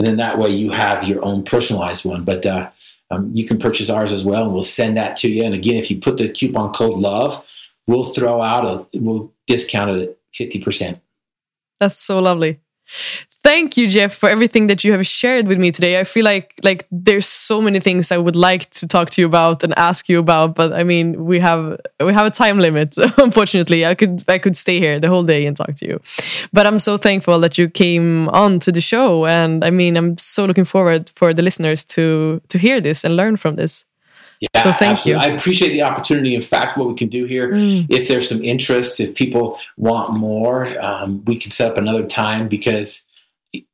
and 0.02 0.08
then 0.08 0.18
that 0.18 0.40
way 0.40 0.50
you 0.50 0.72
have 0.72 1.04
your 1.04 1.24
own 1.24 1.44
personalized 1.44 2.06
one. 2.06 2.24
But 2.24 2.44
uh, 2.44 2.72
um, 3.12 3.30
you 3.36 3.46
can 3.46 3.60
purchase 3.60 3.88
ours 3.88 4.12
as 4.12 4.26
well, 4.26 4.46
and 4.46 4.52
we'll 4.52 4.64
send 4.64 4.98
that 4.98 5.16
to 5.18 5.30
you. 5.30 5.44
And 5.44 5.54
again, 5.54 5.76
if 5.76 5.92
you 5.92 6.00
put 6.00 6.18
the 6.18 6.28
coupon 6.28 6.74
code 6.74 6.98
LOVE, 6.98 7.40
we'll 7.86 8.06
throw 8.06 8.42
out 8.42 8.66
a 8.66 9.00
we'll 9.00 9.32
discount 9.46 9.92
it 9.92 10.10
at 10.10 10.18
fifty 10.34 10.60
percent. 10.60 11.00
That's 11.80 12.00
so 12.00 12.18
lovely. 12.18 12.60
Thank 13.44 13.76
you, 13.76 13.88
Jeff, 13.88 14.14
for 14.14 14.30
everything 14.30 14.68
that 14.68 14.84
you 14.84 14.92
have 14.92 15.08
shared 15.08 15.48
with 15.48 15.58
me 15.58 15.72
today. 15.72 16.00
I 16.00 16.04
feel 16.04 16.24
like 16.24 16.54
like 16.64 16.86
there's 16.92 17.26
so 17.26 17.62
many 17.62 17.80
things 17.80 18.12
I 18.12 18.18
would 18.18 18.36
like 18.36 18.70
to 18.72 18.88
talk 18.88 19.10
to 19.12 19.22
you 19.22 19.26
about 19.28 19.64
and 19.64 19.74
ask 19.78 20.08
you 20.10 20.20
about, 20.20 20.56
but 20.56 20.74
I 20.74 20.84
mean 20.84 21.26
we 21.26 21.40
have 21.40 21.80
we 22.00 22.14
have 22.14 22.28
a 22.28 22.32
time 22.32 22.60
limit. 22.60 22.96
Unfortunately, 23.18 23.86
I 23.86 23.96
could 23.96 24.24
I 24.28 24.38
could 24.38 24.56
stay 24.56 24.80
here 24.80 25.00
the 25.00 25.08
whole 25.08 25.24
day 25.24 25.46
and 25.48 25.58
talk 25.58 25.76
to 25.78 25.88
you, 25.88 26.00
but 26.54 26.68
I'm 26.68 26.80
so 26.80 26.98
thankful 26.98 27.40
that 27.40 27.58
you 27.58 27.68
came 27.70 28.30
on 28.30 28.60
to 28.60 28.72
the 28.72 28.82
show, 28.82 29.26
and 29.26 29.64
I 29.64 29.70
mean 29.72 29.98
I'm 29.98 30.18
so 30.18 30.46
looking 30.46 30.66
forward 30.66 31.10
for 31.16 31.34
the 31.34 31.42
listeners 31.42 31.84
to 31.96 32.42
to 32.50 32.58
hear 32.60 32.80
this 32.82 33.04
and 33.04 33.16
learn 33.16 33.38
from 33.38 33.56
this. 33.56 33.86
Yeah, 34.42 34.64
so 34.64 34.72
thank 34.72 34.94
absolutely. 34.98 35.28
you. 35.28 35.34
I 35.34 35.36
appreciate 35.36 35.70
the 35.70 35.84
opportunity. 35.84 36.34
In 36.34 36.42
fact, 36.42 36.76
what 36.76 36.88
we 36.88 36.96
can 36.96 37.10
do 37.10 37.26
here, 37.26 37.52
mm. 37.52 37.86
if 37.90 38.08
there's 38.08 38.28
some 38.28 38.44
interest, 38.44 39.00
if 39.00 39.14
people 39.14 39.60
want 39.78 40.14
more, 40.14 40.82
um, 40.84 41.24
we 41.26 41.38
can 41.38 41.52
set 41.52 41.72
up 41.72 41.78
another 41.78 42.06
time 42.08 42.48
because 42.48 43.04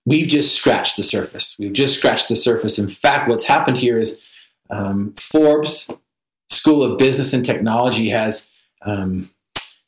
we've 0.05 0.28
just 0.28 0.55
scratched 0.55 0.97
the 0.97 1.03
surface. 1.03 1.55
We've 1.57 1.74
just 1.74 1.97
scratched 1.97 2.28
the 2.28 2.36
surface. 2.36 2.78
In 2.78 2.89
fact, 2.89 3.30
what's 3.30 3.45
happened 3.45 3.78
here 3.78 3.97
is 3.97 4.20
um, 4.70 5.13
Forbes 5.18 5.89
School 6.49 6.84
of 6.84 6.97
Business 6.97 7.32
and 7.32 7.45
Technology 7.45 8.09
has 8.09 8.49
um, 8.86 9.32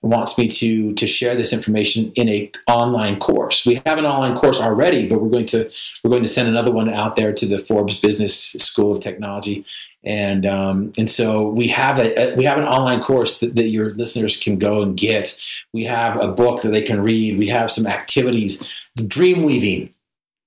wants 0.01 0.37
me 0.37 0.47
to 0.47 0.93
to 0.93 1.07
share 1.07 1.35
this 1.35 1.51
information 1.51 2.11
in 2.15 2.29
a 2.29 2.51
online 2.67 3.19
course. 3.19 3.65
We 3.65 3.81
have 3.85 3.97
an 3.97 4.05
online 4.05 4.37
course 4.37 4.59
already, 4.59 5.07
but 5.07 5.21
we're 5.21 5.29
going 5.29 5.45
to 5.47 5.69
we're 6.03 6.11
going 6.11 6.23
to 6.23 6.29
send 6.29 6.47
another 6.47 6.71
one 6.71 6.89
out 6.89 7.15
there 7.15 7.33
to 7.33 7.45
the 7.45 7.59
Forbes 7.59 7.99
Business 7.99 8.35
School 8.35 8.93
of 8.93 9.01
Technology, 9.01 9.65
and 10.03 10.45
um, 10.45 10.93
and 10.97 11.09
so 11.09 11.49
we 11.49 11.67
have 11.67 11.99
a, 11.99 12.33
we 12.35 12.45
have 12.45 12.57
an 12.57 12.65
online 12.65 13.01
course 13.01 13.39
that, 13.41 13.55
that 13.55 13.67
your 13.67 13.89
listeners 13.91 14.41
can 14.41 14.57
go 14.57 14.81
and 14.81 14.97
get. 14.97 15.37
We 15.73 15.83
have 15.85 16.19
a 16.19 16.29
book 16.29 16.61
that 16.61 16.69
they 16.69 16.81
can 16.81 17.01
read. 17.01 17.37
We 17.37 17.47
have 17.47 17.69
some 17.69 17.85
activities, 17.85 18.63
dream 19.07 19.43
weaving, 19.43 19.93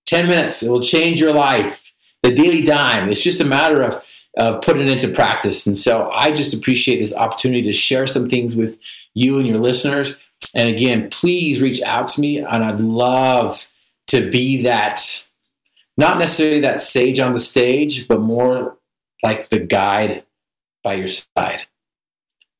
ten 0.07 0.27
minutes. 0.27 0.63
It 0.63 0.71
will 0.71 0.83
change 0.83 1.21
your 1.21 1.35
life. 1.35 1.93
The 2.23 2.35
daily 2.35 2.63
dime. 2.63 3.09
It's 3.09 3.23
just 3.23 3.41
a 3.41 3.45
matter 3.45 3.83
of 3.83 4.03
uh, 4.39 4.59
putting 4.59 4.85
it 4.85 4.91
into 4.91 5.09
practice. 5.09 5.67
And 5.67 5.77
so 5.77 6.09
I 6.11 6.31
just 6.31 6.55
appreciate 6.55 7.01
this 7.01 7.15
opportunity 7.15 7.63
to 7.65 7.73
share 7.73 8.07
some 8.07 8.29
things 8.29 8.57
with 8.57 8.79
you 9.13 9.39
and 9.39 9.47
your 9.47 9.59
listeners. 9.59 10.17
And 10.55 10.69
again, 10.69 11.11
please 11.11 11.61
reach 11.61 11.83
out 11.83 12.09
to 12.09 12.21
me, 12.21 12.39
and 12.39 12.65
I'd 12.65 12.81
love 12.81 13.67
to 14.09 14.31
be 14.31 14.63
that, 14.63 15.25
not 15.97 16.19
necessarily 16.19 16.61
that 16.61 16.81
sage 16.81 17.19
on 17.19 17.33
the 17.33 17.41
stage, 17.41 18.07
but 18.07 18.21
more 18.21 18.77
like 19.23 19.49
the 19.49 19.61
guide 19.61 20.25
by 20.83 20.95
your 20.95 21.09
side. 21.09 21.65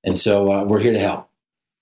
And 0.05 0.17
so 0.17 0.51
uh, 0.51 0.65
we're 0.65 0.81
here 0.81 0.93
to 0.93 0.99
help. 0.99 1.29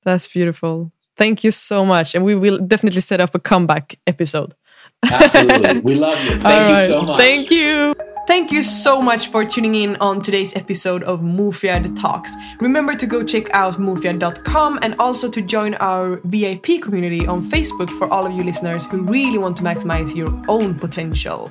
That's 0.04 0.26
beautiful. 0.28 0.92
Thank 1.16 1.44
you 1.44 1.50
so 1.50 1.84
much. 1.84 2.14
And 2.14 2.24
we 2.24 2.34
will 2.34 2.58
definitely 2.58 3.00
set 3.00 3.20
up 3.20 3.34
a 3.34 3.38
comeback 3.38 3.98
episode. 4.06 4.54
Absolutely. 5.02 5.80
We 5.90 5.94
love 5.94 6.22
you. 6.24 6.40
Thank 6.40 6.90
you 6.90 6.94
so 6.94 7.02
much. 7.02 7.18
Thank 7.18 7.50
you. 7.50 7.94
Thank 8.26 8.52
you 8.52 8.62
so 8.62 9.02
much 9.02 9.28
for 9.28 9.44
tuning 9.44 9.74
in 9.74 9.96
on 9.96 10.22
today's 10.22 10.54
episode 10.54 11.02
of 11.02 11.20
Mufiad 11.20 12.00
Talks. 12.00 12.36
Remember 12.60 12.94
to 12.94 13.06
go 13.06 13.24
check 13.24 13.52
out 13.52 13.74
mufiad.com 13.80 14.78
and 14.82 14.94
also 15.00 15.28
to 15.28 15.42
join 15.42 15.74
our 15.74 16.20
VIP 16.24 16.80
community 16.80 17.26
on 17.26 17.42
Facebook 17.42 17.90
for 17.90 18.08
all 18.12 18.26
of 18.26 18.32
you 18.32 18.44
listeners 18.44 18.84
who 18.84 19.02
really 19.02 19.38
want 19.38 19.56
to 19.56 19.64
maximize 19.64 20.14
your 20.14 20.28
own 20.48 20.78
potential. 20.78 21.50